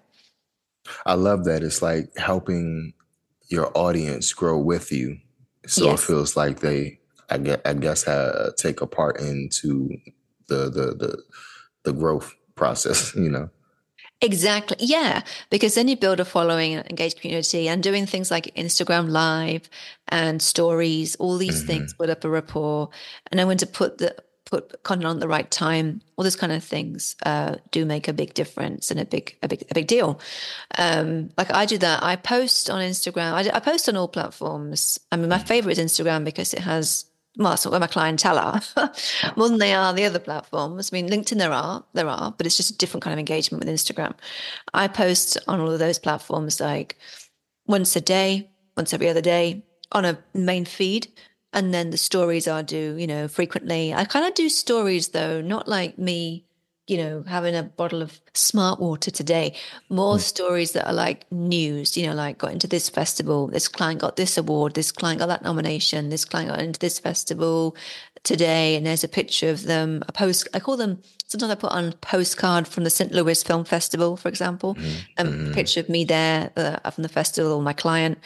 I 1.06 1.14
love 1.14 1.46
that. 1.46 1.64
It's 1.64 1.82
like 1.82 2.16
helping 2.18 2.94
your 3.50 3.72
audience 3.78 4.34
grow 4.34 4.58
with 4.58 4.92
you. 4.92 5.18
So 5.68 5.86
yes. 5.86 6.02
it 6.02 6.06
feels 6.06 6.38
like 6.38 6.60
they 6.62 7.00
I 7.30 7.38
guess, 7.38 7.60
I 7.66 7.74
guess 7.74 8.06
take 8.58 8.82
a 8.82 8.88
part 8.88 9.20
into 9.20 9.90
the 10.48 10.70
the 10.70 10.96
the 10.96 11.24
the 11.84 11.94
growth 11.94 12.34
process, 12.56 13.16
you 13.16 13.30
know. 13.30 13.50
Exactly. 14.20 14.78
Yeah. 14.80 15.22
Because 15.52 15.76
then 15.76 15.88
you 15.88 15.96
build 15.96 16.20
a 16.20 16.26
following 16.26 16.74
and 16.74 16.90
engaged 16.90 17.22
community 17.22 17.70
and 17.70 17.84
doing 17.84 18.08
things 18.08 18.32
like 18.32 18.46
Instagram 18.56 19.10
live 19.10 19.70
and 20.08 20.42
stories, 20.42 21.16
all 21.18 21.38
these 21.38 21.60
mm-hmm. 21.60 21.68
things 21.68 21.94
build 21.94 22.10
up 22.10 22.24
a 22.24 22.30
rapport. 22.30 22.90
And 23.30 23.38
then 23.38 23.48
when 23.48 23.58
to 23.58 23.68
put 23.68 24.00
the 24.00 24.16
put 24.50 24.82
content 24.84 25.06
on 25.06 25.18
at 25.18 25.20
the 25.20 25.28
right 25.28 25.52
time, 25.52 26.02
all 26.16 26.24
those 26.24 26.36
kind 26.36 26.52
of 26.52 26.64
things 26.64 27.16
uh, 27.26 27.56
do 27.72 27.86
make 27.86 28.08
a 28.08 28.14
big 28.14 28.34
difference 28.34 28.90
and 28.90 29.00
a 29.00 29.06
big 29.06 29.36
a 29.44 29.48
big 29.48 29.64
a 29.70 29.74
big 29.74 29.88
deal. 29.88 30.20
Um, 30.78 31.30
like 31.38 31.54
I 31.54 31.66
do 31.66 31.78
that. 31.78 32.02
I 32.02 32.16
post 32.16 32.70
on 32.70 32.82
Instagram. 32.82 33.34
I, 33.34 33.56
I 33.56 33.60
post 33.60 33.88
on 33.88 33.98
all 33.98 34.08
platforms. 34.08 35.00
I 35.12 35.18
mean, 35.18 35.30
my 35.30 35.38
mm. 35.38 35.48
favorite 35.48 35.78
is 35.78 35.92
Instagram 35.92 36.24
because 36.24 36.54
it 36.54 36.62
has 36.62 37.06
well, 37.38 37.52
that's 37.52 37.66
not 37.66 37.72
where 37.72 37.80
my 37.80 37.88
clientele 37.88 38.40
are 38.40 38.62
more 39.36 39.48
than 39.48 39.60
they 39.60 39.74
are 39.74 39.94
the 39.94 40.06
other 40.06 40.20
platforms. 40.20 40.90
I 40.92 40.96
mean, 40.96 41.08
LinkedIn 41.08 41.38
there 41.38 41.52
are, 41.52 41.84
there 41.94 42.10
are, 42.10 42.32
but 42.32 42.46
it's 42.46 42.58
just 42.58 42.72
a 42.72 42.78
different 42.78 43.04
kind 43.04 43.14
of 43.14 43.20
engagement 43.20 43.64
with 43.64 43.74
Instagram. 43.74 44.16
I 44.74 44.88
post 44.88 45.38
on 45.48 45.60
all 45.60 45.72
of 45.72 45.80
those 45.80 46.00
platforms 46.00 46.60
like 46.60 46.98
once 47.68 47.96
a 47.96 48.02
day, 48.02 48.50
once 48.76 48.94
every 48.94 49.08
other 49.08 49.22
day 49.22 49.64
on 49.92 50.04
a 50.06 50.18
main 50.34 50.66
feed. 50.66 51.08
And 51.54 51.74
then 51.74 51.92
the 51.92 51.98
stories 51.98 52.48
I 52.48 52.62
do, 52.62 52.96
you 52.98 53.08
know, 53.08 53.28
frequently. 53.28 53.94
I 53.94 54.06
kind 54.06 54.26
of 54.26 54.34
do 54.34 54.50
stories 54.50 55.10
though, 55.10 55.42
not 55.42 55.68
like 55.68 55.98
me 55.98 56.47
you 56.88 56.98
know, 56.98 57.24
having 57.28 57.54
a 57.54 57.64
bottle 57.64 58.02
of 58.02 58.20
smart 58.34 58.80
water 58.80 59.12
today, 59.12 59.54
more 59.90 60.16
mm. 60.16 60.22
stories 60.22 60.72
that 60.72 60.88
are 60.88 60.94
like 60.94 61.30
news, 61.32 61.98
you 61.98 62.08
know, 62.08 62.14
like 62.14 62.38
got 62.38 62.54
into 62.54 62.68
this 62.68 62.88
festival, 62.88 63.48
this 63.48 63.68
client 63.68 64.00
got 64.00 64.16
this 64.16 64.38
award, 64.38 64.74
this 64.74 64.92
client 64.92 65.20
got 65.20 65.28
that 65.28 65.44
nomination, 65.44 66.10
this 66.10 66.24
client 66.24 66.50
got 66.50 66.62
into 66.62 66.80
this 66.80 66.98
festival 66.98 67.76
today, 68.24 68.76
and 68.76 68.86
there's 68.86 69.04
a 69.04 69.10
picture 69.10 69.50
of 69.50 69.64
them, 69.64 70.02
a 70.08 70.14
post, 70.14 70.48
I 70.54 70.62
call 70.62 70.78
them, 70.78 71.02
sometimes 71.28 71.52
I 71.52 71.56
put 71.56 71.74
on 71.74 71.92
postcard 71.94 72.68
from 72.68 72.86
the 72.86 72.90
St. 72.90 73.12
Louis 73.12 73.44
Film 73.44 73.66
Festival, 73.66 74.16
for 74.16 74.30
example, 74.30 74.76
mm. 74.76 75.02
and 75.18 75.28
mm. 75.28 75.52
a 75.52 75.54
picture 75.54 75.82
of 75.82 75.90
me 75.90 76.06
there 76.06 76.52
uh, 76.56 76.90
from 76.90 77.04
the 77.04 77.10
festival 77.10 77.52
or 77.52 77.62
my 77.62 77.74
client, 77.74 78.18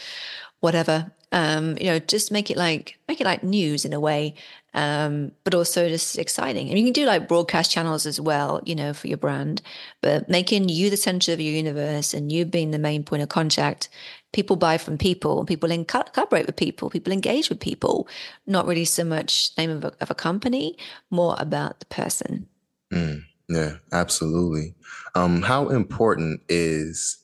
whatever. 0.61 1.11
Um, 1.33 1.77
you 1.77 1.85
know, 1.85 1.99
just 1.99 2.31
make 2.31 2.49
it 2.49 2.57
like, 2.57 2.97
make 3.07 3.21
it 3.21 3.25
like 3.25 3.43
news 3.43 3.85
in 3.85 3.93
a 3.93 3.99
way 3.99 4.35
um, 4.73 5.31
but 5.43 5.53
also 5.53 5.89
just 5.89 6.17
exciting. 6.17 6.69
And 6.69 6.79
you 6.79 6.85
can 6.85 6.93
do 6.93 7.05
like 7.05 7.27
broadcast 7.27 7.71
channels 7.71 8.05
as 8.05 8.21
well, 8.21 8.61
you 8.65 8.75
know, 8.75 8.93
for 8.93 9.07
your 9.07 9.17
brand, 9.17 9.61
but 10.01 10.29
making 10.29 10.69
you 10.69 10.89
the 10.89 10.97
center 10.97 11.33
of 11.33 11.41
your 11.41 11.53
universe 11.53 12.13
and 12.13 12.31
you 12.31 12.45
being 12.45 12.71
the 12.71 12.79
main 12.79 13.03
point 13.03 13.21
of 13.21 13.29
contact. 13.29 13.89
People 14.31 14.55
buy 14.55 14.77
from 14.77 14.97
people, 14.97 15.43
people 15.43 15.71
in 15.71 15.83
collaborate 15.83 16.45
with 16.45 16.55
people, 16.55 16.89
people 16.89 17.11
engage 17.11 17.49
with 17.49 17.59
people. 17.59 18.07
Not 18.47 18.65
really 18.65 18.85
so 18.85 19.03
much 19.03 19.51
name 19.57 19.69
of 19.69 19.83
a, 19.83 19.93
of 19.99 20.09
a 20.09 20.15
company, 20.15 20.77
more 21.09 21.35
about 21.37 21.79
the 21.81 21.85
person. 21.87 22.47
Mm, 22.93 23.23
yeah, 23.49 23.75
absolutely. 23.91 24.73
Um, 25.15 25.41
how 25.41 25.67
important 25.67 26.41
is 26.47 27.17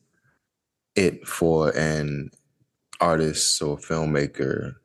it 0.95 1.25
for 1.25 1.69
an 1.77 2.31
artist 2.99 3.61
or 3.61 3.77
filmmaker? 3.77 4.75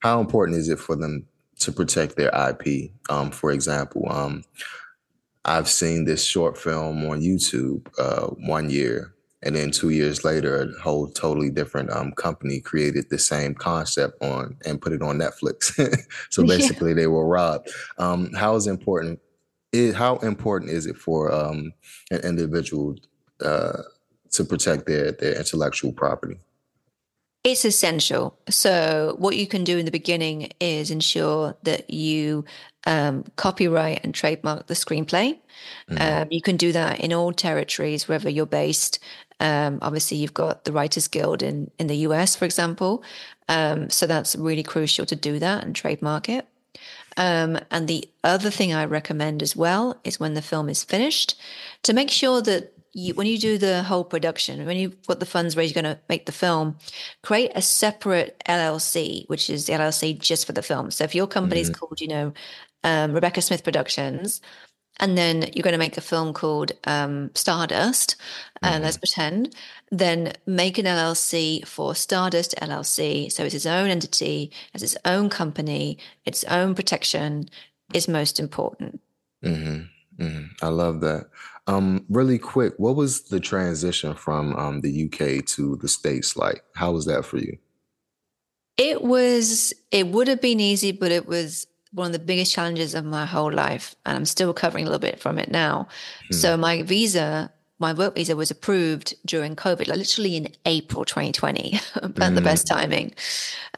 How 0.00 0.20
important 0.20 0.58
is 0.58 0.68
it 0.68 0.78
for 0.78 0.96
them 0.96 1.26
to 1.60 1.72
protect 1.72 2.16
their 2.16 2.30
IP. 2.48 2.90
Um, 3.08 3.30
for 3.30 3.52
example, 3.52 4.10
um, 4.10 4.42
I've 5.44 5.68
seen 5.68 6.04
this 6.04 6.24
short 6.24 6.58
film 6.58 7.04
on 7.06 7.20
YouTube 7.20 7.86
uh, 7.98 8.26
one 8.46 8.68
year, 8.68 9.14
and 9.42 9.54
then 9.54 9.70
two 9.70 9.90
years 9.90 10.24
later, 10.24 10.62
a 10.62 10.80
whole 10.80 11.08
totally 11.08 11.50
different 11.50 11.90
um, 11.90 12.12
company 12.12 12.60
created 12.60 13.08
the 13.08 13.18
same 13.18 13.54
concept 13.54 14.22
on 14.22 14.56
and 14.66 14.82
put 14.82 14.92
it 14.92 15.02
on 15.02 15.18
Netflix. 15.18 15.72
so 16.30 16.46
basically, 16.46 16.90
yeah. 16.90 16.96
they 16.96 17.06
were 17.06 17.26
robbed. 17.26 17.70
Um, 17.98 18.32
how 18.34 18.56
is 18.56 18.66
important? 18.66 19.20
Is, 19.72 19.94
how 19.94 20.16
important 20.16 20.70
is 20.72 20.86
it 20.86 20.96
for 20.96 21.32
um, 21.32 21.72
an 22.10 22.20
individual 22.20 22.96
uh, 23.40 23.82
to 24.32 24.44
protect 24.44 24.86
their 24.86 25.12
their 25.12 25.36
intellectual 25.36 25.92
property? 25.92 26.38
It's 27.42 27.64
essential. 27.64 28.38
So, 28.50 29.16
what 29.18 29.36
you 29.36 29.46
can 29.46 29.64
do 29.64 29.78
in 29.78 29.86
the 29.86 29.90
beginning 29.90 30.50
is 30.60 30.90
ensure 30.90 31.56
that 31.62 31.88
you 31.88 32.44
um, 32.86 33.24
copyright 33.36 34.04
and 34.04 34.14
trademark 34.14 34.66
the 34.66 34.74
screenplay. 34.74 35.38
Mm-hmm. 35.88 36.22
Um, 36.22 36.28
you 36.30 36.42
can 36.42 36.58
do 36.58 36.72
that 36.72 37.00
in 37.00 37.14
all 37.14 37.32
territories, 37.32 38.06
wherever 38.06 38.28
you're 38.28 38.44
based. 38.44 38.98
Um, 39.40 39.78
obviously, 39.80 40.18
you've 40.18 40.34
got 40.34 40.64
the 40.64 40.72
Writers 40.72 41.08
Guild 41.08 41.42
in, 41.42 41.70
in 41.78 41.86
the 41.86 41.96
US, 42.08 42.36
for 42.36 42.44
example. 42.44 43.02
Um, 43.48 43.88
so, 43.88 44.06
that's 44.06 44.36
really 44.36 44.62
crucial 44.62 45.06
to 45.06 45.16
do 45.16 45.38
that 45.38 45.64
and 45.64 45.74
trademark 45.74 46.28
it. 46.28 46.46
Um, 47.16 47.58
and 47.70 47.88
the 47.88 48.06
other 48.22 48.50
thing 48.50 48.74
I 48.74 48.84
recommend 48.84 49.42
as 49.42 49.56
well 49.56 49.98
is 50.04 50.20
when 50.20 50.34
the 50.34 50.42
film 50.42 50.68
is 50.68 50.84
finished 50.84 51.40
to 51.84 51.94
make 51.94 52.10
sure 52.10 52.42
that 52.42 52.74
you, 52.92 53.14
when 53.14 53.26
you 53.26 53.38
do 53.38 53.58
the 53.58 53.82
whole 53.82 54.04
production, 54.04 54.66
when 54.66 54.76
you've 54.76 55.06
got 55.06 55.20
the 55.20 55.26
funds 55.26 55.56
raised, 55.56 55.74
you're 55.74 55.82
going 55.82 55.94
to 55.94 56.00
make 56.08 56.26
the 56.26 56.32
film, 56.32 56.76
create 57.22 57.52
a 57.54 57.62
separate 57.62 58.42
LLC, 58.48 59.28
which 59.28 59.48
is 59.48 59.66
the 59.66 59.74
LLC 59.74 60.18
just 60.18 60.46
for 60.46 60.52
the 60.52 60.62
film. 60.62 60.90
So 60.90 61.04
if 61.04 61.14
your 61.14 61.26
company 61.26 61.60
is 61.60 61.70
mm-hmm. 61.70 61.78
called, 61.78 62.00
you 62.00 62.08
know, 62.08 62.32
um, 62.82 63.12
Rebekah 63.12 63.42
Smith 63.42 63.62
Productions, 63.62 64.40
and 64.98 65.16
then 65.16 65.50
you're 65.54 65.62
going 65.62 65.72
to 65.72 65.78
make 65.78 65.96
a 65.96 66.02
film 66.02 66.32
called 66.34 66.72
um, 66.84 67.30
Stardust, 67.34 68.16
and 68.62 68.74
uh, 68.74 68.76
mm-hmm. 68.76 68.84
let's 68.84 68.98
pretend, 68.98 69.54
then 69.90 70.32
make 70.46 70.76
an 70.76 70.84
LLC 70.84 71.66
for 71.66 71.94
Stardust 71.94 72.54
LLC. 72.60 73.32
So 73.32 73.44
it's 73.44 73.54
its 73.54 73.66
own 73.66 73.88
entity, 73.88 74.50
has 74.72 74.82
its 74.82 74.96
own 75.04 75.30
company, 75.30 75.98
its 76.26 76.44
own 76.44 76.74
protection 76.74 77.48
is 77.94 78.08
most 78.08 78.38
important. 78.38 79.00
Mm-hmm. 79.42 80.22
Mm, 80.22 80.48
I 80.60 80.68
love 80.68 81.00
that. 81.00 81.28
Um, 81.70 82.04
really 82.08 82.38
quick, 82.38 82.74
what 82.78 82.96
was 82.96 83.22
the 83.22 83.38
transition 83.38 84.14
from 84.14 84.56
um, 84.56 84.80
the 84.80 85.04
UK 85.04 85.44
to 85.46 85.76
the 85.76 85.88
States 85.88 86.36
like? 86.36 86.64
How 86.74 86.90
was 86.92 87.06
that 87.06 87.24
for 87.24 87.38
you? 87.38 87.58
It 88.76 89.02
was, 89.02 89.72
it 89.90 90.08
would 90.08 90.26
have 90.26 90.40
been 90.40 90.58
easy, 90.58 90.90
but 90.90 91.12
it 91.12 91.26
was 91.26 91.66
one 91.92 92.06
of 92.06 92.12
the 92.12 92.18
biggest 92.18 92.52
challenges 92.52 92.94
of 92.94 93.04
my 93.04 93.24
whole 93.24 93.52
life. 93.52 93.94
And 94.04 94.16
I'm 94.16 94.24
still 94.24 94.48
recovering 94.48 94.84
a 94.84 94.88
little 94.88 95.00
bit 95.00 95.20
from 95.20 95.38
it 95.38 95.50
now. 95.50 95.86
Hmm. 96.30 96.36
So 96.36 96.56
my 96.56 96.82
visa 96.82 97.52
my 97.80 97.92
work 97.94 98.14
visa 98.14 98.36
was 98.36 98.50
approved 98.50 99.14
during 99.24 99.56
COVID, 99.56 99.88
like 99.88 99.98
literally 99.98 100.36
in 100.36 100.48
April 100.66 101.04
2020, 101.04 101.80
and 102.02 102.14
mm. 102.14 102.34
the 102.34 102.40
best 102.40 102.66
timing. 102.66 103.12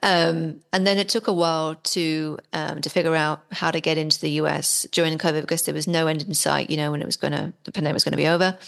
Um, 0.03 0.61
and 0.73 0.85
then 0.85 0.99
it 0.99 1.09
took 1.09 1.29
a 1.29 1.33
while 1.33 1.77
to 1.77 2.39
um, 2.53 2.81
to 2.81 2.91
figure 2.91 3.15
out 3.15 3.45
how 3.53 3.71
to 3.71 3.81
get 3.81 3.97
into 3.97 4.21
the 4.21 4.31
US 4.43 4.87
during 4.91 5.17
COVID 5.17 5.43
because 5.43 5.63
there 5.63 5.75
was 5.75 5.87
no 5.87 6.09
end 6.09 6.23
in 6.23 6.35
sight, 6.35 6.69
you 6.69 6.77
know, 6.77 6.91
when 6.91 7.01
it 7.01 7.07
was 7.07 7.17
going 7.17 7.33
to 7.33 7.53
the 7.65 7.73
pandemic 7.73 7.95
was 7.95 8.05
going 8.05 8.13
to 8.13 8.17
be 8.17 8.29
over. 8.29 8.59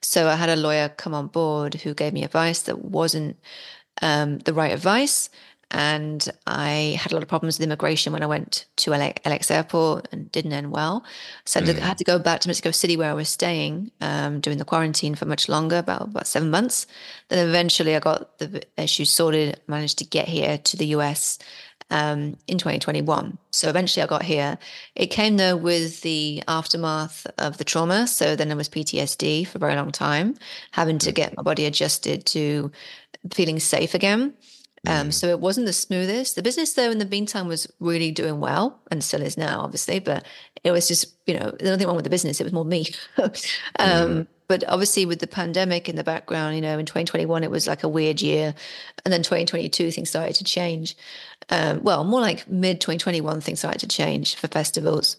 So 0.00 0.28
I 0.28 0.36
had 0.36 0.48
a 0.48 0.56
lawyer 0.56 0.88
come 0.88 1.14
on 1.14 1.26
board 1.26 1.74
who 1.74 1.92
gave 1.92 2.12
me 2.12 2.22
advice 2.22 2.62
that 2.62 2.78
wasn't 2.78 3.36
um, 4.00 4.38
the 4.38 4.54
right 4.54 4.72
advice. 4.72 5.28
And 5.72 6.28
I 6.46 6.96
had 7.00 7.10
a 7.10 7.14
lot 7.16 7.22
of 7.22 7.28
problems 7.28 7.58
with 7.58 7.64
immigration 7.64 8.12
when 8.12 8.22
I 8.22 8.26
went 8.26 8.66
to 8.76 8.92
LAX 8.92 9.50
airport 9.50 10.08
and 10.12 10.30
didn't 10.30 10.52
end 10.52 10.70
well. 10.70 11.04
So 11.44 11.60
mm. 11.60 11.76
I 11.76 11.84
had 11.84 11.98
to 11.98 12.04
go 12.04 12.18
back 12.18 12.40
to 12.40 12.48
Mexico 12.48 12.70
City 12.70 12.96
where 12.96 13.10
I 13.10 13.14
was 13.14 13.28
staying, 13.28 13.90
um, 14.00 14.40
doing 14.40 14.58
the 14.58 14.64
quarantine 14.64 15.16
for 15.16 15.24
much 15.24 15.48
longer, 15.48 15.78
about, 15.78 16.02
about 16.02 16.28
seven 16.28 16.50
months. 16.50 16.86
Then 17.28 17.48
eventually 17.48 17.96
I 17.96 18.00
got 18.00 18.38
the 18.38 18.62
issues 18.76 19.10
sorted, 19.10 19.60
managed 19.66 19.98
to 19.98 20.04
get 20.04 20.28
here 20.28 20.58
to 20.58 20.76
the 20.76 20.86
US 20.86 21.38
um, 21.90 22.36
in 22.46 22.58
2021. 22.58 23.38
So 23.50 23.68
eventually 23.68 24.02
I 24.02 24.06
got 24.06 24.22
here. 24.22 24.58
It 24.94 25.08
came 25.08 25.36
though 25.36 25.56
with 25.56 26.02
the 26.02 26.42
aftermath 26.46 27.26
of 27.38 27.58
the 27.58 27.64
trauma. 27.64 28.06
So 28.06 28.36
then 28.36 28.48
there 28.48 28.56
was 28.56 28.68
PTSD 28.68 29.46
for 29.46 29.58
a 29.58 29.60
very 29.60 29.74
long 29.74 29.92
time, 29.92 30.36
having 30.70 30.98
to 30.98 31.10
mm. 31.10 31.14
get 31.14 31.36
my 31.36 31.42
body 31.42 31.64
adjusted 31.64 32.24
to 32.26 32.70
feeling 33.32 33.58
safe 33.58 33.94
again. 33.94 34.34
Um, 34.86 35.08
mm. 35.08 35.12
so 35.12 35.28
it 35.28 35.40
wasn't 35.40 35.66
the 35.66 35.72
smoothest. 35.72 36.36
The 36.36 36.42
business, 36.42 36.72
though, 36.74 36.90
in 36.90 36.98
the 36.98 37.06
meantime, 37.06 37.48
was 37.48 37.70
really 37.80 38.10
doing 38.10 38.40
well 38.40 38.80
and 38.90 39.02
still 39.02 39.22
is 39.22 39.36
now, 39.36 39.60
obviously. 39.60 39.98
But 39.98 40.24
it 40.64 40.70
was 40.70 40.88
just, 40.88 41.16
you 41.26 41.34
know, 41.34 41.52
there's 41.58 41.70
nothing 41.70 41.86
wrong 41.86 41.96
with 41.96 42.04
the 42.04 42.10
business. 42.10 42.40
It 42.40 42.44
was 42.44 42.52
more 42.52 42.64
me. 42.64 42.86
um, 43.18 43.28
mm. 43.28 44.26
But 44.48 44.62
obviously, 44.68 45.06
with 45.06 45.18
the 45.18 45.26
pandemic 45.26 45.88
in 45.88 45.96
the 45.96 46.04
background, 46.04 46.54
you 46.54 46.60
know, 46.60 46.78
in 46.78 46.86
2021, 46.86 47.42
it 47.42 47.50
was 47.50 47.66
like 47.66 47.82
a 47.82 47.88
weird 47.88 48.20
year. 48.20 48.54
And 49.04 49.12
then 49.12 49.22
2022, 49.22 49.90
things 49.90 50.08
started 50.08 50.36
to 50.36 50.44
change. 50.44 50.96
Um, 51.50 51.82
well, 51.82 52.04
more 52.04 52.20
like 52.20 52.48
mid 52.48 52.80
2021, 52.80 53.40
things 53.40 53.58
started 53.58 53.80
to 53.80 53.88
change 53.88 54.36
for 54.36 54.46
festivals. 54.48 55.16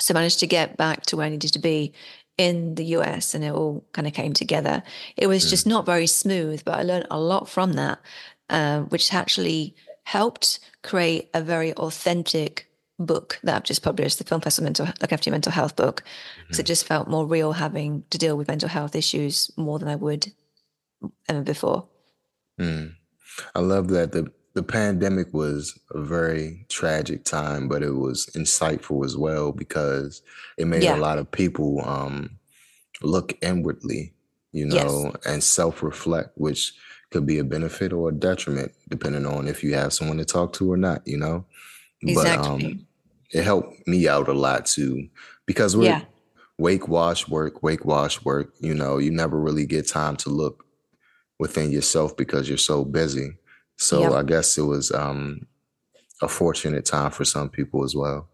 So 0.00 0.12
I 0.12 0.16
managed 0.16 0.40
to 0.40 0.46
get 0.46 0.76
back 0.76 1.02
to 1.06 1.16
where 1.16 1.26
I 1.26 1.28
needed 1.28 1.52
to 1.52 1.60
be 1.60 1.92
in 2.38 2.74
the 2.74 2.84
US 2.96 3.34
and 3.34 3.44
it 3.44 3.52
all 3.52 3.84
kind 3.92 4.06
of 4.08 4.14
came 4.14 4.32
together. 4.32 4.82
It 5.16 5.26
was 5.26 5.46
mm. 5.46 5.50
just 5.50 5.66
not 5.66 5.86
very 5.86 6.06
smooth, 6.06 6.64
but 6.64 6.78
I 6.78 6.82
learned 6.82 7.06
a 7.10 7.20
lot 7.20 7.48
from 7.48 7.74
that. 7.74 8.00
Um, 8.50 8.86
which 8.86 9.14
actually 9.14 9.74
helped 10.04 10.58
create 10.82 11.30
a 11.32 11.40
very 11.40 11.72
authentic 11.74 12.68
book 12.98 13.38
that 13.42 13.56
I've 13.56 13.62
just 13.64 13.82
published, 13.82 14.18
the 14.18 14.24
Film 14.24 14.40
Festival 14.40 14.66
Mental 14.66 14.86
Look 15.00 15.12
After 15.12 15.30
Your 15.30 15.34
Mental 15.34 15.52
Health 15.52 15.76
book, 15.76 16.04
because 16.40 16.56
mm-hmm. 16.56 16.60
it 16.60 16.66
just 16.66 16.86
felt 16.86 17.08
more 17.08 17.26
real 17.26 17.52
having 17.52 18.04
to 18.10 18.18
deal 18.18 18.36
with 18.36 18.48
mental 18.48 18.68
health 18.68 18.94
issues 18.94 19.50
more 19.56 19.78
than 19.78 19.88
I 19.88 19.96
would 19.96 20.32
ever 21.28 21.42
before. 21.42 21.88
Mm. 22.60 22.94
I 23.54 23.60
love 23.60 23.88
that 23.88 24.12
the 24.12 24.30
the 24.54 24.62
pandemic 24.62 25.32
was 25.32 25.78
a 25.92 26.02
very 26.02 26.66
tragic 26.68 27.24
time, 27.24 27.68
but 27.68 27.82
it 27.82 27.92
was 27.92 28.26
insightful 28.34 29.02
as 29.04 29.16
well 29.16 29.50
because 29.50 30.22
it 30.58 30.66
made 30.66 30.82
yeah. 30.82 30.94
a 30.94 31.00
lot 31.00 31.18
of 31.18 31.30
people 31.30 31.80
um, 31.86 32.38
look 33.00 33.32
inwardly, 33.40 34.12
you 34.52 34.66
know, 34.66 35.10
yes. 35.14 35.26
and 35.26 35.42
self 35.42 35.82
reflect, 35.82 36.32
which 36.34 36.74
could 37.12 37.26
be 37.26 37.38
a 37.38 37.44
benefit 37.44 37.92
or 37.92 38.08
a 38.08 38.14
detriment 38.14 38.72
depending 38.88 39.26
on 39.26 39.46
if 39.46 39.62
you 39.62 39.74
have 39.74 39.92
someone 39.92 40.18
to 40.18 40.24
talk 40.24 40.52
to 40.54 40.72
or 40.72 40.76
not 40.76 41.06
you 41.06 41.16
know? 41.16 41.44
Exactly. 42.02 42.36
but 42.36 42.48
um 42.48 42.86
it 43.30 43.44
helped 43.44 43.86
me 43.86 44.08
out 44.08 44.28
a 44.28 44.32
lot 44.32 44.66
too 44.66 45.08
because 45.46 45.76
we're 45.76 45.84
yeah. 45.84 46.02
wake 46.58 46.88
wash 46.88 47.28
work 47.28 47.62
wake 47.62 47.84
wash 47.84 48.24
work 48.24 48.52
you 48.60 48.74
know? 48.74 48.98
You 48.98 49.10
never 49.10 49.38
really 49.38 49.66
get 49.66 49.86
time 49.86 50.16
to 50.16 50.30
look 50.30 50.64
within 51.38 51.70
yourself 51.70 52.16
because 52.16 52.48
you're 52.48 52.58
so 52.58 52.84
busy. 52.84 53.36
So 53.78 54.02
yep. 54.02 54.12
i 54.12 54.22
guess 54.22 54.58
it 54.58 54.62
was 54.62 54.90
um 54.92 55.46
a 56.20 56.28
fortunate 56.28 56.84
time 56.84 57.10
for 57.10 57.24
some 57.24 57.48
people 57.48 57.84
as 57.84 57.96
well. 57.96 58.28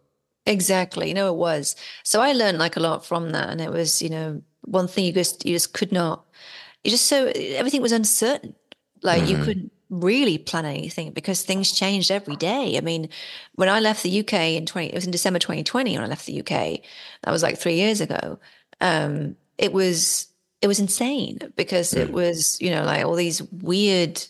Exactly. 0.45 1.09
You 1.09 1.15
know 1.15 1.29
it 1.29 1.37
was. 1.37 1.77
So 2.05 2.21
i 2.21 2.33
learned 2.33 2.59
like 2.59 2.77
a 2.77 2.81
lot 2.81 3.05
from 3.05 3.31
that 3.31 3.51
and 3.51 3.61
it 3.61 3.71
was 3.71 4.03
you 4.03 4.11
know 4.11 4.43
one 4.63 4.89
thing 4.89 5.05
you 5.05 5.13
just 5.13 5.45
you 5.47 5.55
just 5.55 5.73
could 5.73 5.93
not 5.93 6.25
you 6.85 6.91
just 6.91 7.07
so 7.07 7.33
everything 7.35 7.83
was 7.83 7.93
uncertain 7.93 8.55
like 9.03 9.23
mm-hmm. 9.23 9.31
you 9.31 9.45
couldn't 9.45 9.73
really 9.91 10.37
plan 10.39 10.65
anything 10.65 11.13
because 11.13 11.43
things 11.43 11.73
changed 11.73 12.11
every 12.11 12.37
day. 12.37 12.77
I 12.77 12.81
mean, 12.81 13.09
when 13.55 13.69
I 13.69 13.81
left 13.81 14.03
the 14.03 14.21
UK 14.21 14.35
in 14.57 14.67
20, 14.67 14.89
it 14.89 14.95
was 14.95 15.07
in 15.07 15.11
December 15.11 15.39
2020 15.39 15.95
when 15.95 16.05
I 16.05 16.09
left 16.09 16.27
the 16.27 16.41
UK. 16.41 16.81
That 17.23 17.31
was 17.31 17.43
like 17.43 17.59
three 17.59 17.77
years 17.77 18.01
ago. 18.01 18.39
Um, 18.81 19.37
it 19.57 19.73
was, 19.73 20.29
it 20.61 20.69
was 20.69 20.79
insane 20.79 21.39
because 21.57 21.93
mm. 21.93 22.01
it 22.01 22.13
was, 22.13 22.61
you 22.61 22.71
know, 22.71 22.85
like 22.85 23.05
all 23.05 23.15
these 23.15 23.43
weird 23.45 24.23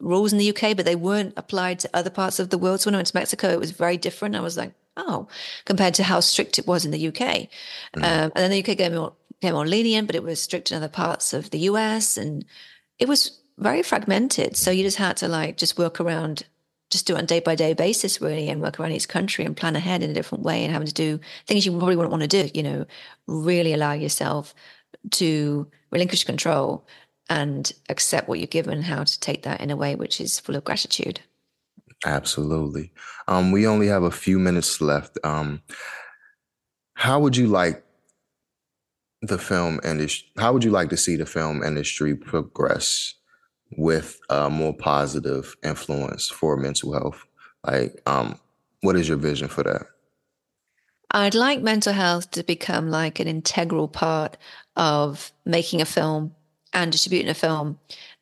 rules 0.00 0.32
in 0.32 0.38
the 0.38 0.50
UK, 0.50 0.76
but 0.76 0.84
they 0.84 0.96
weren't 0.96 1.34
applied 1.36 1.78
to 1.80 1.90
other 1.94 2.10
parts 2.10 2.38
of 2.38 2.50
the 2.50 2.58
world. 2.58 2.80
So 2.80 2.88
when 2.88 2.94
I 2.94 2.98
went 2.98 3.08
to 3.08 3.16
Mexico, 3.16 3.48
it 3.48 3.60
was 3.60 3.70
very 3.70 3.96
different. 3.96 4.34
I 4.34 4.40
was 4.40 4.56
like, 4.56 4.72
oh, 4.96 5.28
compared 5.64 5.94
to 5.94 6.02
how 6.02 6.20
strict 6.20 6.58
it 6.58 6.66
was 6.66 6.84
in 6.84 6.90
the 6.90 7.08
UK. 7.08 7.16
Mm. 7.16 7.48
Um, 7.96 8.02
and 8.02 8.32
then 8.34 8.50
the 8.50 8.60
UK 8.60 8.66
became 8.66 8.94
more, 8.96 9.12
became 9.40 9.54
more 9.54 9.66
lenient, 9.66 10.06
but 10.08 10.16
it 10.16 10.22
was 10.24 10.40
strict 10.40 10.72
in 10.72 10.76
other 10.76 10.88
parts 10.88 11.32
of 11.32 11.50
the 11.50 11.60
US. 11.60 12.16
And 12.16 12.44
it 12.98 13.08
was 13.08 13.38
very 13.58 13.82
fragmented. 13.82 14.56
So 14.56 14.70
you 14.70 14.82
just 14.82 14.96
had 14.96 15.16
to 15.18 15.28
like 15.28 15.56
just 15.56 15.78
work 15.78 16.00
around, 16.00 16.44
just 16.90 17.06
do 17.06 17.14
it 17.14 17.18
on 17.18 17.26
day 17.26 17.40
by 17.40 17.54
day 17.54 17.72
basis, 17.72 18.20
really, 18.20 18.48
and 18.48 18.60
work 18.60 18.78
around 18.78 18.92
each 18.92 19.08
country 19.08 19.44
and 19.44 19.56
plan 19.56 19.76
ahead 19.76 20.02
in 20.02 20.10
a 20.10 20.14
different 20.14 20.44
way 20.44 20.64
and 20.64 20.72
having 20.72 20.88
to 20.88 20.94
do 20.94 21.20
things 21.46 21.64
you 21.64 21.72
probably 21.72 21.96
wouldn't 21.96 22.12
want 22.12 22.22
to 22.22 22.42
do, 22.42 22.50
you 22.54 22.62
know, 22.62 22.86
really 23.26 23.72
allow 23.72 23.92
yourself 23.92 24.54
to 25.12 25.66
relinquish 25.90 26.24
control 26.24 26.86
and 27.30 27.72
accept 27.88 28.28
what 28.28 28.38
you're 28.38 28.46
given, 28.46 28.82
how 28.82 29.04
to 29.04 29.20
take 29.20 29.42
that 29.44 29.60
in 29.60 29.70
a 29.70 29.76
way 29.76 29.94
which 29.94 30.20
is 30.20 30.38
full 30.38 30.56
of 30.56 30.64
gratitude. 30.64 31.20
Absolutely. 32.04 32.92
Um, 33.28 33.50
we 33.50 33.66
only 33.66 33.86
have 33.86 34.02
a 34.02 34.10
few 34.10 34.38
minutes 34.38 34.80
left. 34.80 35.18
Um, 35.24 35.62
how 36.94 37.18
would 37.20 37.36
you 37.36 37.46
like 37.46 37.82
the 39.22 39.38
film 39.38 39.80
industry? 39.84 40.28
How 40.36 40.52
would 40.52 40.64
you 40.64 40.70
like 40.70 40.90
to 40.90 40.96
see 40.96 41.16
the 41.16 41.24
film 41.24 41.62
industry 41.62 42.14
progress 42.14 43.14
with 43.76 44.20
a 44.30 44.50
more 44.50 44.74
positive 44.74 45.56
influence 45.62 46.28
for 46.28 46.56
mental 46.56 46.92
health? 46.92 47.24
Like, 47.66 48.00
um, 48.06 48.38
what 48.82 48.96
is 48.96 49.08
your 49.08 49.16
vision 49.16 49.48
for 49.48 49.62
that? 49.64 49.86
I'd 51.10 51.34
like 51.34 51.62
mental 51.62 51.92
health 51.92 52.30
to 52.32 52.42
become 52.42 52.90
like 52.90 53.20
an 53.20 53.28
integral 53.28 53.88
part 53.88 54.36
of 54.76 55.32
making 55.44 55.80
a 55.80 55.86
film 55.86 56.34
and 56.72 56.90
distributing 56.90 57.30
a 57.30 57.34
film 57.34 57.78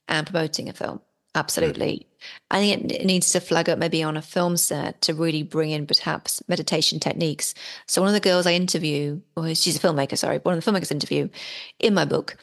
and 0.09 0.27
promoting 0.27 0.69
a 0.69 0.73
film. 0.73 1.01
Absolutely. 1.35 1.95
Mm-hmm. 1.95 2.29
I 2.51 2.61
think 2.61 2.93
it 2.93 3.07
needs 3.07 3.31
to 3.31 3.41
flag 3.41 3.71
up 3.71 3.79
maybe 3.79 4.03
on 4.03 4.17
a 4.17 4.23
film 4.23 4.57
set 4.59 5.01
to 5.03 5.15
really 5.15 5.43
bring 5.43 5.71
in 5.71 5.87
perhaps 5.87 6.43
meditation 6.47 7.01
techniques. 7.01 7.55
So 7.87 8.03
one 8.03 8.09
of 8.09 8.15
the 8.15 8.21
girls 8.21 8.47
I 8.47 8.53
interview, 8.53 9.23
or 9.37 9.55
she's 9.55 9.77
a 9.77 9.81
filmmaker, 9.81 10.19
sorry, 10.19 10.39
one 10.39 10.57
of 10.57 10.63
the 10.63 10.71
filmmakers 10.71 10.93
interview 10.93 11.31
in 11.79 11.95
my 11.95 12.05
book 12.05 12.37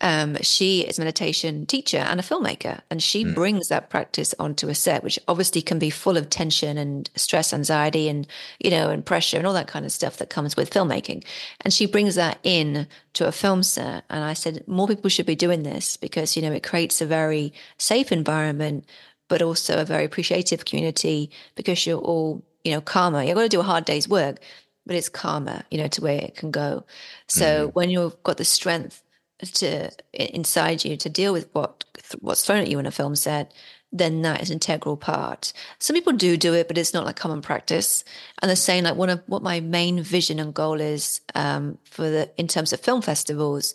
um, 0.00 0.36
she 0.42 0.80
is 0.80 0.98
a 0.98 1.00
meditation 1.00 1.66
teacher 1.66 1.98
and 1.98 2.18
a 2.18 2.22
filmmaker, 2.22 2.80
and 2.90 3.02
she 3.02 3.24
mm. 3.24 3.34
brings 3.34 3.68
that 3.68 3.90
practice 3.90 4.34
onto 4.38 4.68
a 4.68 4.74
set, 4.74 5.04
which 5.04 5.18
obviously 5.28 5.62
can 5.62 5.78
be 5.78 5.90
full 5.90 6.16
of 6.16 6.30
tension 6.30 6.76
and 6.76 7.08
stress, 7.16 7.52
anxiety, 7.52 8.08
and 8.08 8.26
you 8.58 8.70
know, 8.70 8.90
and 8.90 9.06
pressure 9.06 9.36
and 9.36 9.46
all 9.46 9.54
that 9.54 9.68
kind 9.68 9.84
of 9.84 9.92
stuff 9.92 10.16
that 10.16 10.30
comes 10.30 10.56
with 10.56 10.70
filmmaking. 10.70 11.24
And 11.60 11.72
she 11.72 11.86
brings 11.86 12.16
that 12.16 12.38
in 12.42 12.86
to 13.14 13.26
a 13.26 13.32
film 13.32 13.62
set. 13.62 14.04
And 14.10 14.24
I 14.24 14.32
said 14.32 14.66
more 14.66 14.88
people 14.88 15.10
should 15.10 15.26
be 15.26 15.36
doing 15.36 15.62
this 15.62 15.96
because 15.96 16.36
you 16.36 16.42
know 16.42 16.52
it 16.52 16.62
creates 16.62 17.00
a 17.00 17.06
very 17.06 17.52
safe 17.78 18.10
environment, 18.10 18.84
but 19.28 19.42
also 19.42 19.80
a 19.80 19.84
very 19.84 20.04
appreciative 20.04 20.64
community 20.64 21.30
because 21.54 21.86
you're 21.86 22.00
all 22.00 22.44
you 22.64 22.72
know 22.72 22.80
calmer. 22.80 23.22
You've 23.22 23.36
got 23.36 23.42
to 23.42 23.48
do 23.48 23.60
a 23.60 23.64
hard 23.64 23.84
day's 23.84 24.08
work, 24.08 24.40
but 24.86 24.96
it's 24.96 25.08
calmer, 25.08 25.62
you 25.70 25.78
know, 25.78 25.88
to 25.88 26.02
where 26.02 26.18
it 26.18 26.36
can 26.36 26.50
go. 26.50 26.84
So 27.28 27.68
mm. 27.68 27.74
when 27.74 27.90
you've 27.90 28.20
got 28.24 28.38
the 28.38 28.44
strength 28.44 29.03
to 29.38 29.90
inside 30.12 30.84
you 30.84 30.96
to 30.96 31.08
deal 31.08 31.32
with 31.32 31.48
what 31.52 31.84
what's 32.20 32.44
thrown 32.44 32.60
at 32.60 32.68
you 32.68 32.78
in 32.78 32.86
a 32.86 32.90
film 32.90 33.16
set, 33.16 33.52
then 33.92 34.22
that 34.22 34.42
is 34.42 34.50
an 34.50 34.54
integral 34.54 34.96
part. 34.96 35.52
Some 35.78 35.94
people 35.94 36.12
do 36.12 36.36
do 36.36 36.54
it, 36.54 36.68
but 36.68 36.76
it's 36.76 36.92
not 36.92 37.04
like 37.04 37.16
common 37.16 37.42
practice. 37.42 38.04
And 38.42 38.48
they're 38.48 38.56
saying 38.56 38.84
like 38.84 38.96
one 38.96 39.10
of 39.10 39.22
what 39.26 39.42
my 39.42 39.60
main 39.60 40.02
vision 40.02 40.38
and 40.38 40.52
goal 40.52 40.80
is 40.80 41.20
um, 41.34 41.78
for 41.84 42.10
the 42.10 42.30
in 42.36 42.48
terms 42.48 42.72
of 42.72 42.80
film 42.80 43.02
festivals 43.02 43.74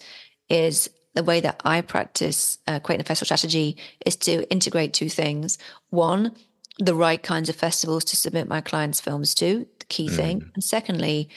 is 0.49 0.89
the 1.15 1.23
way 1.23 1.39
that 1.39 1.61
I 1.65 1.81
practice 1.81 2.59
uh, 2.67 2.79
creating 2.79 3.01
a 3.01 3.07
festival 3.07 3.25
strategy 3.25 3.77
is 4.05 4.15
to 4.17 4.49
integrate 4.51 4.93
two 4.93 5.09
things. 5.09 5.57
One, 5.89 6.35
the 6.77 6.95
right 6.95 7.21
kinds 7.21 7.49
of 7.49 7.55
festivals 7.55 8.05
to 8.05 8.15
submit 8.15 8.47
my 8.47 8.61
clients' 8.61 9.01
films 9.01 9.33
to, 9.35 9.65
the 9.79 9.85
key 9.85 10.07
mm. 10.07 10.15
thing, 10.15 10.51
and 10.53 10.63
secondly, 10.63 11.29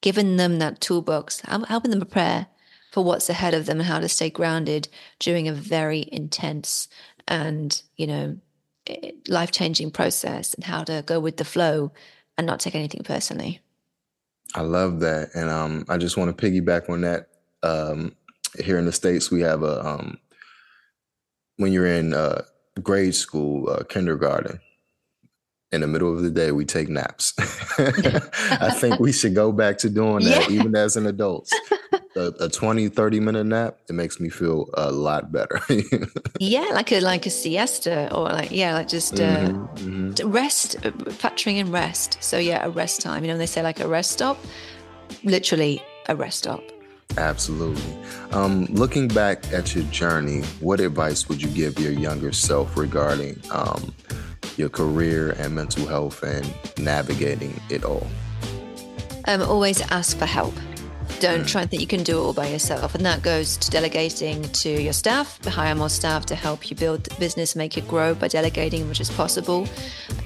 giving 0.00 0.36
them 0.36 0.58
that 0.60 0.80
toolbox, 0.80 1.40
helping 1.40 1.90
them 1.90 2.00
prepare 2.00 2.46
for 2.90 3.04
what's 3.04 3.28
ahead 3.28 3.54
of 3.54 3.66
them 3.66 3.80
and 3.80 3.88
how 3.88 4.00
to 4.00 4.08
stay 4.08 4.30
grounded 4.30 4.88
during 5.18 5.48
a 5.48 5.52
very 5.52 6.08
intense 6.10 6.88
and, 7.26 7.82
you 7.96 8.06
know, 8.06 8.36
life 9.28 9.50
changing 9.50 9.90
process 9.90 10.54
and 10.54 10.64
how 10.64 10.82
to 10.84 11.02
go 11.06 11.20
with 11.20 11.36
the 11.36 11.44
flow 11.44 11.92
and 12.36 12.46
not 12.46 12.60
take 12.60 12.74
anything 12.74 13.02
personally. 13.02 13.60
I 14.54 14.62
love 14.62 15.00
that. 15.00 15.34
And 15.34 15.50
um, 15.50 15.84
I 15.88 15.98
just 15.98 16.16
want 16.16 16.36
to 16.36 16.50
piggyback 16.50 16.88
on 16.88 17.02
that. 17.02 17.28
Um, 17.62 18.14
here 18.58 18.78
in 18.78 18.86
the 18.86 18.92
States, 18.92 19.30
we 19.30 19.40
have 19.42 19.62
a, 19.62 19.86
um, 19.86 20.18
when 21.56 21.72
you're 21.72 21.86
in 21.86 22.14
uh, 22.14 22.42
grade 22.82 23.14
school, 23.14 23.68
uh, 23.68 23.82
kindergarten, 23.84 24.60
in 25.70 25.82
the 25.82 25.86
middle 25.86 26.12
of 26.12 26.22
the 26.22 26.30
day, 26.30 26.50
we 26.50 26.64
take 26.64 26.88
naps. 26.88 27.34
I 27.78 28.70
think 28.70 28.98
we 28.98 29.12
should 29.12 29.34
go 29.34 29.52
back 29.52 29.76
to 29.78 29.90
doing 29.90 30.24
that, 30.24 30.48
yeah. 30.50 30.60
even 30.60 30.74
as 30.74 30.96
an 30.96 31.06
adult. 31.06 31.50
A, 32.16 32.32
a 32.40 32.48
20, 32.48 32.88
30 32.88 33.20
minute 33.20 33.44
nap, 33.44 33.78
it 33.88 33.92
makes 33.92 34.18
me 34.18 34.28
feel 34.28 34.70
a 34.74 34.90
lot 34.90 35.30
better. 35.30 35.60
yeah, 36.40 36.70
like 36.72 36.90
a 36.90 37.00
like 37.00 37.26
a 37.26 37.30
siesta 37.30 38.12
or 38.14 38.24
like 38.24 38.50
yeah, 38.50 38.74
like 38.74 38.88
just 38.88 39.20
uh, 39.20 39.48
mm-hmm, 39.48 40.10
mm-hmm. 40.10 40.30
rest, 40.30 40.76
uh, 40.84 40.90
factoring 40.90 41.58
in 41.58 41.70
rest. 41.70 42.18
So 42.20 42.38
yeah, 42.38 42.64
a 42.64 42.70
rest 42.70 43.00
time. 43.00 43.22
You 43.22 43.28
know, 43.28 43.34
when 43.34 43.40
they 43.40 43.46
say 43.46 43.62
like 43.62 43.80
a 43.80 43.88
rest 43.88 44.12
stop, 44.12 44.38
literally 45.22 45.82
a 46.08 46.16
rest 46.16 46.38
stop. 46.38 46.62
Absolutely. 47.16 47.98
Um, 48.32 48.66
looking 48.66 49.08
back 49.08 49.52
at 49.52 49.74
your 49.74 49.84
journey, 49.84 50.42
what 50.60 50.80
advice 50.80 51.28
would 51.28 51.42
you 51.42 51.48
give 51.48 51.78
your 51.78 51.92
younger 51.92 52.32
self 52.32 52.76
regarding 52.76 53.40
um, 53.50 53.94
your 54.56 54.68
career 54.68 55.30
and 55.38 55.54
mental 55.54 55.86
health 55.86 56.22
and 56.22 56.52
navigating 56.78 57.58
it 57.70 57.84
all? 57.84 58.06
Um, 59.24 59.42
always 59.42 59.80
ask 59.90 60.16
for 60.16 60.26
help. 60.26 60.54
Don't 61.20 61.48
try 61.48 61.62
and 61.62 61.70
think 61.70 61.80
you 61.80 61.88
can 61.88 62.04
do 62.04 62.18
it 62.18 62.20
all 62.20 62.32
by 62.32 62.46
yourself. 62.48 62.94
And 62.94 63.04
that 63.04 63.22
goes 63.22 63.56
to 63.56 63.70
delegating 63.70 64.42
to 64.42 64.68
your 64.68 64.92
staff, 64.92 65.44
hire 65.44 65.74
more 65.74 65.88
staff 65.88 66.26
to 66.26 66.36
help 66.36 66.70
you 66.70 66.76
build 66.76 67.04
the 67.04 67.14
business, 67.16 67.56
make 67.56 67.76
it 67.76 67.88
grow 67.88 68.14
by 68.14 68.28
delegating 68.28 68.88
which 68.88 69.00
is 69.00 69.10
possible. 69.10 69.66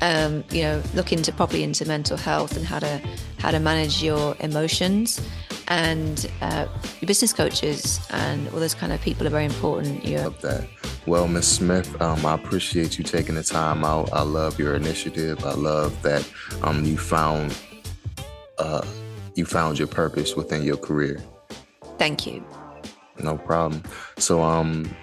Um, 0.03 0.45
you 0.51 0.63
know, 0.63 0.83
look 0.95 1.13
into 1.13 1.33
properly 1.33 1.63
into 1.63 1.87
mental 1.87 2.19
health 2.19 2.57
and 2.57 2.67
how 2.67 2.79
to 2.81 3.01
how 3.39 3.51
to 3.51 3.59
manage 3.59 4.03
your 4.03 4.37
emotions. 4.41 5.21
And 5.69 6.31
uh, 6.43 6.67
your 7.01 7.07
business 7.07 7.33
coaches 7.33 7.99
and 8.11 8.49
all 8.49 8.61
those 8.61 8.75
kind 8.75 8.93
of 8.93 9.01
people 9.01 9.27
are 9.27 9.31
very 9.31 9.47
important. 9.47 10.05
You 10.05 10.19
love 10.19 10.41
that. 10.43 10.69
Well, 11.07 11.27
Miss 11.27 11.49
Smith, 11.49 12.01
um, 12.03 12.27
I 12.27 12.35
appreciate 12.35 12.99
you 12.99 13.05
taking 13.05 13.35
the 13.35 13.43
time 13.43 13.85
out. 13.85 14.13
I 14.13 14.23
love 14.23 14.59
your 14.59 14.75
initiative. 14.75 15.45
I 15.45 15.55
love 15.55 16.01
that 16.03 16.29
um, 16.63 16.85
you 16.85 16.99
found 16.99 17.57
uh, 18.59 18.85
you 19.35 19.45
found 19.45 19.79
your 19.79 19.89
purpose 19.89 20.37
within 20.37 20.63
your 20.63 20.77
career. 20.77 21.23
Thank 21.99 22.27
you. 22.27 22.45
No 23.23 23.37
problem. 23.39 23.83
So, 24.19 24.43
um, 24.43 24.95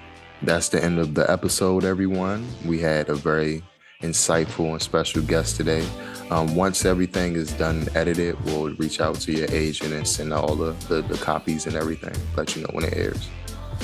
that's 0.41 0.69
the 0.69 0.83
end 0.83 0.99
of 0.99 1.15
the 1.15 1.29
episode, 1.29 1.83
everyone. 1.83 2.47
We 2.65 2.79
had 2.79 3.09
a 3.09 3.15
very 3.15 3.61
insightful 4.01 4.71
and 4.71 4.81
special 4.81 5.21
guest 5.21 5.57
today. 5.57 5.85
Um, 6.31 6.55
once 6.55 6.85
everything 6.85 7.35
is 7.35 7.51
done 7.53 7.79
and 7.79 7.97
edited, 7.97 8.39
we'll 8.45 8.73
reach 8.75 9.01
out 9.01 9.15
to 9.21 9.33
your 9.33 9.47
agent 9.51 9.93
and 9.93 10.07
send 10.07 10.31
all 10.31 10.55
the, 10.55 10.71
the, 10.87 11.01
the 11.01 11.17
copies 11.17 11.65
and 11.65 11.75
everything, 11.75 12.15
let 12.37 12.55
you 12.55 12.61
know 12.61 12.69
when 12.71 12.85
it 12.85 12.93
airs. 12.95 13.27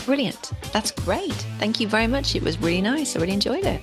Brilliant. 0.06 0.54
That's 0.72 0.92
great. 0.92 1.34
Thank 1.60 1.80
you 1.80 1.88
very 1.88 2.08
much. 2.08 2.36
It 2.36 2.44
was 2.44 2.58
really 2.60 2.82
nice. 2.82 3.16
I 3.16 3.20
really 3.20 3.34
enjoyed 3.34 3.66
it. 3.66 3.82